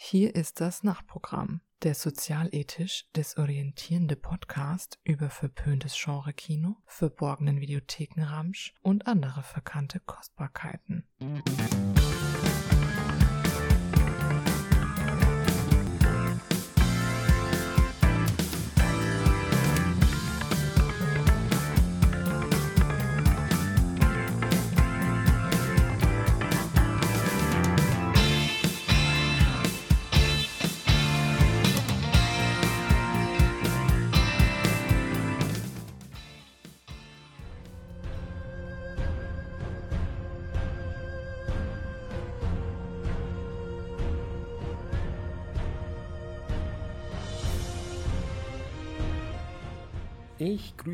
[0.00, 9.42] Hier ist das Nachtprogramm, der sozialethisch desorientierende Podcast über verpöntes Genre-Kino, verborgenen Videothekenramsch und andere
[9.42, 11.04] verkannte Kostbarkeiten.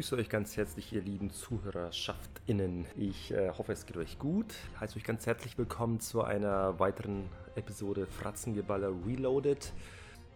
[0.05, 2.85] Ich grüße euch ganz herzlich, ihr lieben ZuhörerschaftsInnen.
[2.95, 4.53] Ich äh, hoffe, es geht euch gut.
[4.75, 9.73] Ich heiße euch ganz herzlich willkommen zu einer weiteren Episode Fratzengeballer Reloaded.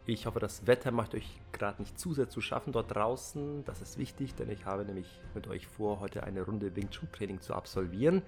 [0.06, 3.62] Ich hoffe, das Wetter macht euch gerade nicht zu sehr zu schaffen dort draußen.
[3.66, 7.12] Das ist wichtig, denn ich habe nämlich mit euch vor, heute eine Runde Wing Chun
[7.12, 8.22] Training zu absolvieren.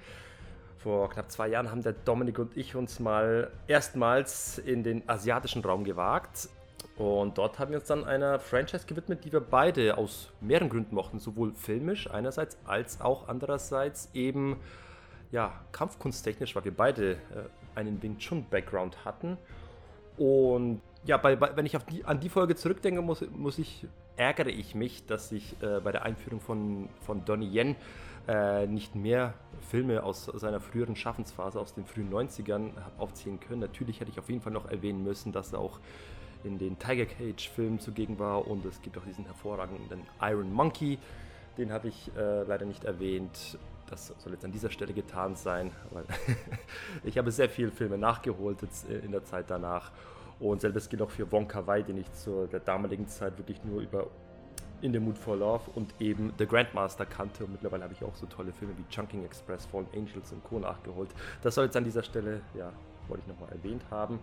[0.76, 5.64] Vor knapp zwei Jahren haben der Dominik und ich uns mal erstmals in den asiatischen
[5.64, 6.50] Raum gewagt.
[7.00, 10.94] Und dort haben wir uns dann einer Franchise gewidmet, die wir beide aus mehreren Gründen
[10.94, 11.18] mochten.
[11.18, 14.56] Sowohl filmisch einerseits als auch andererseits eben
[15.32, 17.16] ja, kampfkunsttechnisch, weil wir beide äh,
[17.74, 19.38] einen Wing Chun Background hatten.
[20.18, 24.50] Und ja, bei, bei, wenn ich die, an die Folge zurückdenke, muss, muss ich, ärgere
[24.50, 27.76] ich mich, dass ich äh, bei der Einführung von, von Donnie Yen
[28.28, 29.32] äh, nicht mehr
[29.70, 33.60] Filme aus seiner früheren Schaffensphase, aus den frühen 90ern, habe aufzählen können.
[33.60, 35.80] Natürlich hätte ich auf jeden Fall noch erwähnen müssen, dass auch
[36.44, 40.98] in den Tiger Cage Filmen zugegen war und es gibt auch diesen hervorragenden Iron Monkey,
[41.58, 43.58] den habe ich äh, leider nicht erwähnt.
[43.88, 46.04] Das soll jetzt an dieser Stelle getan sein, weil
[47.04, 49.92] ich habe sehr viele Filme nachgeholt jetzt äh, in der Zeit danach.
[50.38, 53.82] Und selbes gilt auch für Wonka Wai, den ich zu der damaligen Zeit wirklich nur
[53.82, 54.06] über
[54.80, 57.44] In the Mood for Love und eben The Grandmaster kannte.
[57.44, 60.58] Und mittlerweile habe ich auch so tolle Filme wie Chunking Express, Fallen Angels und Co.
[60.58, 61.10] nachgeholt.
[61.42, 62.72] Das soll jetzt an dieser Stelle, ja,
[63.08, 64.18] wollte ich nochmal erwähnt haben.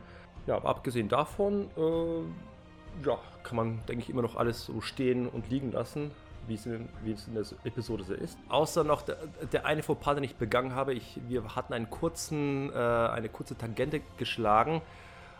[0.47, 5.27] Ja, aber abgesehen davon, äh, ja, kann man, denke ich, immer noch alles so stehen
[5.27, 6.11] und liegen lassen,
[6.47, 8.37] wie es in, wie es in der Episode so ist.
[8.49, 9.17] Außer noch der,
[9.51, 10.93] der eine Fauxpas, den ich begangen habe.
[10.93, 14.81] Ich, wir hatten einen kurzen, äh, eine kurze Tangente geschlagen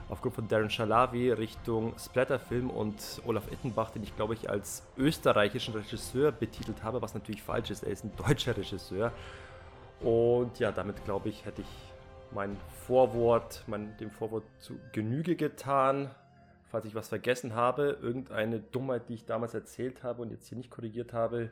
[0.09, 5.74] aufgrund von Darren Shalavi Richtung Splatterfilm und Olaf Ettenbach, den ich glaube ich als österreichischen
[5.74, 7.84] Regisseur betitelt habe, was natürlich falsch ist.
[7.84, 9.12] Er ist ein deutscher Regisseur.
[10.00, 11.68] Und ja, damit glaube ich, hätte ich
[12.32, 16.12] mein Vorwort, mein, dem Vorwort zu Genüge getan.
[16.70, 20.58] Falls ich was vergessen habe, irgendeine Dummheit, die ich damals erzählt habe und jetzt hier
[20.58, 21.50] nicht korrigiert habe,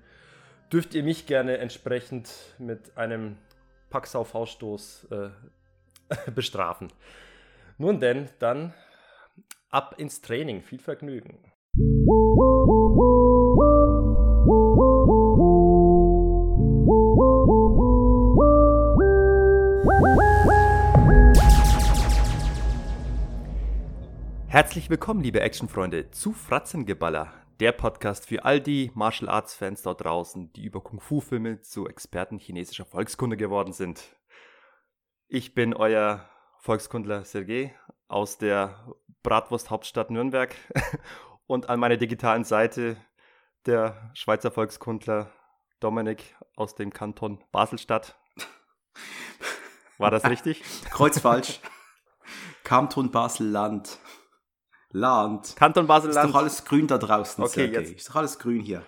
[0.72, 3.38] dürft ihr mich gerne entsprechend mit einem
[3.90, 5.30] Paxau-Fauststoß äh,
[6.31, 6.91] bestrafen.
[7.78, 8.74] Nun denn, dann
[9.69, 10.62] ab ins Training.
[10.62, 11.52] Viel Vergnügen.
[24.55, 30.05] Herzlich willkommen, liebe Actionfreunde, zu Fratzengeballer, der Podcast für all die Martial Arts Fans dort
[30.05, 34.16] draußen, die über Kung-Fu-Filme zu Experten chinesischer Volkskunde geworden sind.
[35.27, 36.29] Ich bin euer
[36.59, 37.77] Volkskundler Sergei
[38.07, 40.55] aus der Bratwurst-Hauptstadt Nürnberg
[41.47, 42.95] und an meiner digitalen Seite
[43.66, 45.33] der Schweizer Volkskundler
[45.81, 48.17] Dominik aus dem Kanton Baselstadt.
[49.97, 50.63] War das richtig?
[50.91, 51.59] Kreuzfalsch.
[52.63, 53.99] Kanton Basel-Land.
[53.99, 54.15] Land.
[55.56, 56.25] Kanton Basel-Land.
[56.25, 57.81] Ist doch alles grün da draußen, okay, Sergej.
[57.81, 57.97] Jetzt.
[57.97, 58.85] Ist doch alles grün hier.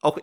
[0.00, 0.18] Auch,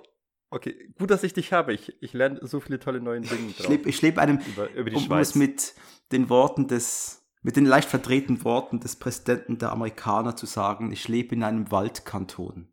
[0.50, 1.74] okay, gut, dass ich dich habe.
[1.74, 3.60] Ich, ich lerne so viele tolle neue Dinge drauf.
[3.60, 5.30] Ich lebe, ich lebe einem, über, über die um Schweiz.
[5.30, 5.76] es mit
[6.12, 11.08] den Worten des, mit den leicht verdrehten Worten des Präsidenten der Amerikaner zu sagen, ich
[11.08, 12.72] lebe in einem Waldkanton.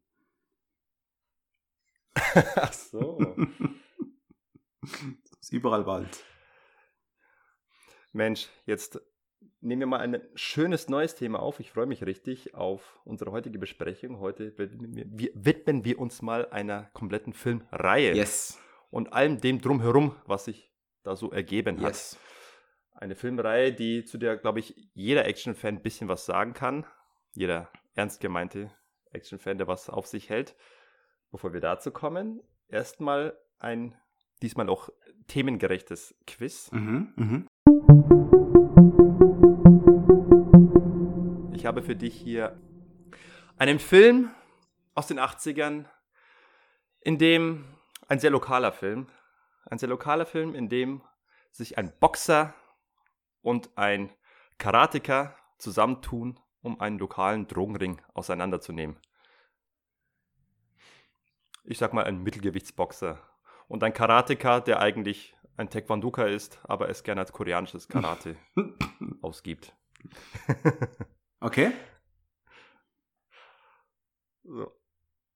[2.35, 3.37] Ach so.
[5.41, 6.25] ist überall Wald.
[8.13, 9.01] Mensch, jetzt
[9.61, 11.61] nehmen wir mal ein schönes neues Thema auf.
[11.61, 14.19] Ich freue mich richtig auf unsere heutige Besprechung.
[14.19, 18.15] Heute widmen wir uns mal einer kompletten Filmreihe.
[18.15, 18.59] Yes.
[18.91, 20.73] Und allem dem drumherum, was sich
[21.03, 21.89] da so ergeben hat.
[21.89, 22.19] Yes.
[22.93, 26.85] Eine Filmreihe, die zu der, glaube ich, jeder Action-Fan ein bisschen was sagen kann.
[27.35, 28.71] Jeder ernst gemeinte
[29.13, 30.57] Action-Fan, der was auf sich hält.
[31.31, 33.95] Bevor wir dazu kommen, erstmal ein
[34.43, 34.91] diesmal auch
[35.29, 36.73] themengerechtes Quiz.
[36.73, 37.47] Mhm, mh.
[41.61, 42.59] Ich habe für dich hier
[43.59, 44.31] einen Film
[44.95, 45.85] aus den 80ern,
[47.03, 47.67] in dem
[48.09, 49.09] ein sehr lokaler Film,
[49.67, 51.03] ein sehr lokaler Film, in dem
[51.51, 52.55] sich ein Boxer
[53.43, 54.11] und ein
[54.57, 58.97] Karateka zusammentun um einen lokalen Drogenring auseinanderzunehmen.
[61.65, 63.19] Ich sag mal ein Mittelgewichtsboxer.
[63.69, 68.39] Und ein Karateka, der eigentlich ein Taekwondoka ist, aber es gerne als koreanisches Karate
[69.21, 69.75] ausgibt.
[71.41, 71.73] okay.
[74.45, 74.73] So.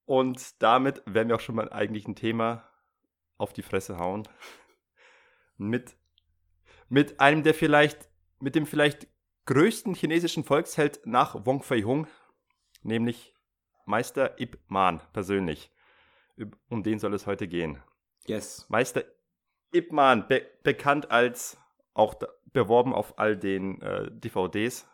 [0.06, 2.69] Und damit werden wir auch schon mal eigentlich ein Thema
[3.39, 4.29] auf die Fresse hauen.
[5.56, 5.97] Mit,
[6.89, 8.11] mit einem der vielleicht,
[8.41, 9.06] mit dem vielleicht
[9.47, 12.09] größten chinesischen Volksheld nach Wong Fei Hung,
[12.83, 13.33] nämlich
[13.87, 15.71] Meister Ip Man persönlich.
[16.69, 17.81] Um den soll es heute gehen.
[18.27, 18.67] Yes.
[18.69, 19.05] Meister
[19.73, 21.56] Ip Man, be bekannt als
[21.93, 24.89] auch da, beworben auf all den äh, DVDs,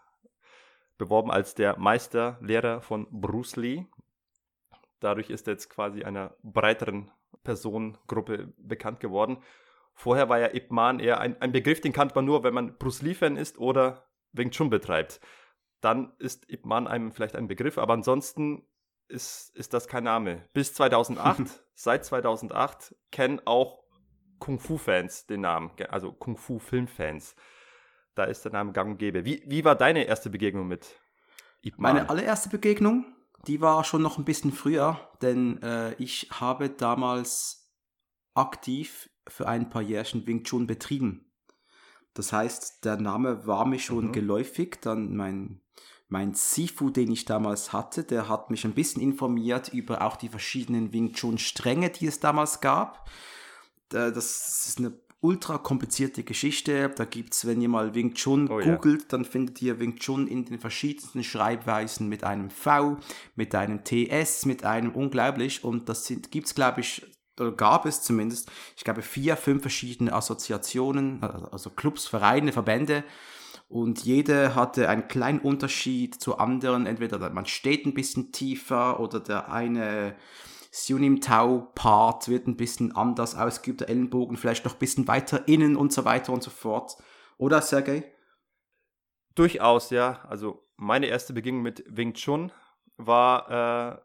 [1.01, 3.87] beworben als der Meisterlehrer von Bruce Lee.
[5.01, 7.11] Dadurch ist er jetzt quasi einer breiteren
[7.43, 9.39] Personengruppe bekannt geworden.
[9.95, 12.77] Vorher war ja Ip Man eher ein, ein Begriff, den kannte man nur, wenn man
[12.77, 15.21] Bruce Lee-Fan ist oder Wing Chun betreibt.
[15.81, 18.67] Dann ist Ip Man einem vielleicht ein Begriff, aber ansonsten
[19.09, 20.45] ist, ist das kein Name.
[20.53, 23.85] Bis 2008, seit 2008, kennen auch
[24.39, 27.35] Kung-Fu-Fans den Namen, also Kung-Fu-Filmfans.
[28.15, 29.25] Da ist der Name gang und gäbe.
[29.25, 30.99] Wie, wie war deine erste Begegnung mit
[31.63, 31.95] Ip Man?
[31.95, 33.05] Meine allererste Begegnung,
[33.47, 37.73] die war schon noch ein bisschen früher, denn äh, ich habe damals
[38.35, 41.31] aktiv für ein paar Jährchen Wing Chun betrieben.
[42.15, 44.13] Das heißt, der Name war mir schon mhm.
[44.13, 44.79] geläufig.
[44.81, 45.61] Dann mein,
[46.09, 50.29] mein Sifu, den ich damals hatte, der hat mich ein bisschen informiert über auch die
[50.29, 53.09] verschiedenen Wing Chun-Stränge, die es damals gab.
[53.89, 56.89] Das ist eine ultra komplizierte Geschichte.
[56.89, 59.09] Da gibt es, wenn ihr mal Wing Chun oh, googelt, ja.
[59.11, 62.99] dann findet ihr Wing Chun in den verschiedensten Schreibweisen mit einem V,
[63.37, 65.65] mit einem TS, mit einem unglaublich.
[65.65, 67.07] Und das gibt es, glaube ich,
[67.39, 73.05] oder gab es zumindest, ich glaube, vier, fünf verschiedene Assoziationen, also Clubs, Vereine, Verbände.
[73.69, 76.87] Und jede hatte einen kleinen Unterschied zu anderen.
[76.87, 80.17] Entweder man steht ein bisschen tiefer oder der eine
[80.71, 85.49] Sunim Tau Part wird ein bisschen anders ausgeübt, der Ellenbogen vielleicht noch ein bisschen weiter
[85.49, 86.97] innen und so weiter und so fort.
[87.39, 88.13] Oder, Sergei?
[89.35, 90.23] Durchaus, ja.
[90.29, 92.53] Also meine erste Begegnung mit Wing Chun
[92.97, 94.01] war äh,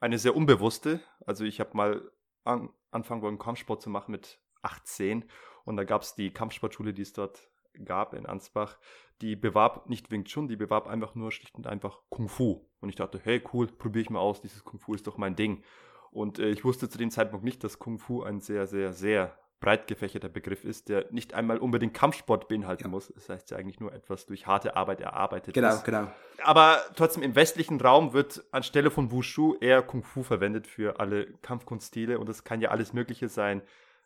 [0.00, 1.00] eine sehr unbewusste.
[1.26, 2.10] Also ich habe mal
[2.44, 5.24] an, anfangen wollen, Kampfsport zu machen mit 18.
[5.64, 7.50] Und da gab es die Kampfsportschule, die es dort
[7.84, 8.78] gab in Ansbach,
[9.20, 12.66] die bewarb nicht Wing Chun, die bewarb einfach nur schlicht und einfach Kung Fu.
[12.80, 15.36] Und ich dachte, hey, cool, probiere ich mal aus, dieses Kung Fu ist doch mein
[15.36, 15.62] Ding.
[16.10, 19.36] Und äh, ich wusste zu dem Zeitpunkt nicht, dass Kung Fu ein sehr, sehr, sehr
[19.60, 22.90] breit gefächerter Begriff ist, der nicht einmal unbedingt Kampfsport beinhalten ja.
[22.90, 23.08] muss.
[23.08, 25.84] Das heißt ja eigentlich nur etwas durch harte Arbeit erarbeitet genau, ist.
[25.84, 26.12] Genau, genau.
[26.44, 31.26] Aber trotzdem im westlichen Raum wird anstelle von Wushu eher Kung Fu verwendet für alle
[31.42, 33.62] Kampfkunststile und das kann ja alles Mögliche sein.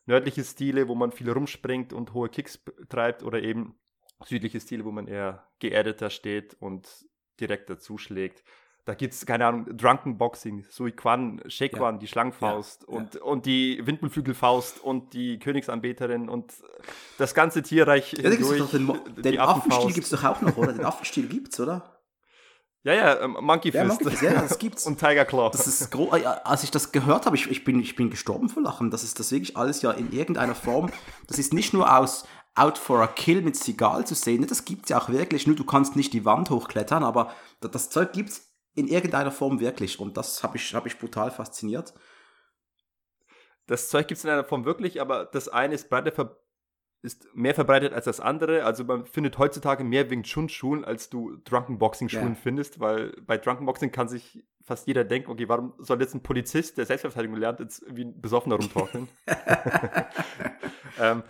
[0.07, 3.77] Nördliche Stile, wo man viel rumspringt und hohe Kicks treibt oder eben
[4.25, 7.07] südliche Stile, wo man eher geerdeter steht und
[7.41, 8.43] direkt dazuschlägt
[8.85, 11.99] da gibt es, keine Ahnung, Drunken Boxing, Sui Quan, Shekwan, ja.
[12.01, 12.89] die Schlangenfaust ja.
[12.89, 13.23] Und, ja.
[13.23, 16.53] und die Windmühlflügelfaust und die Königsanbeterin und
[17.19, 18.71] das ganze Tierreich ja, hindurch.
[18.71, 20.73] Den, den Affenstil gibt es doch auch noch, oder?
[20.73, 22.02] Den Affenstil gibt's, oder?
[22.85, 23.83] Ja, ja, ähm, Monkey Fist.
[23.83, 24.87] Ja, Monkey Fist, ja, das gibt's.
[24.87, 25.51] und Tiger Claw.
[25.51, 28.91] Das ist als ich das gehört habe, ich, ich, bin, ich bin gestorben vor Lachen.
[28.91, 30.91] Das ist das wirklich alles ja in irgendeiner Form.
[31.29, 32.25] Das ist nicht nur aus
[32.55, 34.47] Out for a Kill mit Sigal zu sehen.
[34.47, 35.47] Das gibt's ja auch wirklich.
[35.47, 40.01] Nur du kannst nicht die Wand hochklettern, aber das Zeug gibt's in irgendeiner Form wirklich.
[40.01, 41.95] Und das habe ich, hab ich brutal fasziniert.
[43.67, 46.42] Das Zeug gibt es in einer Form wirklich, aber das eine ist, breiter
[47.03, 48.65] ist mehr verbreitet als das andere.
[48.65, 52.41] Also man findet heutzutage mehr Wing Chun Schulen, als du Drunken Boxing Schulen ja.
[52.41, 56.23] findest, weil bei Drunken Boxing kann sich fast jeder denken, okay, warum soll jetzt ein
[56.23, 59.09] Polizist, der Selbstverteidigung lernt, jetzt wie ein Besoffener rumtorkeln?
[61.01, 61.25] ähm,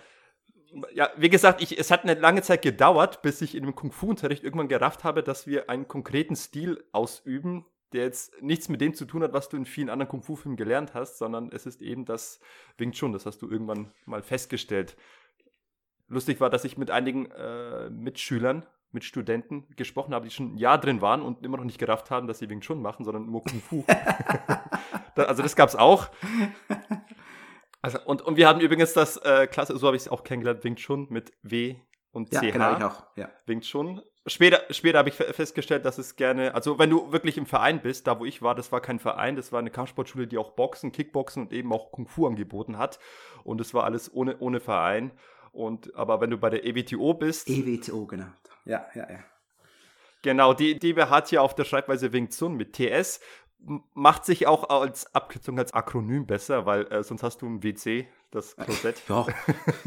[0.94, 4.44] ja, wie gesagt, ich, es hat eine lange Zeit gedauert, bis ich in dem Kung-Fu-Unterricht
[4.44, 9.04] irgendwann gerafft habe, dass wir einen konkreten Stil ausüben, der jetzt nichts mit dem zu
[9.04, 12.40] tun hat, was du in vielen anderen Kung-Fu-Filmen gelernt hast, sondern es ist eben das
[12.78, 13.12] Wing Chun.
[13.12, 14.96] Das hast du irgendwann mal festgestellt.
[16.08, 20.58] Lustig war, dass ich mit einigen äh, Mitschülern, mit Studenten gesprochen habe, die schon ein
[20.58, 23.26] Jahr drin waren und immer noch nicht gerafft haben, dass sie Wing Chun machen, sondern
[23.26, 23.84] nur Kung Fu.
[25.16, 26.08] also das gab es auch.
[27.84, 30.62] Also, und, und wir haben übrigens das äh, Klasse, so habe ich es auch kennengelernt,
[30.62, 31.74] Wing Chun mit W
[32.12, 32.52] und ja, CH.
[32.52, 33.04] Genau, ich auch.
[33.16, 33.28] Ja.
[33.46, 34.00] Wing Chun.
[34.24, 38.06] Später, später habe ich festgestellt, dass es gerne, also wenn du wirklich im Verein bist,
[38.06, 40.92] da wo ich war, das war kein Verein, das war eine Kampfsportschule, die auch Boxen,
[40.92, 43.00] Kickboxen und eben auch Kung Fu angeboten hat.
[43.42, 45.10] Und es war alles ohne, ohne Verein.
[45.52, 47.48] Und aber wenn du bei der EWTO bist.
[47.48, 48.26] EWTO, genau.
[48.64, 49.18] Ja, ja, ja.
[50.22, 53.20] Genau, die, die hat ja auf der Schreibweise Wing Chun mit TS
[53.94, 58.08] macht sich auch als Abkürzung, als Akronym besser, weil äh, sonst hast du ein WC,
[58.30, 59.02] das Klosett.
[59.08, 59.26] Ja,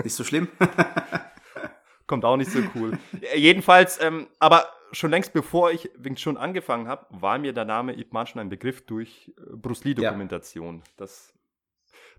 [0.04, 0.48] nicht so schlimm.
[2.08, 2.98] Kommt auch nicht so cool.
[3.36, 7.98] Jedenfalls, ähm, aber schon längst bevor ich Wing Chun angefangen habe, war mir der Name
[7.98, 10.78] Ip Man schon ein Begriff durch äh, Bruce Lee-Dokumentation.
[10.78, 10.84] Ja.
[10.98, 11.34] Das,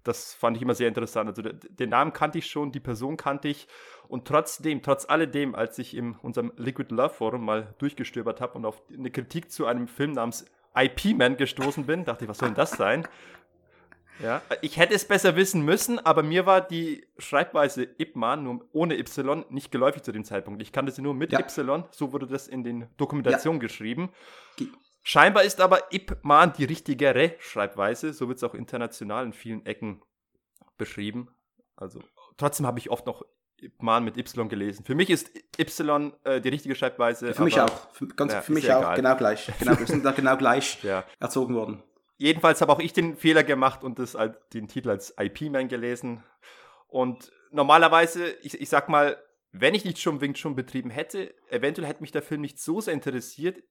[0.04, 1.28] das fand ich immer sehr interessant.
[1.28, 3.66] Also den Namen kannte ich schon, die Person kannte ich.
[4.08, 8.64] Und trotzdem, trotz alledem, als ich in unserem Liquid Love Forum mal durchgestöbert habe und
[8.64, 12.48] auf eine Kritik zu einem Film namens IP Man gestoßen bin, dachte ich, was soll
[12.48, 13.06] denn das sein?
[14.22, 18.98] Ja, ich hätte es besser wissen müssen, aber mir war die Schreibweise Ipman nur ohne
[18.98, 20.62] Y nicht geläufig zu dem Zeitpunkt.
[20.62, 21.40] Ich kannte sie nur mit ja.
[21.40, 23.66] Y, so wurde das in den Dokumentationen ja.
[23.66, 24.10] geschrieben.
[25.08, 30.02] Scheinbar ist aber Ipman die richtigere Schreibweise, so wird es auch international in vielen Ecken
[30.76, 31.28] beschrieben.
[31.76, 32.00] Also
[32.36, 33.24] trotzdem habe ich oft noch
[33.60, 34.84] Ipman mit Y gelesen.
[34.84, 37.34] Für mich ist Y äh, die richtige Schreibweise.
[37.34, 37.90] Für mich auch.
[37.92, 38.80] Für, ganz, ja, für mich auch.
[38.80, 38.96] Egal.
[38.96, 39.52] Genau gleich.
[39.58, 40.78] Genau, wir sind da genau gleich
[41.20, 41.82] erzogen worden
[42.18, 44.16] jedenfalls habe auch ich den Fehler gemacht und das,
[44.52, 46.22] den Titel als IP-Man gelesen.
[46.88, 49.22] Und normalerweise, ich, ich sag mal,
[49.52, 52.80] wenn ich nicht schon Wing Chun betrieben hätte, eventuell hätte mich der Film nicht so
[52.80, 53.62] sehr interessiert,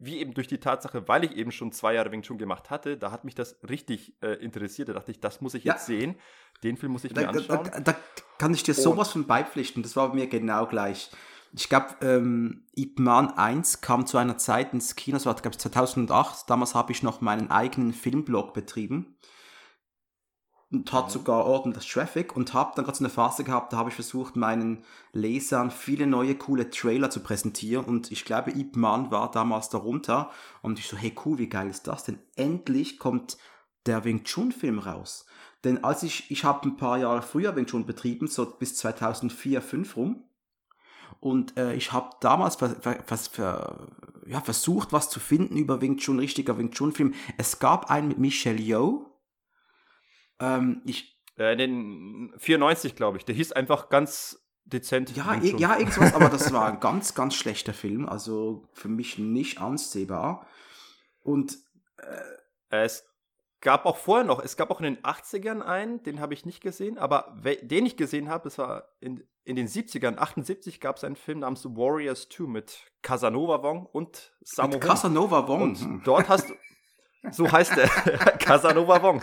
[0.00, 2.96] wie eben durch die Tatsache, weil ich eben schon zwei Jahre Wing Chun gemacht hatte,
[2.96, 4.88] da hat mich das richtig äh, interessiert.
[4.88, 5.74] Da dachte ich, das muss ich ja.
[5.74, 6.16] jetzt sehen.
[6.62, 7.70] Den Film muss ich da, mir anschauen.
[7.72, 7.96] Da, da,
[8.38, 9.82] kann ich dir sowas von beipflichten.
[9.82, 11.10] Das war bei mir genau gleich.
[11.52, 15.54] Ich glaube, ähm, Ip Man 1 kam zu einer Zeit ins Kino, das war, glaube
[15.54, 16.48] ich, 2008.
[16.48, 19.16] Damals habe ich noch meinen eigenen Filmblog betrieben
[20.70, 23.88] und hat sogar ordentlich Traffic und habe dann gerade so eine Phase gehabt, da habe
[23.88, 29.10] ich versucht, meinen Lesern viele neue coole Trailer zu präsentieren und ich glaube, Ip Man
[29.10, 32.18] war damals darunter und ich so, hey cool, wie geil ist das denn?
[32.36, 33.38] Endlich kommt
[33.86, 35.24] der Wing Chun Film raus.
[35.64, 39.60] Denn als ich, ich habe ein paar Jahre früher Wing Chun betrieben, so bis 2004,
[39.60, 40.24] 2005 rum,
[41.20, 43.30] und äh, ich habe damals vers vers
[44.26, 47.14] ja, versucht, was zu finden über Wing Chun, richtiger Wing Chun-Film.
[47.38, 49.06] Es gab einen mit Michelle Yeoh.
[50.40, 53.24] Ähm, ich, äh, den 94, glaube ich.
[53.24, 55.16] Der hieß einfach ganz dezent.
[55.16, 58.08] Ja, e ja, irgendwas, aber das war ein ganz, ganz schlechter Film.
[58.08, 60.46] Also für mich nicht ansehbar.
[61.22, 61.58] Und
[61.98, 63.04] äh, es
[63.60, 66.60] gab auch vorher noch, es gab auch in den 80ern einen, den habe ich nicht
[66.60, 71.04] gesehen, aber den ich gesehen habe, das war in, in den 70ern, 78 gab es
[71.04, 75.62] einen Film namens Warriors 2 mit Casanova Wong und Sammo Mit Casanova Wong.
[75.62, 76.02] Und hm.
[76.04, 76.54] dort hast du,
[77.30, 77.88] so heißt der,
[78.38, 79.22] Casanova Wong.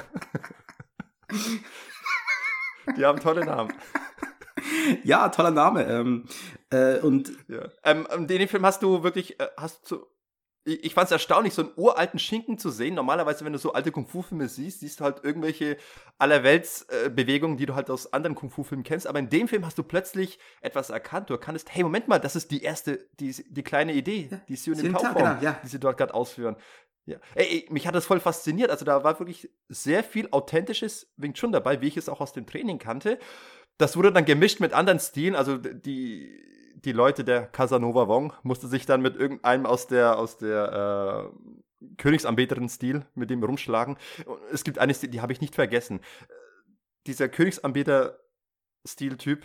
[2.97, 3.73] Die haben tolle Namen.
[5.03, 5.85] Ja, toller Name.
[5.85, 6.25] Ähm,
[6.71, 7.67] äh, und ja.
[7.83, 10.05] ähm, den Film hast du wirklich, äh, hast du
[10.65, 12.95] ich, ich fand es erstaunlich, so einen uralten Schinken zu sehen.
[12.95, 15.77] Normalerweise, wenn du so alte Kung-Fu-Filme siehst, siehst du halt irgendwelche
[16.17, 19.07] Allerwelts-Bewegungen, die du halt aus anderen Kung-Fu-Filmen kennst.
[19.07, 21.29] Aber in dem Film hast du plötzlich etwas erkannt.
[21.29, 24.55] Du erkanntest, hey, Moment mal, das ist die erste, die, die kleine Idee, ja, die
[24.55, 25.59] Sion Tauform, genau, ja.
[25.63, 26.57] die sie dort gerade ausführen.
[27.05, 27.17] Ja.
[27.35, 28.71] Ey, mich hat das voll fasziniert.
[28.71, 32.33] Also da war wirklich sehr viel authentisches Wing Chun dabei, wie ich es auch aus
[32.33, 33.19] dem Training kannte.
[33.77, 35.35] Das wurde dann gemischt mit anderen Stilen.
[35.35, 36.41] Also die
[36.85, 41.33] die Leute der Casanova Wong musste sich dann mit irgendeinem aus der, aus der äh,
[41.97, 43.97] Königsanbeterin-Stil mit dem rumschlagen.
[44.51, 45.99] Es gibt eine die habe ich nicht vergessen.
[47.07, 49.43] Dieser Königsanbeter-Stil-Typ,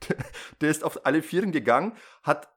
[0.60, 2.50] der ist auf alle Vieren gegangen, hat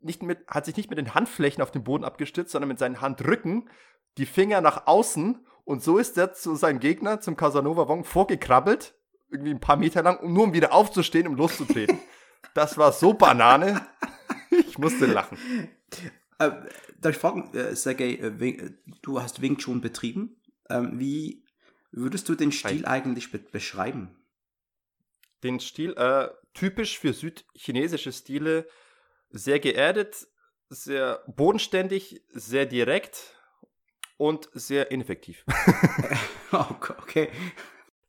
[0.00, 3.00] nicht mit, hat sich nicht mit den Handflächen auf den Boden abgestützt, sondern mit seinen
[3.00, 3.70] Handrücken
[4.18, 8.94] die Finger nach außen und so ist er zu seinem Gegner, zum Casanova Wong, vorgekrabbelt,
[9.30, 11.98] irgendwie ein paar Meter lang, um nur um wieder aufzustehen, um loszutreten.
[12.54, 13.86] Das war so Banane.
[14.50, 15.38] Ich musste lachen.
[16.38, 16.50] Äh,
[17.00, 18.70] darf ich fragen, äh, Sergej, äh,
[19.02, 20.40] du hast Wing Chun betrieben.
[20.68, 21.44] Ähm, wie
[21.92, 22.86] würdest du den Stil Hi.
[22.86, 24.16] eigentlich be beschreiben?
[25.42, 28.68] Den Stil, äh, typisch für südchinesische Stile,
[29.30, 30.26] sehr geerdet,
[30.68, 33.34] sehr bodenständig, sehr direkt
[34.16, 35.44] und sehr ineffektiv.
[36.52, 37.30] okay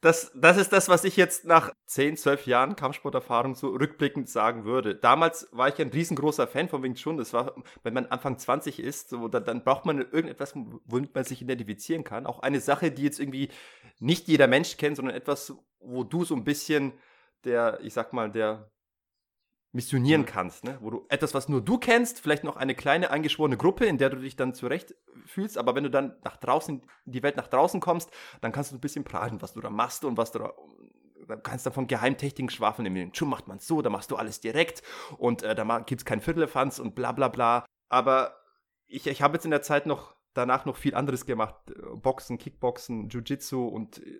[0.01, 4.63] das, das ist das, was ich jetzt nach 10, 12 Jahren Kampfsporterfahrung so rückblickend sagen
[4.63, 4.93] würde.
[4.95, 7.17] Damals war ich ein riesengroßer Fan von Wing Chun.
[7.17, 10.53] Das war, wenn man Anfang 20 ist, so, dann, dann braucht man irgendetwas,
[10.85, 12.27] womit man sich identifizieren kann.
[12.27, 13.49] Auch eine Sache, die jetzt irgendwie
[13.99, 16.93] nicht jeder Mensch kennt, sondern etwas, wo du so ein bisschen
[17.43, 18.69] der, ich sag mal, der
[19.71, 20.77] missionieren kannst, ne?
[20.81, 24.09] wo du etwas, was nur du kennst, vielleicht noch eine kleine eingeschworene Gruppe, in der
[24.09, 24.95] du dich dann zurecht
[25.25, 28.09] fühlst, aber wenn du dann nach draußen, die Welt nach draußen kommst,
[28.41, 30.53] dann kannst du ein bisschen prahlen, was du da machst und was du da
[31.27, 32.85] dann kannst du von Geheimtechniken schwafeln.
[32.95, 34.81] Im Chum macht man so, da machst du alles direkt
[35.17, 37.65] und äh, da gibt es kein Viertelfanz und bla bla bla.
[37.89, 38.37] Aber
[38.85, 41.55] ich, ich habe jetzt in der Zeit noch danach noch viel anderes gemacht.
[41.95, 44.19] Boxen, Kickboxen, Jiu-Jitsu und äh,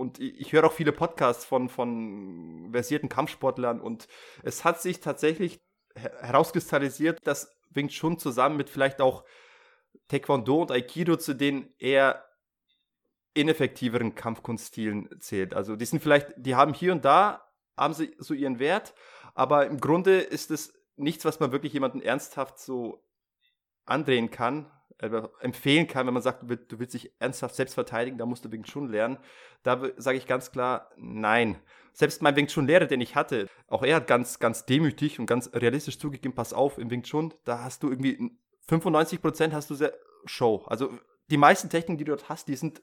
[0.00, 4.08] und ich höre auch viele Podcasts von, von versierten Kampfsportlern und
[4.42, 5.60] es hat sich tatsächlich
[5.94, 9.24] herauskristallisiert, dass Wing Chun zusammen mit vielleicht auch
[10.08, 12.24] Taekwondo und Aikido zu den eher
[13.34, 15.52] ineffektiveren Kampfkunststilen zählt.
[15.52, 18.94] Also die sind vielleicht, die haben hier und da, haben sie so ihren Wert,
[19.34, 23.04] aber im Grunde ist es nichts, was man wirklich jemandem ernsthaft so
[23.84, 24.70] andrehen kann,
[25.40, 28.64] empfehlen kann, wenn man sagt, du, willst, dich ernsthaft selbst verteidigen, da musst du Wing
[28.64, 29.18] Chun lernen.
[29.62, 31.56] Da sage ich ganz klar, nein.
[31.92, 35.26] Selbst mein Wing Chun Lehrer, den ich hatte, auch er hat ganz, ganz demütig und
[35.26, 38.30] ganz realistisch zugegeben, pass auf, im Wing Chun, da hast du irgendwie
[38.68, 39.92] 95 Prozent hast du sehr
[40.26, 40.64] Show.
[40.66, 40.90] Also
[41.30, 42.82] die meisten Techniken, die du dort hast, die sind äh,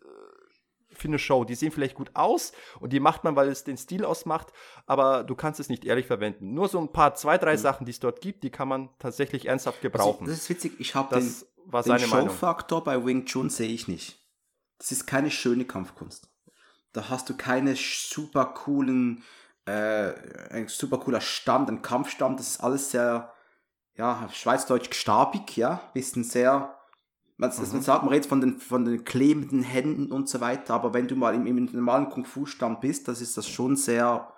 [0.90, 1.44] für eine Show.
[1.44, 4.52] Die sehen vielleicht gut aus und die macht man, weil es den Stil ausmacht,
[4.86, 6.54] aber du kannst es nicht ehrlich verwenden.
[6.54, 7.58] Nur so ein paar, zwei, drei mhm.
[7.58, 10.22] Sachen, die es dort gibt, die kann man tatsächlich ernsthaft also, gebrauchen.
[10.22, 11.32] Also, das ist witzig, ich habe den,
[11.72, 14.20] den Show-Faktor bei Wing Chun sehe ich nicht.
[14.78, 16.30] Das ist keine schöne Kampfkunst.
[16.94, 19.24] Da hast du keine super coolen,
[19.66, 20.14] äh,
[20.52, 23.34] ein super cooler Stand, ein Kampfstand, das ist alles sehr,
[23.96, 26.78] ja, schweizdeutsch gestabig, ja, bisschen sehr
[27.38, 27.72] man, mhm.
[27.72, 31.08] man sagt, man redet von den, von den klebenden Händen und so weiter, aber wenn
[31.08, 34.34] du mal im, im normalen Kung-Fu-Stand bist, das ist das schon sehr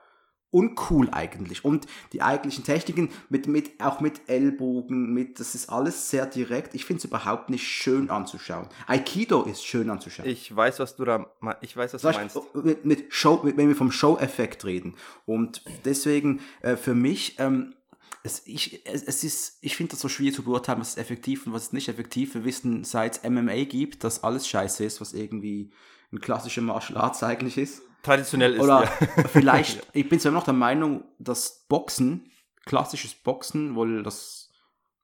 [0.52, 1.64] uncool eigentlich.
[1.64, 6.76] Und die eigentlichen Techniken, mit, mit, auch mit Ellbogen, mit, das ist alles sehr direkt.
[6.76, 8.68] Ich finde es überhaupt nicht schön anzuschauen.
[8.88, 10.28] Aikido ist schön anzuschauen.
[10.28, 11.28] Ich weiß, was du da,
[11.62, 12.40] ich weiß, was du meinst.
[12.54, 14.96] Mit, mit Show, mit, wenn wir vom Show-Effekt reden.
[15.26, 17.76] Und deswegen, äh, für mich, ähm,
[18.24, 21.48] es, ich, es, es ist, ich finde das so schwierig zu beurteilen, was ist effektiv
[21.48, 22.34] und was ist nicht effektiv.
[22.34, 25.72] Wir wissen, seit es MMA gibt, dass alles scheiße ist, was irgendwie
[26.12, 27.84] ein klassischer Martial Arts eigentlich ist.
[28.04, 29.24] Traditionell ist Oder ja.
[29.28, 32.32] vielleicht, ich bin zwar noch der Meinung, dass Boxen,
[32.66, 34.50] klassisches Boxen, wohl das,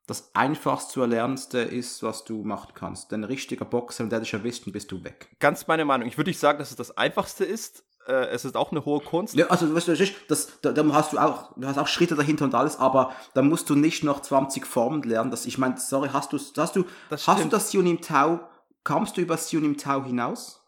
[0.07, 3.11] das einfachst zu erlernendste ist, was du machen kannst.
[3.11, 5.29] Denn ein richtiger Boxer, der dich erwischt, bist du weg.
[5.39, 6.07] Ganz meine Meinung.
[6.07, 8.99] Ich würde nicht sagen, dass es das einfachste ist, äh, es ist auch eine hohe
[8.99, 9.33] Kunst.
[9.35, 9.95] Ja, also weißt du,
[10.27, 13.41] das, da, da, hast du auch, du hast auch Schritte dahinter und alles, aber da
[13.41, 15.31] musst du nicht noch 20 Formen lernen.
[15.31, 18.41] Das, ich meine, sorry, hast du, hast du, das hast du das Sionim Tau,
[18.83, 20.61] kamst du über Sionim Tau hinaus?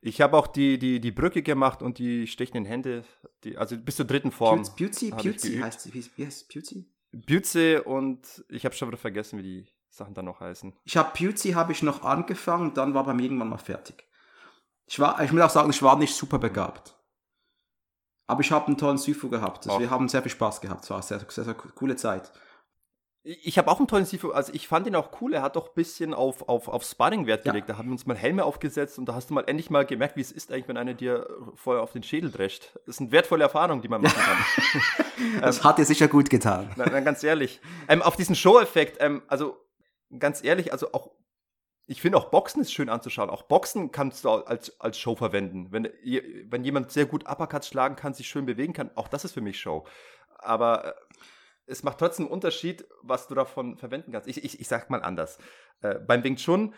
[0.00, 3.04] Ich habe auch die, die, die Brücke gemacht und die stechenden Hände,
[3.44, 4.62] die, also bis zur dritten Form.
[4.76, 6.86] Beauty, Beauty heißt sie, wie heißt Beauty?
[7.12, 10.74] Beauty und ich habe schon wieder vergessen, wie die Sachen dann noch heißen.
[10.84, 14.04] Ich habe Beauty habe ich noch angefangen, dann war bei mir irgendwann mal fertig.
[14.86, 16.94] Ich, war, ich muss auch sagen, ich war nicht super begabt.
[18.28, 19.66] Aber ich habe einen tollen Sifu gehabt.
[19.66, 20.84] Also wir haben sehr viel Spaß gehabt.
[20.84, 22.32] Es war eine sehr, sehr, sehr coole Zeit.
[23.28, 25.34] Ich habe auch einen tollen Sifu, also ich fand ihn auch cool.
[25.34, 27.68] Er hat doch ein bisschen auf, auf, auf Sparring Wert gelegt.
[27.68, 27.74] Ja.
[27.74, 30.14] Da haben wir uns mal Helme aufgesetzt und da hast du mal endlich mal gemerkt,
[30.14, 32.70] wie es ist eigentlich, wenn einer dir voll auf den Schädel drescht.
[32.86, 35.04] Das ist eine wertvolle Erfahrung, die man machen kann.
[35.40, 36.70] das ähm, hat dir sicher gut getan.
[36.76, 37.60] Na, na ganz ehrlich.
[37.88, 39.56] Ähm, auf diesen Show-Effekt, ähm, also
[40.16, 41.10] ganz ehrlich, also auch
[41.88, 43.30] ich finde auch Boxen ist schön anzuschauen.
[43.30, 45.68] Auch Boxen kannst du als, als Show verwenden.
[45.70, 45.88] Wenn,
[46.44, 49.40] wenn jemand sehr gut Uppercuts schlagen kann, sich schön bewegen kann, auch das ist für
[49.40, 49.84] mich Show.
[50.38, 50.92] Aber äh,
[51.66, 54.28] es macht trotzdem einen Unterschied, was du davon verwenden kannst.
[54.28, 55.38] Ich, ich, ich sag mal anders.
[55.82, 56.74] Äh, beim Wing Chun,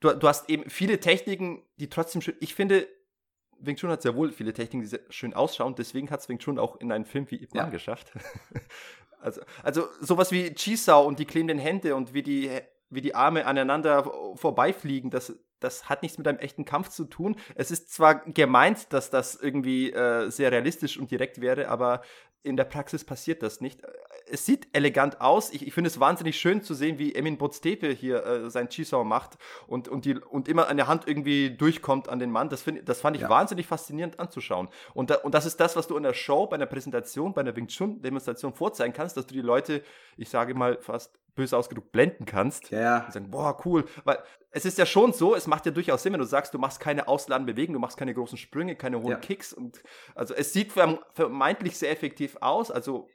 [0.00, 2.36] du, du hast eben viele Techniken, die trotzdem schön.
[2.40, 2.86] Ich finde,
[3.58, 5.74] Wing Chun hat sehr wohl viele Techniken, die sehr schön ausschauen.
[5.74, 7.70] Deswegen hat es Wing Chun auch in einen Film wie Ip Man ja.
[7.70, 8.12] geschafft.
[9.20, 12.50] also, also sowas wie Chisao und die klebenden Hände und wie die
[12.90, 14.04] wie die Arme aneinander
[14.36, 17.36] vorbeifliegen, das, das hat nichts mit einem echten Kampf zu tun.
[17.54, 22.02] Es ist zwar gemeint, dass das irgendwie äh, sehr realistisch und direkt wäre, aber
[22.44, 23.80] in der Praxis passiert das nicht.
[24.30, 25.50] Es sieht elegant aus.
[25.50, 29.02] Ich, ich finde es wahnsinnig schön zu sehen, wie Emin Boztepe hier äh, sein Chisau
[29.02, 32.50] macht und, und, die, und immer an der Hand irgendwie durchkommt an den Mann.
[32.50, 33.28] Das, find, das fand ich ja.
[33.28, 34.68] wahnsinnig faszinierend anzuschauen.
[34.92, 37.40] Und, da, und das ist das, was du in der Show, bei einer Präsentation, bei
[37.40, 39.82] einer Wing Chun-Demonstration vorzeigen kannst, dass du die Leute,
[40.16, 42.70] ich sage mal fast böse ausgedrückt, blenden kannst.
[42.70, 43.04] Ja.
[43.06, 43.84] Und sagen, boah, cool.
[44.04, 44.18] Weil
[44.50, 46.80] es ist ja schon so, es macht ja durchaus Sinn, wenn du sagst, du machst
[46.80, 49.16] keine ausladenden Bewegungen, du machst keine großen Sprünge, keine hohen ja.
[49.16, 49.52] Kicks.
[49.52, 49.82] Und
[50.14, 53.08] also es sieht vermeintlich sehr effektiv aus, also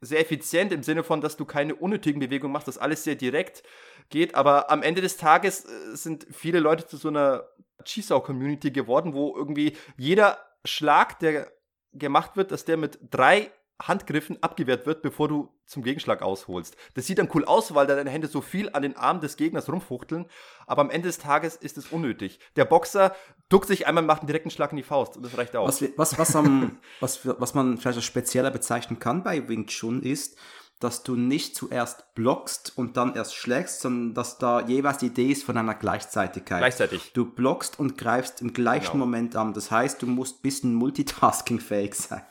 [0.00, 3.62] sehr effizient im Sinne von, dass du keine unnötigen Bewegungen machst, dass alles sehr direkt
[4.08, 4.34] geht.
[4.34, 7.48] Aber am Ende des Tages äh, sind viele Leute zu so einer
[7.84, 11.52] Chisau-Community geworden, wo irgendwie jeder Schlag, der
[11.92, 16.76] gemacht wird, dass der mit drei Handgriffen abgewehrt wird, bevor du zum Gegenschlag ausholst.
[16.94, 19.36] Das sieht dann cool aus, weil da deine Hände so viel an den Arm des
[19.36, 20.26] Gegners rumfuchteln,
[20.66, 22.38] aber am Ende des Tages ist es unnötig.
[22.56, 23.14] Der Boxer
[23.48, 25.82] duckt sich einmal, macht einen direkten Schlag in die Faust und das reicht aus.
[25.82, 30.02] Was, was, was, am, was, was man vielleicht als spezieller bezeichnen kann bei Wing Chun
[30.02, 30.38] ist,
[30.78, 35.32] dass du nicht zuerst blockst und dann erst schlägst, sondern dass da jeweils die Idee
[35.32, 36.58] ist von einer Gleichzeitigkeit.
[36.58, 37.12] Gleichzeitig.
[37.14, 39.06] Du blockst und greifst im gleichen genau.
[39.06, 39.54] Moment an.
[39.54, 42.22] Das heißt, du musst ein bisschen multitaskingfähig sein.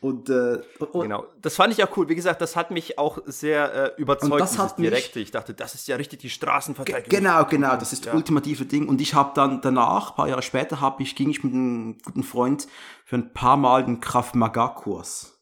[0.00, 2.08] Und, äh, und, genau, das fand ich auch cool.
[2.08, 5.20] Wie gesagt, das hat mich auch sehr äh, überzeugt, das hat Direkte.
[5.20, 7.10] Ich dachte, das ist ja richtig die Straßenverteidigung.
[7.10, 8.12] Genau, genau, das ist ja.
[8.12, 8.88] das ultimative Ding.
[8.88, 11.98] Und ich habe dann danach, ein paar Jahre später, hab ich, ging ich mit einem
[12.02, 12.66] guten Freund
[13.04, 15.38] für ein paar Mal den Kraft Maga Kurs.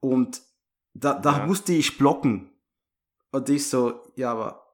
[0.00, 0.40] Und
[0.94, 1.46] da, da ja.
[1.46, 2.52] musste ich blocken.
[3.32, 4.64] Und ich so, ja, aber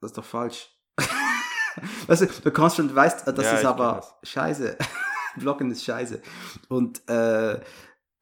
[0.00, 0.70] das ist doch falsch.
[2.06, 4.78] weißt du, du kannst schon, weißt, das ja, ist aber scheiße.
[5.38, 6.20] Blocken ist scheiße.
[6.68, 7.60] Und äh,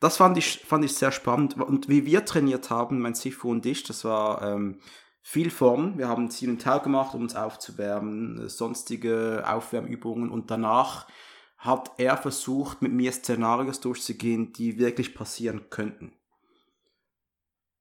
[0.00, 1.56] das fand ich, fand ich sehr spannend.
[1.56, 4.80] Und wie wir trainiert haben, mein Sifu und ich, das war ähm,
[5.22, 5.98] viel Form.
[5.98, 11.06] Wir haben Ziel und Tau gemacht, um uns aufzuwärmen, sonstige Aufwärmübungen und danach
[11.58, 16.12] hat er versucht, mit mir Szenarios durchzugehen, die wirklich passieren könnten.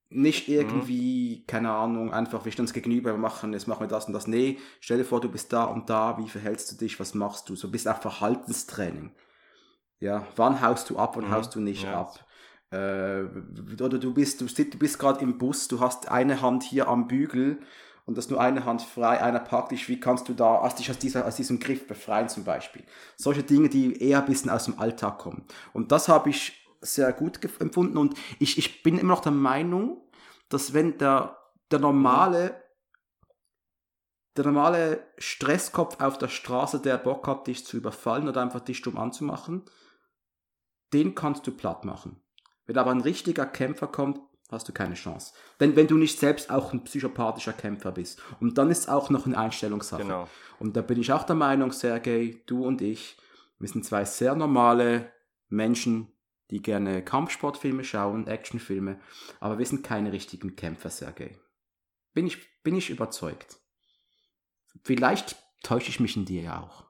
[0.10, 1.48] Nicht irgendwie, mhm.
[1.48, 4.28] keine Ahnung, einfach, wir stehen uns gegenüber, wir machen, jetzt machen wir das und das.
[4.28, 7.50] Nee, stell dir vor, du bist da und da, wie verhältst du dich, was machst
[7.50, 7.56] du?
[7.56, 9.12] So bist auch Verhaltenstraining.
[10.00, 11.32] Ja, wann haust du ab und mhm.
[11.32, 12.02] haust du nicht ja.
[12.02, 12.26] ab?
[12.72, 13.24] Äh,
[13.82, 17.08] oder du bist, du, du bist gerade im Bus, du hast eine Hand hier am
[17.08, 17.60] Bügel
[18.06, 20.90] und das nur eine Hand frei, einer packt dich, wie kannst du da aus, dich
[20.92, 22.84] aus, dieser, aus diesem Griff befreien zum Beispiel.
[23.16, 25.46] Solche Dinge, die eher ein bisschen aus dem Alltag kommen.
[25.74, 30.02] Und das habe ich sehr gut empfunden und ich, ich bin immer noch der Meinung,
[30.50, 31.38] dass wenn der,
[31.72, 32.64] der normale
[34.38, 38.78] der normale Stresskopf auf der Straße, der Bock hat, dich zu überfallen oder einfach dich
[38.78, 39.64] stumm anzumachen,
[40.96, 42.16] den kannst du platt machen.
[42.66, 45.34] Wenn aber ein richtiger Kämpfer kommt, hast du keine Chance.
[45.60, 48.22] Denn wenn du nicht selbst auch ein psychopathischer Kämpfer bist.
[48.40, 50.04] Und dann ist es auch noch eine Einstellungssache.
[50.04, 50.30] Genau.
[50.58, 53.18] Und da bin ich auch der Meinung, Sergej, du und ich,
[53.60, 55.12] wir sind zwei sehr normale
[55.50, 56.14] Menschen,
[56.50, 59.00] die gerne Kampfsportfilme schauen, Actionfilme,
[59.42, 61.38] aber wir sind keine richtigen Kämpfer, Sergej.
[62.14, 63.58] Bin ich, bin ich überzeugt.
[64.84, 66.85] Vielleicht täusche ich mich in dir ja auch.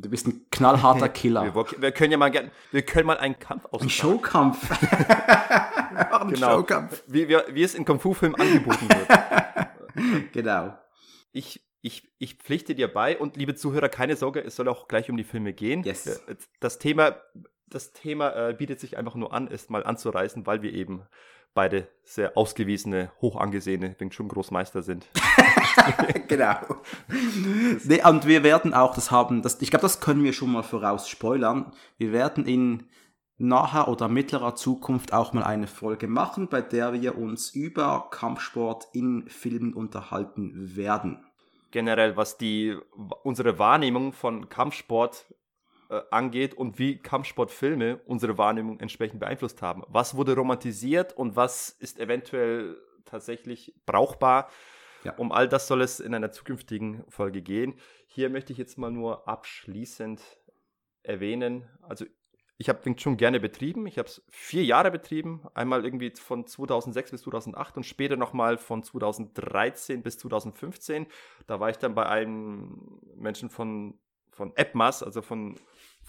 [0.00, 1.54] Du bist ein knallharter Killer.
[1.54, 2.32] wir, wir, können ja mal
[2.70, 3.86] wir können mal einen Kampf ausmachen.
[3.86, 4.70] Ein Showkampf.
[6.12, 6.56] einen genau.
[6.56, 7.02] Showkampf.
[7.06, 10.32] Wie, wie, wie es in Kung Fu Filmen angeboten wird.
[10.32, 10.78] genau.
[11.32, 15.10] Ich, ich, ich pflichte dir bei und liebe Zuhörer, keine Sorge, es soll auch gleich
[15.10, 15.82] um die Filme gehen.
[15.82, 16.06] Yes.
[16.06, 17.16] Äh, das Thema,
[17.66, 21.02] das Thema äh, bietet sich einfach nur an, es mal anzureißen, weil wir eben
[21.54, 25.06] beide sehr ausgewiesene, hoch angesehene Wing Chun Großmeister sind.
[26.28, 26.56] genau.
[27.84, 30.62] Nee, und wir werden auch das haben, das, ich glaube, das können wir schon mal
[30.62, 31.72] voraus spoilern.
[31.98, 32.84] Wir werden in
[33.40, 38.88] naher oder mittlerer Zukunft auch mal eine Folge machen, bei der wir uns über Kampfsport
[38.92, 41.24] in Filmen unterhalten werden.
[41.70, 42.76] Generell, was die
[43.22, 45.32] unsere Wahrnehmung von Kampfsport
[45.90, 49.82] äh, angeht und wie Kampfsportfilme unsere Wahrnehmung entsprechend beeinflusst haben.
[49.88, 54.48] Was wurde romantisiert und was ist eventuell tatsächlich brauchbar?
[55.02, 55.14] Ja.
[55.16, 57.74] Um all das soll es in einer zukünftigen Folge gehen.
[58.06, 60.20] Hier möchte ich jetzt mal nur abschließend
[61.02, 62.04] erwähnen, also
[62.60, 63.86] ich habe Wing Chun gerne betrieben.
[63.86, 65.48] Ich habe es vier Jahre betrieben.
[65.54, 71.06] Einmal irgendwie von 2006 bis 2008 und später nochmal von 2013 bis 2015.
[71.46, 73.98] Da war ich dann bei einem Menschen von,
[74.30, 75.58] von EPMAS, also von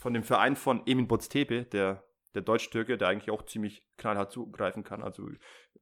[0.01, 2.03] von dem Verein von Emin Boztepe, der,
[2.33, 5.03] der Deutsch-Türke, der eigentlich auch ziemlich knallhart zugreifen kann.
[5.03, 5.29] Also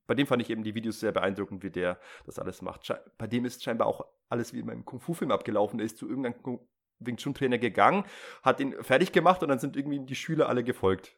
[0.08, 2.94] bei dem fand ich eben die Videos sehr beeindruckend, wie der das alles macht.
[3.18, 5.80] Bei dem ist scheinbar auch alles wie in meinem Kung-Fu-Film abgelaufen.
[5.80, 6.60] Er ist zu irgendeinem
[7.00, 8.04] Wing Chun-Trainer gegangen,
[8.44, 11.16] hat ihn fertig gemacht und dann sind irgendwie die Schüler alle gefolgt.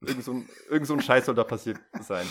[0.00, 2.26] Irgend so ein, irgend so ein Scheiß soll da passiert sein.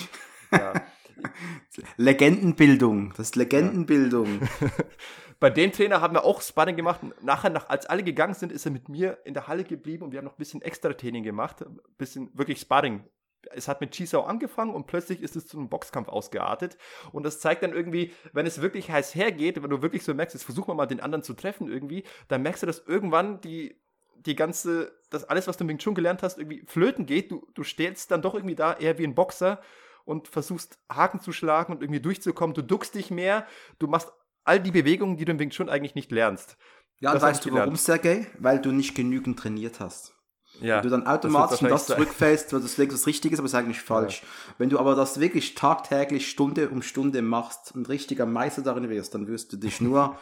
[0.52, 0.74] Ja.
[1.98, 4.42] Legendenbildung, das ist Legendenbildung.
[4.42, 4.68] Ja.
[5.40, 7.00] Bei dem Trainer haben wir auch Sparring gemacht.
[7.22, 10.12] Nachher, nach, als alle gegangen sind, ist er mit mir in der Halle geblieben und
[10.12, 11.62] wir haben noch ein bisschen extra Training gemacht.
[11.62, 13.06] Ein bisschen wirklich Sparring.
[13.52, 16.78] Es hat mit Chisao angefangen und plötzlich ist es zu einem Boxkampf ausgeartet.
[17.14, 20.36] Und das zeigt dann irgendwie, wenn es wirklich heiß hergeht, wenn du wirklich so merkst,
[20.36, 23.82] jetzt versuchen wir mal den anderen zu treffen irgendwie, dann merkst du, dass irgendwann die,
[24.16, 27.32] die ganze, das alles, was du mit Wing Chun gelernt hast, irgendwie flöten geht.
[27.32, 29.62] Du, du stehst dann doch irgendwie da eher wie ein Boxer
[30.04, 32.54] und versuchst Haken zu schlagen und irgendwie durchzukommen.
[32.54, 33.48] Du duckst dich mehr,
[33.78, 34.12] du machst
[34.44, 36.58] all die Bewegungen, die du im Wing Chun eigentlich nicht lernst.
[37.00, 38.28] Ja, das weißt du warum, Sergej?
[38.40, 40.14] Weil du nicht genügend trainiert hast.
[40.62, 43.46] Ja, Wenn du dann automatisch das, das zurückfällst, weil das wirklich das Richtige ist, aber
[43.46, 44.22] es ist eigentlich falsch.
[44.22, 44.28] Ja.
[44.58, 49.14] Wenn du aber das wirklich tagtäglich Stunde um Stunde machst und richtiger Meister darin wirst,
[49.14, 50.18] dann wirst du dich nur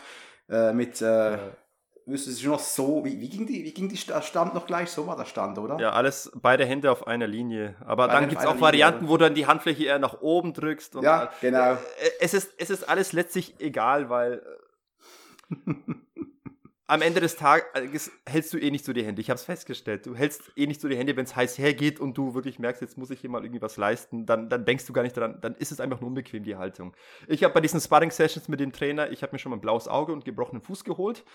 [0.49, 1.37] äh, mit äh,
[2.07, 4.89] müsste es noch so, wie, wie, ging die, wie ging die Stand noch gleich?
[4.89, 5.77] So war der Stand, oder?
[5.77, 7.75] Ja, alles, beide Hände auf einer Linie.
[7.81, 9.09] Aber beide dann gibt es auch Linie, Varianten, oder?
[9.09, 10.95] wo du dann die Handfläche eher nach oben drückst.
[10.95, 11.73] ja, dann, genau.
[11.73, 11.77] Äh,
[12.21, 14.41] es ist, es ist alles letztlich egal, weil
[15.51, 15.73] äh,
[16.87, 19.21] am Ende des Tages hältst du eh nicht so die Hände.
[19.21, 20.05] Ich habe es festgestellt.
[20.05, 22.81] Du hältst eh nicht so die Hände, wenn es heiß hergeht und du wirklich merkst,
[22.81, 24.25] jetzt muss ich hier mal irgendwie was leisten.
[24.25, 25.39] Dann, dann denkst du gar nicht dran.
[25.41, 26.95] Dann ist es einfach nur unbequem, die Haltung.
[27.27, 29.89] Ich habe bei diesen Sparring-Sessions mit dem Trainer, ich habe mir schon mal ein blaues
[29.89, 31.25] Auge und gebrochenen Fuß geholt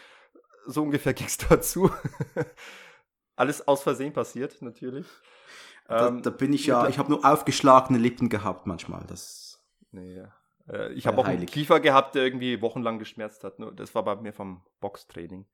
[0.66, 1.90] so ungefähr ging es dazu.
[3.36, 5.06] Alles aus Versehen passiert, natürlich.
[5.88, 9.04] Da, ähm, da bin ich ja, ich habe nur aufgeschlagene Lippen gehabt manchmal.
[9.06, 10.22] Das nee.
[10.68, 13.54] Äh, ich habe auch einen Kiefer gehabt, der irgendwie wochenlang geschmerzt hat.
[13.74, 15.46] Das war bei mir vom Boxtraining.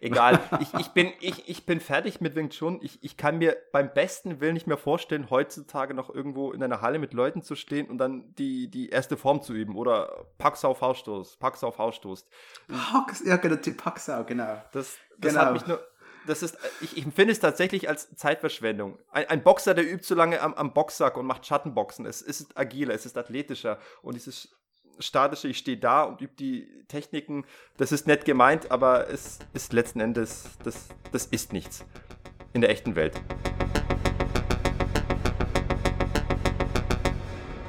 [0.00, 2.80] Egal, ich, ich, bin, ich, ich bin fertig mit Wing Chun.
[2.82, 6.80] Ich, ich kann mir beim besten Willen nicht mehr vorstellen, heutzutage noch irgendwo in einer
[6.80, 9.76] Halle mit Leuten zu stehen und dann die, die erste Form zu üben.
[9.76, 12.26] Oder Pax auf Hausstoß, Pax auf Hausstoß.
[12.68, 14.62] Pax, ja, genau, Pax genau.
[14.72, 15.44] Das, das genau.
[15.44, 15.80] hat mich nur
[16.28, 18.98] das ist, ich, ich empfinde es tatsächlich als Zeitverschwendung.
[19.10, 22.06] Ein, ein Boxer, der übt so lange am, am Boxsack und macht Schattenboxen.
[22.06, 24.54] Es, es ist agiler, es ist athletischer und dieses
[24.98, 27.44] statische, ich stehe da und übe die Techniken,
[27.76, 31.84] das ist nett gemeint, aber es ist letzten Endes, das, das ist nichts
[32.52, 33.20] in der echten Welt.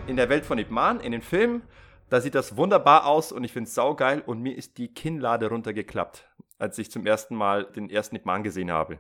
[0.07, 1.61] In der Welt von Ip Man, in den Filmen,
[2.09, 5.49] da sieht das wunderbar aus und ich finde es saugeil und mir ist die Kinnlade
[5.49, 8.99] runtergeklappt, als ich zum ersten Mal den ersten Ip Man gesehen habe.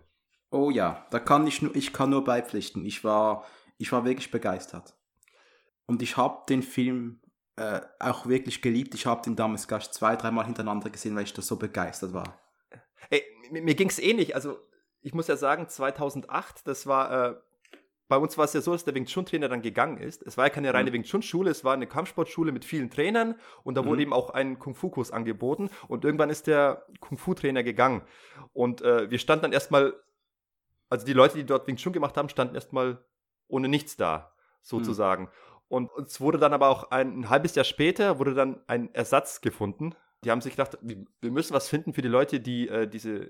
[0.51, 2.85] Oh ja, da kann ich nur, ich kann nur beipflichten.
[2.85, 3.45] Ich war,
[3.77, 4.95] ich war wirklich begeistert.
[5.85, 7.19] Und ich habe den Film
[7.59, 8.95] äh, auch wirklich geliebt.
[8.95, 12.39] Ich habe den damals gleich zwei, dreimal hintereinander gesehen, weil ich da so begeistert war.
[13.09, 14.33] Ey, mir, mir ging es ähnlich.
[14.33, 14.57] Also,
[15.01, 17.35] ich muss ja sagen, 2008, das war, äh,
[18.07, 20.23] bei uns war es ja so, dass der Wing Chun Trainer dann gegangen ist.
[20.23, 20.93] Es war ja keine reine mhm.
[20.93, 23.87] Wing Chun Schule, es war eine Kampfsportschule mit vielen Trainern und da mhm.
[23.87, 27.63] wurde ihm auch ein Kung Fu Kurs angeboten und irgendwann ist der Kung Fu Trainer
[27.63, 28.03] gegangen
[28.53, 29.93] und äh, wir standen dann erstmal,
[30.89, 33.03] also die Leute, die dort Wing Chun gemacht haben, standen erstmal
[33.47, 35.23] ohne nichts da, sozusagen.
[35.23, 35.29] Mhm.
[35.69, 39.39] Und es wurde dann aber auch ein, ein, halbes Jahr später wurde dann ein Ersatz
[39.39, 39.95] gefunden.
[40.23, 43.29] Die haben sich gedacht, wir müssen was finden für die Leute, die äh, diese äh,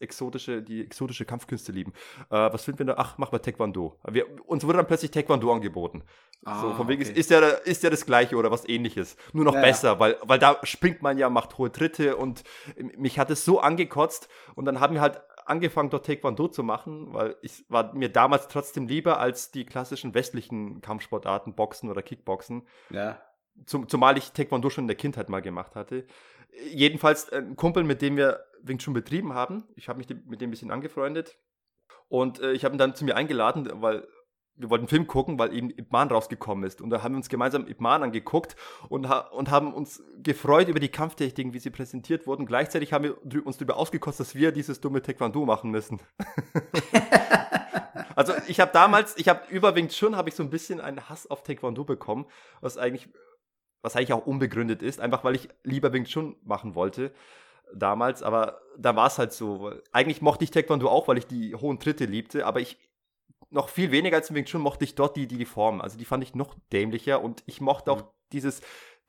[0.00, 1.92] exotische, die exotische Kampfkünste lieben.
[2.30, 2.94] Äh, was finden wir da?
[2.96, 3.98] Ach, mach mal Taekwondo.
[4.08, 6.02] Wir, uns wurde dann plötzlich Taekwondo angeboten.
[6.44, 7.10] Ah, so, von wegen okay.
[7.10, 9.16] ist, ist, ja, ist ja das Gleiche oder was ähnliches.
[9.32, 10.00] Nur noch ja, besser, ja.
[10.00, 12.44] Weil, weil da springt man ja, macht hohe Tritte und
[12.96, 17.12] mich hat es so angekotzt und dann haben wir halt angefangen, dort Taekwondo zu machen,
[17.12, 22.66] weil ich war mir damals trotzdem lieber als die klassischen westlichen Kampfsportarten, Boxen oder Kickboxen.
[22.90, 23.20] Ja.
[23.66, 26.06] Zum, zumal ich Taekwondo schon in der Kindheit mal gemacht hatte.
[26.72, 29.64] Jedenfalls ein Kumpel, mit dem wir Wing Chun betrieben haben.
[29.76, 31.38] Ich habe mich mit dem ein bisschen angefreundet.
[32.08, 34.06] Und äh, ich habe ihn dann zu mir eingeladen, weil
[34.56, 36.80] wir wollten einen Film gucken, weil eben Ip Man rausgekommen ist.
[36.80, 38.54] Und da haben wir uns gemeinsam Ip Man angeguckt
[38.88, 42.46] und, ha und haben uns gefreut über die Kampftechniken, wie sie präsentiert wurden.
[42.46, 46.00] Gleichzeitig haben wir uns darüber ausgekostet, dass wir dieses dumme Taekwondo machen müssen.
[48.16, 51.08] also ich habe damals, ich habe über Wing Chun habe ich so ein bisschen einen
[51.08, 52.26] Hass auf Taekwondo bekommen,
[52.60, 53.08] was eigentlich,
[53.82, 57.12] was eigentlich auch unbegründet ist, einfach weil ich lieber Wing Chun machen wollte
[57.72, 59.72] damals, aber da war es halt so.
[59.92, 62.78] Eigentlich mochte ich Taekwondo auch, weil ich die hohen Tritte liebte, aber ich
[63.54, 65.80] noch viel weniger als im Wing Chun mochte ich dort die, die, die Form.
[65.80, 68.08] Also die fand ich noch dämlicher und ich mochte auch mhm.
[68.32, 68.60] dieses,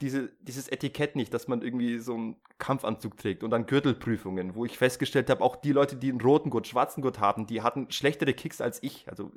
[0.01, 4.63] diese, dieses Etikett nicht, dass man irgendwie so einen Kampfanzug trägt und dann Gürtelprüfungen, wo
[4.63, 7.91] ich festgestellt habe, auch die Leute, die einen roten Gurt, schwarzen Gurt haben, die hatten
[7.91, 9.09] schlechtere Kicks als ich.
[9.09, 9.31] Also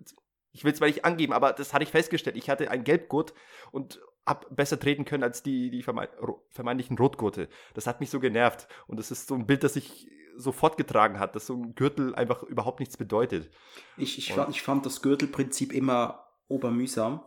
[0.52, 2.36] ich will es mal nicht angeben, aber das hatte ich festgestellt.
[2.36, 3.32] Ich hatte einen Gelbgurt
[3.70, 7.48] und habe besser treten können als die, die vermeintlichen Rotgurte.
[7.74, 8.68] Das hat mich so genervt.
[8.86, 12.14] Und das ist so ein Bild, das ich so fortgetragen hat, dass so ein Gürtel
[12.14, 13.50] einfach überhaupt nichts bedeutet.
[13.96, 17.22] Ich, ich, fand, ich fand das Gürtelprinzip immer obermühsam.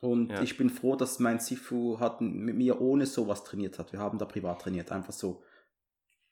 [0.00, 0.42] Und ja.
[0.42, 3.92] ich bin froh, dass mein Sifu hat mit mir ohne sowas trainiert hat.
[3.92, 5.42] Wir haben da privat trainiert, einfach so.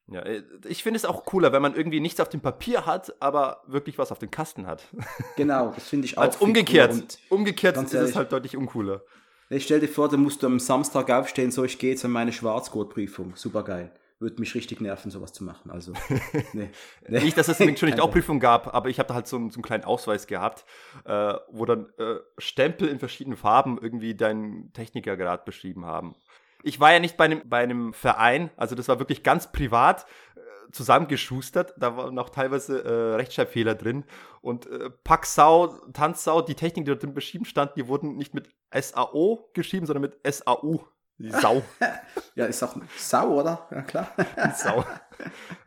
[0.08, 3.14] Ja, äh, ich finde es auch cooler, wenn man irgendwie nichts auf dem Papier hat,
[3.20, 4.88] aber wirklich was auf dem Kasten hat.
[5.36, 6.22] Genau, das finde ich auch.
[6.22, 7.18] Als umgekehrt.
[7.28, 9.02] Umgekehrt ist ehrlich, es halt deutlich uncooler.
[9.48, 12.10] Ich stell dir vor, da musst du am Samstag aufstehen, so ich gehe jetzt an
[12.10, 13.36] meine Schwarzgurtprüfung.
[13.36, 13.92] Super geil.
[14.20, 15.70] Würde mich richtig nerven, sowas zu machen.
[15.70, 15.94] Also,
[16.52, 16.68] nee.
[17.08, 17.20] nee.
[17.20, 19.56] Nicht, dass es nicht auch Prüfung gab, aber ich habe da halt so, einen, so
[19.56, 20.66] einen kleinen Ausweis gehabt,
[21.06, 26.16] äh, wo dann äh, Stempel in verschiedenen Farben irgendwie deinen Technikergrad beschrieben haben.
[26.62, 30.04] Ich war ja nicht bei einem, bei einem Verein, also das war wirklich ganz privat
[30.36, 31.72] äh, zusammengeschustert.
[31.78, 34.04] Da waren auch teilweise äh, Rechtschreibfehler drin.
[34.42, 38.50] Und äh, Packsau, Tanzsau, die Techniken, die dort drin beschrieben standen, die wurden nicht mit
[38.78, 40.84] SAO geschrieben, sondern mit SAU.
[41.20, 41.62] Die Sau.
[42.34, 43.68] ja, ist auch Sau, oder?
[43.70, 44.10] Ja, klar.
[44.18, 44.82] Die Sau.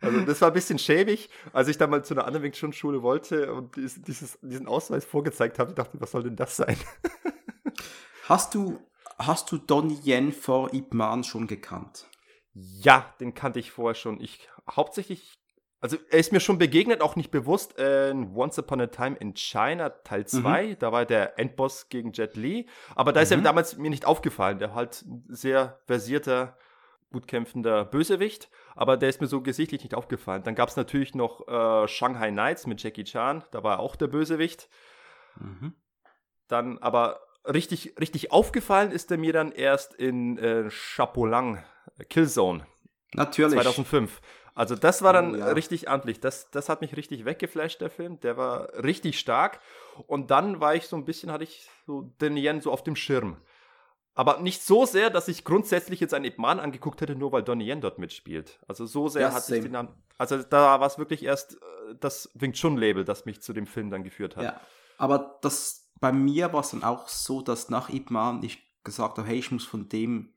[0.00, 3.02] Also das war ein bisschen schäbig, als ich da mal zu einer anderen Wing Schule
[3.02, 5.70] wollte und dieses, diesen Ausweis vorgezeigt habe.
[5.70, 6.76] Ich dachte, was soll denn das sein?
[8.26, 8.80] Hast du,
[9.18, 12.06] hast du Donnie Yen vor Ip Man schon gekannt?
[12.54, 14.18] Ja, den kannte ich vorher schon.
[14.18, 15.38] Ich hauptsächlich
[15.84, 19.34] also er ist mir schon begegnet, auch nicht bewusst, in Once Upon a Time in
[19.34, 20.66] China Teil 2.
[20.68, 20.78] Mhm.
[20.78, 22.66] Da war der Endboss gegen Jet Li.
[22.94, 23.44] Aber da ist er mhm.
[23.44, 24.58] damals mir nicht aufgefallen.
[24.58, 26.56] Der halt sehr versierter,
[27.12, 28.48] gut kämpfender Bösewicht.
[28.74, 30.42] Aber der ist mir so gesichtlich nicht aufgefallen.
[30.42, 33.44] Dann gab es natürlich noch äh, Shanghai Knights mit Jackie Chan.
[33.50, 34.70] Da war er auch der Bösewicht.
[35.38, 35.74] Mhm.
[36.48, 41.62] Dann aber richtig, richtig aufgefallen ist er mir dann erst in äh, Chapolang,
[42.08, 42.66] Killzone.
[43.12, 43.60] Natürlich.
[43.60, 44.22] 2005.
[44.54, 45.48] Also das war dann oh, ja.
[45.48, 46.20] richtig amtlich.
[46.20, 48.20] Das, das hat mich richtig weggeflasht, der Film.
[48.20, 49.60] Der war richtig stark.
[50.06, 52.94] Und dann war ich so ein bisschen, hatte ich so den Yen so auf dem
[52.94, 53.36] Schirm.
[54.14, 57.42] Aber nicht so sehr, dass ich grundsätzlich jetzt einen Ip Man angeguckt hätte, nur weil
[57.42, 58.60] Donnie Yen dort mitspielt.
[58.68, 59.88] Also so sehr ja, hat sich den Namen.
[60.18, 63.90] Also da war es wirklich erst äh, das Wing Chun-Label, das mich zu dem Film
[63.90, 64.44] dann geführt hat.
[64.44, 64.60] Ja,
[64.98, 69.18] aber das bei mir war es dann auch so, dass nach Ip Man ich gesagt
[69.18, 70.34] habe, hey, ich muss von dem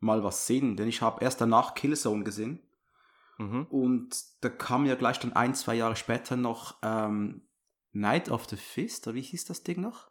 [0.00, 0.76] mal was sehen.
[0.76, 2.62] Denn ich habe erst danach Killzone gesehen.
[3.38, 3.66] Mhm.
[3.70, 7.42] Und da kam ja gleich dann ein, zwei Jahre später noch ähm,
[7.92, 10.10] Night of the Fist, oder wie hieß das Ding noch?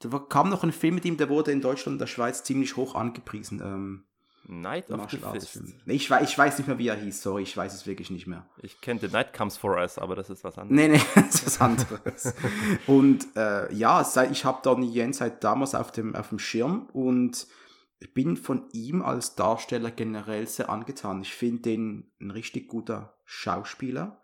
[0.00, 2.76] Da kam noch ein Film mit ihm, der wurde in Deutschland und der Schweiz ziemlich
[2.76, 3.60] hoch angepriesen.
[3.62, 4.04] Ähm,
[4.48, 5.62] Night of the Fist.
[5.86, 8.26] Ich, weiß, ich weiß nicht mehr, wie er hieß, sorry, ich weiß es wirklich nicht
[8.26, 8.46] mehr.
[8.60, 10.76] Ich kenne The Night Comes For Us, aber das ist was anderes.
[10.76, 12.34] Nee, nee, das ist was anderes.
[12.86, 17.46] und äh, ja, ich habe Donnie Yen seit damals auf dem, auf dem Schirm und
[18.08, 21.22] bin von ihm als Darsteller generell sehr angetan.
[21.22, 24.22] Ich finde den ein richtig guter Schauspieler,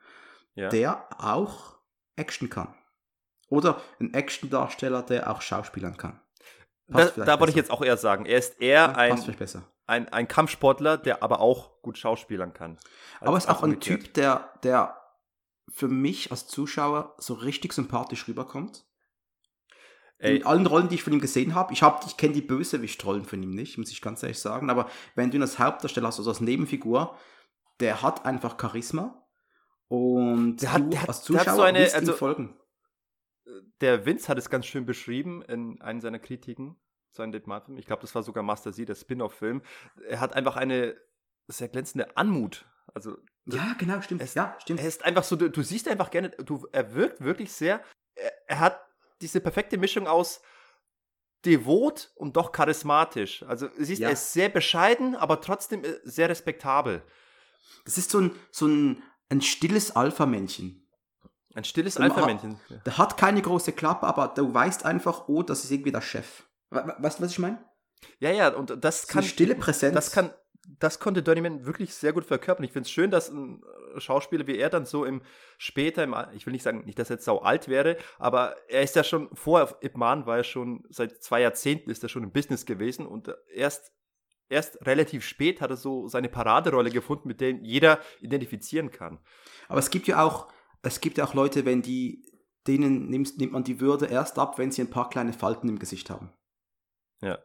[0.54, 0.68] ja.
[0.68, 1.78] der auch
[2.16, 2.74] Action kann.
[3.48, 6.20] Oder ein Action-Darsteller, der auch schauspielern kann.
[6.88, 9.22] Da, da wollte ich jetzt auch eher sagen, er ist eher ja, ein,
[9.86, 12.78] ein, ein Kampfsportler, der aber auch gut schauspielern kann.
[13.20, 14.98] aber er ist auch ein Typ, der, der
[15.68, 18.86] für mich als Zuschauer so richtig sympathisch rüberkommt.
[20.18, 20.38] Ey.
[20.38, 23.24] In allen Rollen, die ich von ihm gesehen habe, ich, hab, ich kenne die Bösewicht-Rollen
[23.24, 26.18] von ihm nicht, muss ich ganz ehrlich sagen, aber wenn du ihn als Hauptdarsteller hast,
[26.18, 27.16] also als Nebenfigur,
[27.78, 29.24] der hat einfach Charisma
[29.86, 32.58] und der hat, der hat, als Zuschauer der hat so eine, also, folgen
[33.80, 36.76] der Vince hat es ganz schön beschrieben in einem seiner Kritiken
[37.12, 37.78] zu einem Deadman-Film.
[37.78, 39.62] Ich glaube, das war sogar Master Z, der Spin-off-Film.
[40.08, 40.96] Er hat einfach eine
[41.46, 42.66] sehr glänzende Anmut.
[42.94, 44.22] Also, ja, genau, stimmt.
[44.22, 44.80] Es, ja, stimmt.
[44.80, 47.82] Er ist einfach so, du, du siehst einfach gerne, du, er wirkt wirklich sehr,
[48.14, 48.80] er, er, hat
[49.20, 50.40] diese perfekte Mischung aus
[51.44, 53.42] devot und doch charismatisch.
[53.44, 54.08] Also, siehst, ja.
[54.08, 57.02] er ist sehr bescheiden, aber trotzdem äh, sehr respektabel.
[57.84, 60.86] Das ist so ein, so ein, ein stilles Alpha-Männchen.
[61.54, 62.60] Ein stilles Alpha-Männchen.
[62.84, 66.44] Der hat keine große Klappe, aber du weißt einfach, oh, das ist irgendwie der Chef.
[66.70, 67.64] Weißt du, was ich meine?
[68.20, 69.20] Ja, ja, und das kann.
[69.20, 69.94] Eine stille Präsenz.
[69.94, 70.32] Das kann.
[70.78, 72.64] Das konnte Donnyman wirklich sehr gut verkörpern.
[72.64, 73.62] Ich finde es schön, dass ein
[73.96, 75.22] Schauspieler wie er dann so im
[75.56, 78.82] später, im, ich will nicht sagen, nicht, dass er jetzt sau alt wäre, aber er
[78.82, 82.22] ist ja schon vor Ip Man war er schon seit zwei Jahrzehnten ist er schon
[82.22, 83.92] im Business gewesen und erst
[84.50, 89.18] erst relativ spät hat er so seine Paraderolle gefunden, mit der jeder identifizieren kann.
[89.68, 90.48] Aber es gibt ja auch
[90.82, 92.24] es gibt ja auch Leute, wenn die,
[92.66, 95.78] denen nimmt, nimmt man die Würde erst ab, wenn sie ein paar kleine Falten im
[95.78, 96.32] Gesicht haben.
[97.20, 97.38] Ja.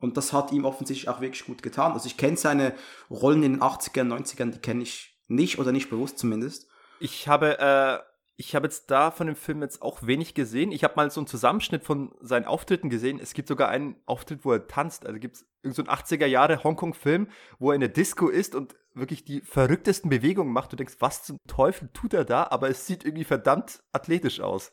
[0.00, 1.92] Und das hat ihm offensichtlich auch wirklich gut getan.
[1.92, 2.74] Also ich kenne seine
[3.10, 6.68] Rollen in den 80ern, 90ern, die kenne ich nicht oder nicht bewusst zumindest.
[6.98, 7.98] Ich habe, äh,
[8.36, 10.72] ich habe jetzt da von dem Film jetzt auch wenig gesehen.
[10.72, 13.20] Ich habe mal so einen Zusammenschnitt von seinen Auftritten gesehen.
[13.20, 15.06] Es gibt sogar einen Auftritt, wo er tanzt.
[15.06, 18.74] Also gibt es so einen 80er Jahre Hongkong-Film, wo er in der Disco ist und
[18.94, 20.72] wirklich die verrücktesten Bewegungen macht.
[20.72, 22.48] Du denkst, was zum Teufel tut er da?
[22.50, 24.72] Aber es sieht irgendwie verdammt athletisch aus.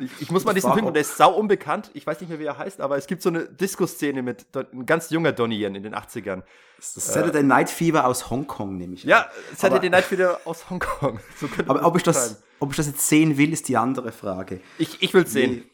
[0.00, 1.90] Ich, ich muss mal diesen Film, und der ist sau unbekannt.
[1.94, 4.86] Ich weiß nicht mehr, wie er heißt, aber es gibt so eine Disco-Szene mit ein
[4.86, 6.42] ganz junger Donnie Yen in den 80ern.
[6.78, 9.10] Saturday äh, Night Fever aus Hongkong, nehme ich an.
[9.10, 11.20] Ja, Saturday Night Fever aus Hongkong.
[11.38, 14.60] So aber ob ich, das, ob ich das jetzt sehen will, ist die andere Frage.
[14.78, 15.64] Ich, ich will es sehen.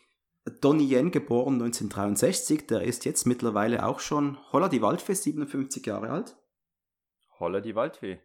[0.61, 6.11] Donnie Yen, geboren 1963, der ist jetzt mittlerweile auch schon, holla die Waldfee, 57 Jahre
[6.11, 6.37] alt.
[7.43, 8.21] Holla die Waldfee.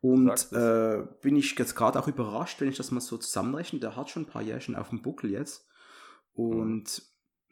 [0.00, 3.80] Und äh, bin ich jetzt gerade auch überrascht, wenn ich das mal so zusammenrechne.
[3.80, 5.66] Der hat schon ein paar Jährchen auf dem Buckel jetzt.
[6.34, 7.02] Und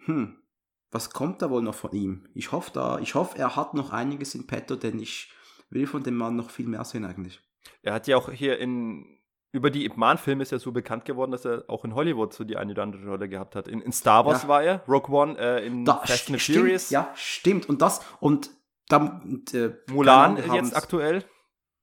[0.04, 0.16] hm.
[0.16, 0.42] hm,
[0.90, 2.28] was kommt da wohl noch von ihm?
[2.34, 5.32] Ich hoffe, da, ich hoffe, er hat noch einiges in petto, denn ich
[5.70, 7.40] will von dem Mann noch viel mehr sehen eigentlich.
[7.82, 9.14] Er hat ja auch hier in
[9.54, 12.42] über die Ip Man-Filme ist er so bekannt geworden, dass er auch in Hollywood so
[12.42, 13.68] die eine oder andere Rolle gehabt hat.
[13.68, 14.48] In, in Star Wars ja.
[14.48, 16.90] war er, Rogue One, äh, in da, Fast and Furious.
[16.90, 17.68] Ja, stimmt.
[17.68, 18.50] Und das, und
[18.88, 19.20] da,
[19.52, 21.24] äh, Mulan jetzt aktuell.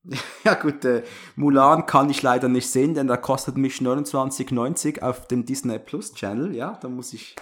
[0.43, 1.03] Ja gut, äh,
[1.35, 6.13] Mulan kann ich leider nicht sehen, denn da kostet mich 29,90 auf dem Disney Plus
[6.13, 6.55] Channel.
[6.55, 7.35] Ja, da muss ich.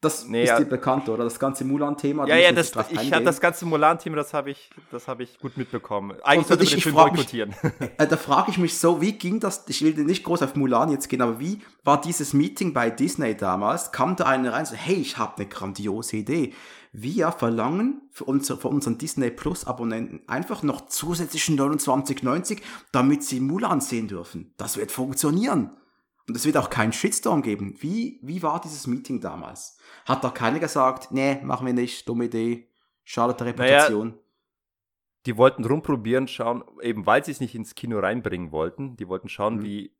[0.00, 0.58] Das nee, ist ja.
[0.58, 1.24] dir bekannt, oder?
[1.24, 2.28] Das ganze Mulan-Thema.
[2.28, 6.16] Ja, ja, das, ich habe das ganze Mulan-Thema, das habe ich, das ich gut mitbekommen.
[6.22, 7.54] Eigentlich sollte ich, den Film boykottieren.
[7.98, 9.64] äh, da frage ich mich so, wie ging das?
[9.68, 13.36] Ich will nicht groß auf Mulan jetzt gehen, aber wie war dieses Meeting bei Disney
[13.36, 13.90] damals?
[13.90, 16.54] Kam da einer rein und so, hey, ich habe eine grandiose Idee
[16.98, 23.40] wir verlangen für, unser, für unseren Disney Plus Abonnenten einfach noch zusätzliche 29,90, damit sie
[23.40, 24.54] Mulan sehen dürfen.
[24.56, 25.76] Das wird funktionieren.
[26.26, 27.76] Und es wird auch keinen Shitstorm geben.
[27.80, 29.78] Wie, wie war dieses Meeting damals?
[30.06, 32.68] Hat da keiner gesagt, nee, machen wir nicht, dumme Idee,
[33.04, 34.08] schadet der Reputation?
[34.08, 34.18] Naja,
[35.26, 38.96] die wollten rumprobieren, schauen, eben weil sie es nicht ins Kino reinbringen wollten.
[38.96, 39.64] Die wollten schauen, mhm.
[39.64, 39.96] wie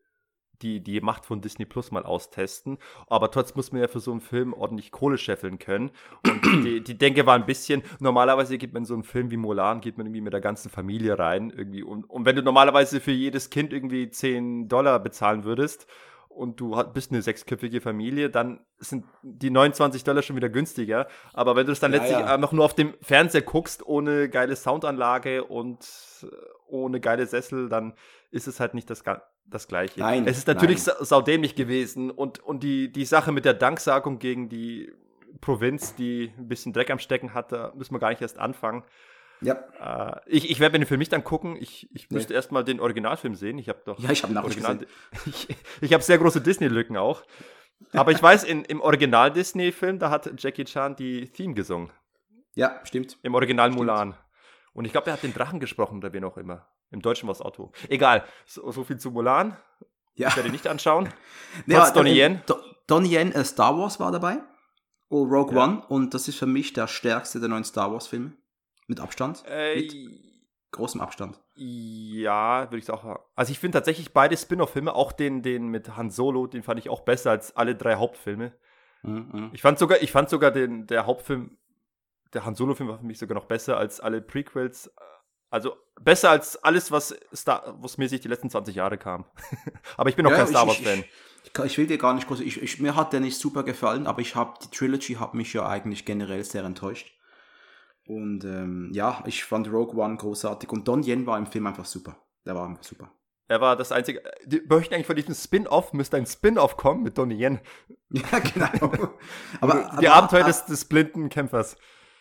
[0.62, 2.78] die, die Macht von Disney Plus mal austesten.
[3.06, 5.90] Aber trotzdem muss man ja für so einen Film ordentlich Kohle scheffeln können.
[6.26, 9.36] Und die, die Denke war ein bisschen, normalerweise geht man in so einen Film wie
[9.36, 11.50] Mulan, geht man irgendwie mit der ganzen Familie rein.
[11.50, 11.82] Irgendwie.
[11.82, 15.86] Und, und wenn du normalerweise für jedes Kind irgendwie 10 Dollar bezahlen würdest
[16.28, 21.08] und du bist eine sechsköpfige Familie, dann sind die 29 Dollar schon wieder günstiger.
[21.32, 22.34] Aber wenn du es dann ja, letztlich ja.
[22.34, 25.78] einfach nur auf dem Fernseher guckst, ohne geile Soundanlage und
[26.68, 27.94] ohne geile Sessel, dann
[28.36, 29.02] ist es halt nicht das,
[29.46, 29.98] das Gleiche.
[29.98, 30.96] Nein, es ist natürlich nein.
[31.00, 34.92] saudämlich gewesen und, und die, die Sache mit der Danksagung gegen die
[35.40, 38.84] Provinz, die ein bisschen Dreck am Stecken hatte, müssen wir gar nicht erst anfangen.
[39.40, 39.54] Ja.
[39.80, 41.56] Äh, ich ich werde mir den Film nicht angucken.
[41.58, 42.36] Ich, ich müsste nee.
[42.36, 43.58] erstmal den Originalfilm sehen.
[43.58, 43.98] Ich habe doch.
[43.98, 44.86] Ja, ich habe Original.
[45.26, 45.48] Ich,
[45.80, 47.22] ich habe sehr große Disney-Lücken auch.
[47.92, 51.90] Aber ich weiß, in, im Original-Disney-Film, da hat Jackie Chan die Theme gesungen.
[52.54, 53.18] Ja, stimmt.
[53.22, 53.78] Im Original stimmt.
[53.78, 54.14] Mulan.
[54.72, 56.66] Und ich glaube, er hat den Drachen gesprochen oder wen auch immer.
[56.90, 57.72] Im Deutschen war es Otto.
[57.88, 58.24] Egal.
[58.46, 59.56] So, so, viel zu Mulan.
[60.14, 60.28] Ja.
[60.28, 61.08] Ich werde ihn nicht anschauen.
[61.66, 62.42] ja, Donnie äh, Yen.
[62.86, 64.38] Donnie Yen, äh, Star Wars war dabei.
[65.08, 65.64] Oh, Rogue ja.
[65.64, 65.82] One.
[65.88, 68.32] Und das ist für mich der stärkste der neuen Star Wars-Filme.
[68.86, 69.44] Mit Abstand.
[69.48, 69.94] Äh, mit
[70.72, 71.40] großem Abstand.
[71.54, 73.20] Ja, würde ich auch.
[73.34, 76.88] Also ich finde tatsächlich beide Spin-off-Filme, auch den, den mit Han Solo, den fand ich
[76.88, 78.52] auch besser als alle drei Hauptfilme.
[79.02, 79.50] Mhm, mhm.
[79.54, 81.56] Ich fand sogar, ich fand sogar den, der Hauptfilm,
[82.32, 84.92] der Han Solo-Film war für mich sogar noch besser als alle Prequels.
[85.50, 89.24] Also besser als alles, was Star Wars-mäßig die letzten 20 Jahre kam.
[89.96, 91.04] aber ich bin auch ja, kein Star Wars-Fan.
[91.44, 92.40] Ich, ich, will dir gar nicht groß.
[92.40, 95.52] Ich, ich, mir hat der nicht super gefallen, aber ich habe die Trilogy hat mich
[95.52, 97.12] ja eigentlich generell sehr enttäuscht.
[98.06, 101.84] Und ähm, ja, ich fand Rogue One großartig und Don Yen war im Film einfach
[101.84, 102.16] super.
[102.44, 103.10] Der war einfach super.
[103.48, 104.22] Er war das einzige.
[104.44, 107.60] Die möchten eigentlich von diesem Spin-off müsste ein Spin-off kommen mit Donnie Yen.
[108.10, 108.92] Ja, genau.
[109.60, 111.76] aber, die aber, Abenteuer des, des blinden Kämpfers.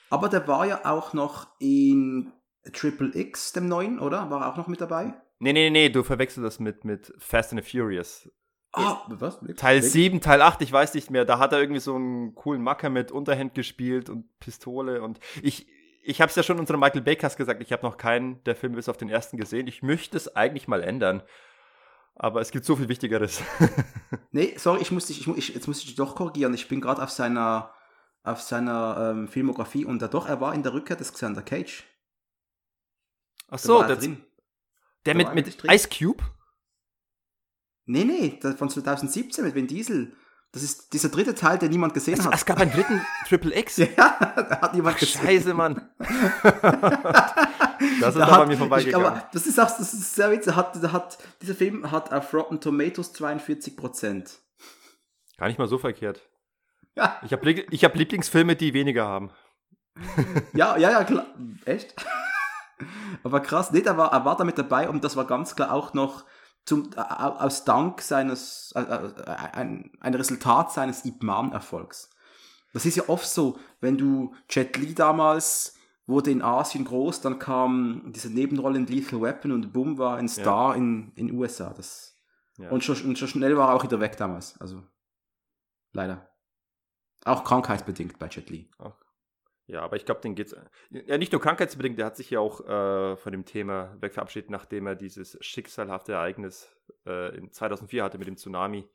[0.09, 2.32] Aber der war ja auch noch in
[2.74, 4.30] Triple X, dem neuen, oder?
[4.30, 5.13] War er auch noch mit dabei?
[5.39, 8.30] Nee, nee, nee, du verwechselst das mit, mit Fast and the Furious.
[8.74, 9.39] Ah, was?
[9.55, 11.24] Teil 7, Teil 8, ich weiß nicht mehr.
[11.24, 15.01] Da hat er irgendwie so einen coolen Macker mit Unterhand gespielt und Pistole.
[15.01, 15.68] Und ich,
[16.03, 18.76] ich habe es ja schon unserem Michael Bakers gesagt, ich habe noch keinen der Filme
[18.76, 19.68] bis auf den ersten gesehen.
[19.68, 21.24] Ich möchte es eigentlich mal ändern.
[22.16, 23.41] Aber es gibt so viel Wichtigeres.
[24.32, 26.53] nee, sorry, ich muss dich, ich, ich, jetzt muss ich dich doch korrigieren.
[26.53, 27.74] Ich bin gerade auf seiner,
[28.24, 31.86] auf seiner ähm, Filmografie und da doch, er war in der Rückkehr des Xander Cage.
[33.48, 34.18] Ach so, der, der,
[35.06, 36.24] der mit, mit Ice Cube?
[37.86, 40.16] Nee, nee, von 2017 mit Vin Diesel.
[40.52, 42.34] Das ist dieser dritte Teil, den niemand gesehen es, hat.
[42.34, 43.78] Es gab einen dritten Triple X.
[43.78, 45.22] ja, da hat niemand Ach, gesehen.
[45.22, 45.89] Scheiße, Mann.
[46.00, 46.10] das
[48.16, 49.06] ist da bei mir vorbeigegangen.
[49.06, 50.56] Aber das ist auch, das ist sehr witzig.
[50.56, 54.39] Hat, hat, dieser Film hat auf Rotten Tomatoes 42 Prozent.
[55.38, 56.22] Gar nicht mal so verkehrt.
[56.96, 57.20] Ja.
[57.26, 59.32] Ich habe ich hab Lieblingsfilme, die weniger haben.
[60.54, 61.26] ja, ja, ja, klar.
[61.66, 61.93] Echt?
[63.23, 65.71] Aber krass, nee, er war, er war da mit dabei und das war ganz klar
[65.71, 66.26] auch noch
[66.65, 72.09] zum, aus Dank seines, äh, ein, ein Resultat seines Ip Man-Erfolgs.
[72.73, 77.39] Das ist ja oft so, wenn du Jet Li damals wurde in Asien groß, dann
[77.39, 80.76] kam diese Nebenrolle in Lethal Weapon und Boom war ein Star ja.
[80.76, 81.73] in den USA.
[81.73, 82.17] Das,
[82.57, 82.69] ja.
[82.69, 84.59] und, schon, und schon schnell war er auch wieder weg damals.
[84.59, 84.84] Also
[85.93, 86.30] leider.
[87.23, 88.69] Auch krankheitsbedingt bei Jet Li.
[88.78, 88.93] Ach,
[89.68, 90.55] ja, aber ich glaube, den geht's.
[90.91, 94.86] Ja, nicht nur krankheitsbedingt, der hat sich ja auch äh, von dem Thema wegverabschiedet, nachdem
[94.86, 96.70] er dieses schicksalhafte Ereignis
[97.05, 98.88] äh, in 2004 hatte mit dem Tsunami.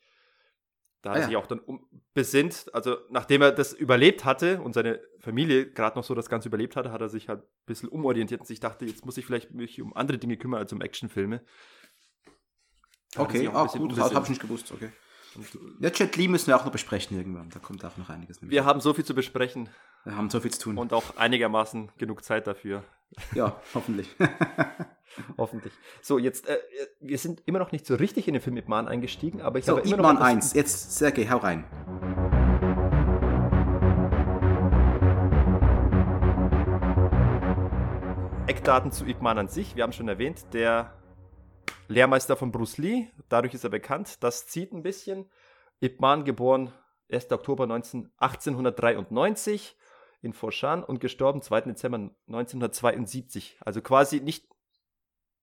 [1.03, 4.61] Da hat ah, er sich auch dann um, besinnt, also nachdem er das überlebt hatte
[4.61, 7.49] und seine Familie gerade noch so das Ganze überlebt hatte, hat er sich halt ein
[7.65, 10.73] bisschen umorientiert und sich dachte, jetzt muss ich vielleicht mich um andere Dinge kümmern als
[10.75, 11.43] um Actionfilme.
[13.17, 14.91] Okay, ah, gut, das habe ich nicht gewusst, okay.
[15.81, 17.51] Ja, Jet Li müssen wir auch noch besprechen irgendwann.
[17.51, 18.39] Da kommt auch noch einiges.
[18.43, 19.69] Wir haben so viel zu besprechen.
[20.05, 20.79] Wir haben so viel zu tun.
[20.79, 22.83] Und auch einigermaßen genug Zeit dafür.
[23.35, 24.09] Ja, hoffentlich.
[25.39, 25.75] hoffentlich.
[26.01, 26.59] So, jetzt, äh,
[27.01, 29.67] wir sind immer noch nicht so richtig in den Film Ip Man eingestiegen, aber ich
[29.67, 30.05] so, habe immer noch.
[30.05, 31.65] Man 1, jetzt Sergej, hau rein.
[38.47, 39.77] Eckdaten zu Ip Man an sich.
[39.77, 40.95] Wir haben schon erwähnt, der
[41.89, 44.23] Lehrmeister von Bruce Lee, dadurch ist er bekannt.
[44.23, 45.29] Das zieht ein bisschen.
[45.81, 46.73] Ip Man geboren
[47.11, 47.31] 1.
[47.33, 49.77] Oktober 19, 1893
[50.23, 51.63] in Foshan und gestorben 2.
[51.63, 53.59] Dezember 1972.
[53.61, 54.49] Also quasi nicht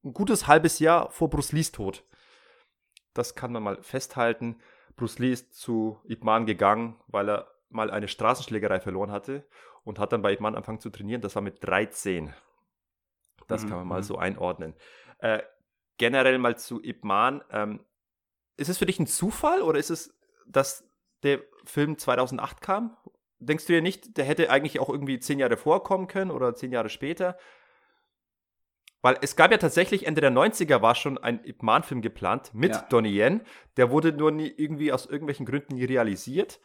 [0.04, 2.04] ein gutes halbes Jahr vor Bruce Lees Tod.
[3.14, 4.60] Das kann man mal festhalten.
[4.96, 9.48] Bruce Lee ist zu Ip Man gegangen, weil er mal eine Straßenschlägerei verloren hatte
[9.84, 11.22] und hat dann bei Ip Man angefangen zu trainieren.
[11.22, 12.34] Das war mit 13.
[13.48, 13.70] Das mhm.
[13.70, 14.06] kann man mal mhm.
[14.06, 14.76] so einordnen.
[15.20, 15.42] Äh,
[15.98, 17.44] generell mal zu Ip Man.
[17.52, 17.84] Ähm,
[18.56, 20.16] ist es für dich ein Zufall oder ist es,
[20.46, 20.88] dass
[21.24, 22.98] der Film 2008 kam?
[23.40, 26.72] Denkst du dir nicht, der hätte eigentlich auch irgendwie zehn Jahre vorkommen können oder zehn
[26.72, 27.38] Jahre später?
[29.02, 32.72] Weil es gab ja tatsächlich Ende der 90er war schon ein Ip Man-Film geplant mit
[32.74, 32.82] ja.
[32.90, 33.42] Donnie Yen.
[33.78, 36.60] Der wurde nur nie irgendwie aus irgendwelchen Gründen nie realisiert.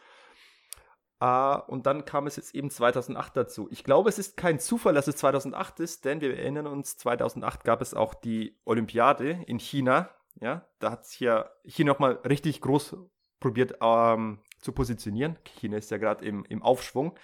[1.22, 3.68] Uh, und dann kam es jetzt eben 2008 dazu.
[3.70, 7.62] Ich glaube, es ist kein Zufall, dass es 2008 ist, denn wir erinnern uns, 2008
[7.62, 10.10] gab es auch die Olympiade in China.
[10.40, 12.96] Ja, da hat sich ja hier nochmal richtig groß
[13.38, 15.38] probiert ähm, zu positionieren.
[15.44, 17.18] China ist ja gerade im, im Aufschwung,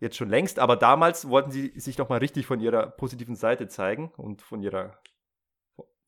[0.00, 4.12] jetzt schon längst, aber damals wollten sie sich nochmal richtig von ihrer positiven Seite zeigen
[4.16, 4.98] und von ihrer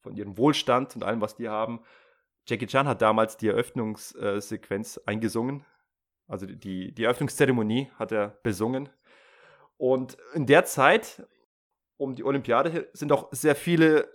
[0.00, 1.80] von ihrem Wohlstand und allem, was die haben.
[2.46, 5.64] Jackie Chan hat damals die Eröffnungssequenz eingesungen
[6.26, 8.88] also die, die Eröffnungszeremonie hat er besungen.
[9.76, 11.26] Und in der Zeit
[11.96, 14.08] um die Olympiade sind auch sehr viele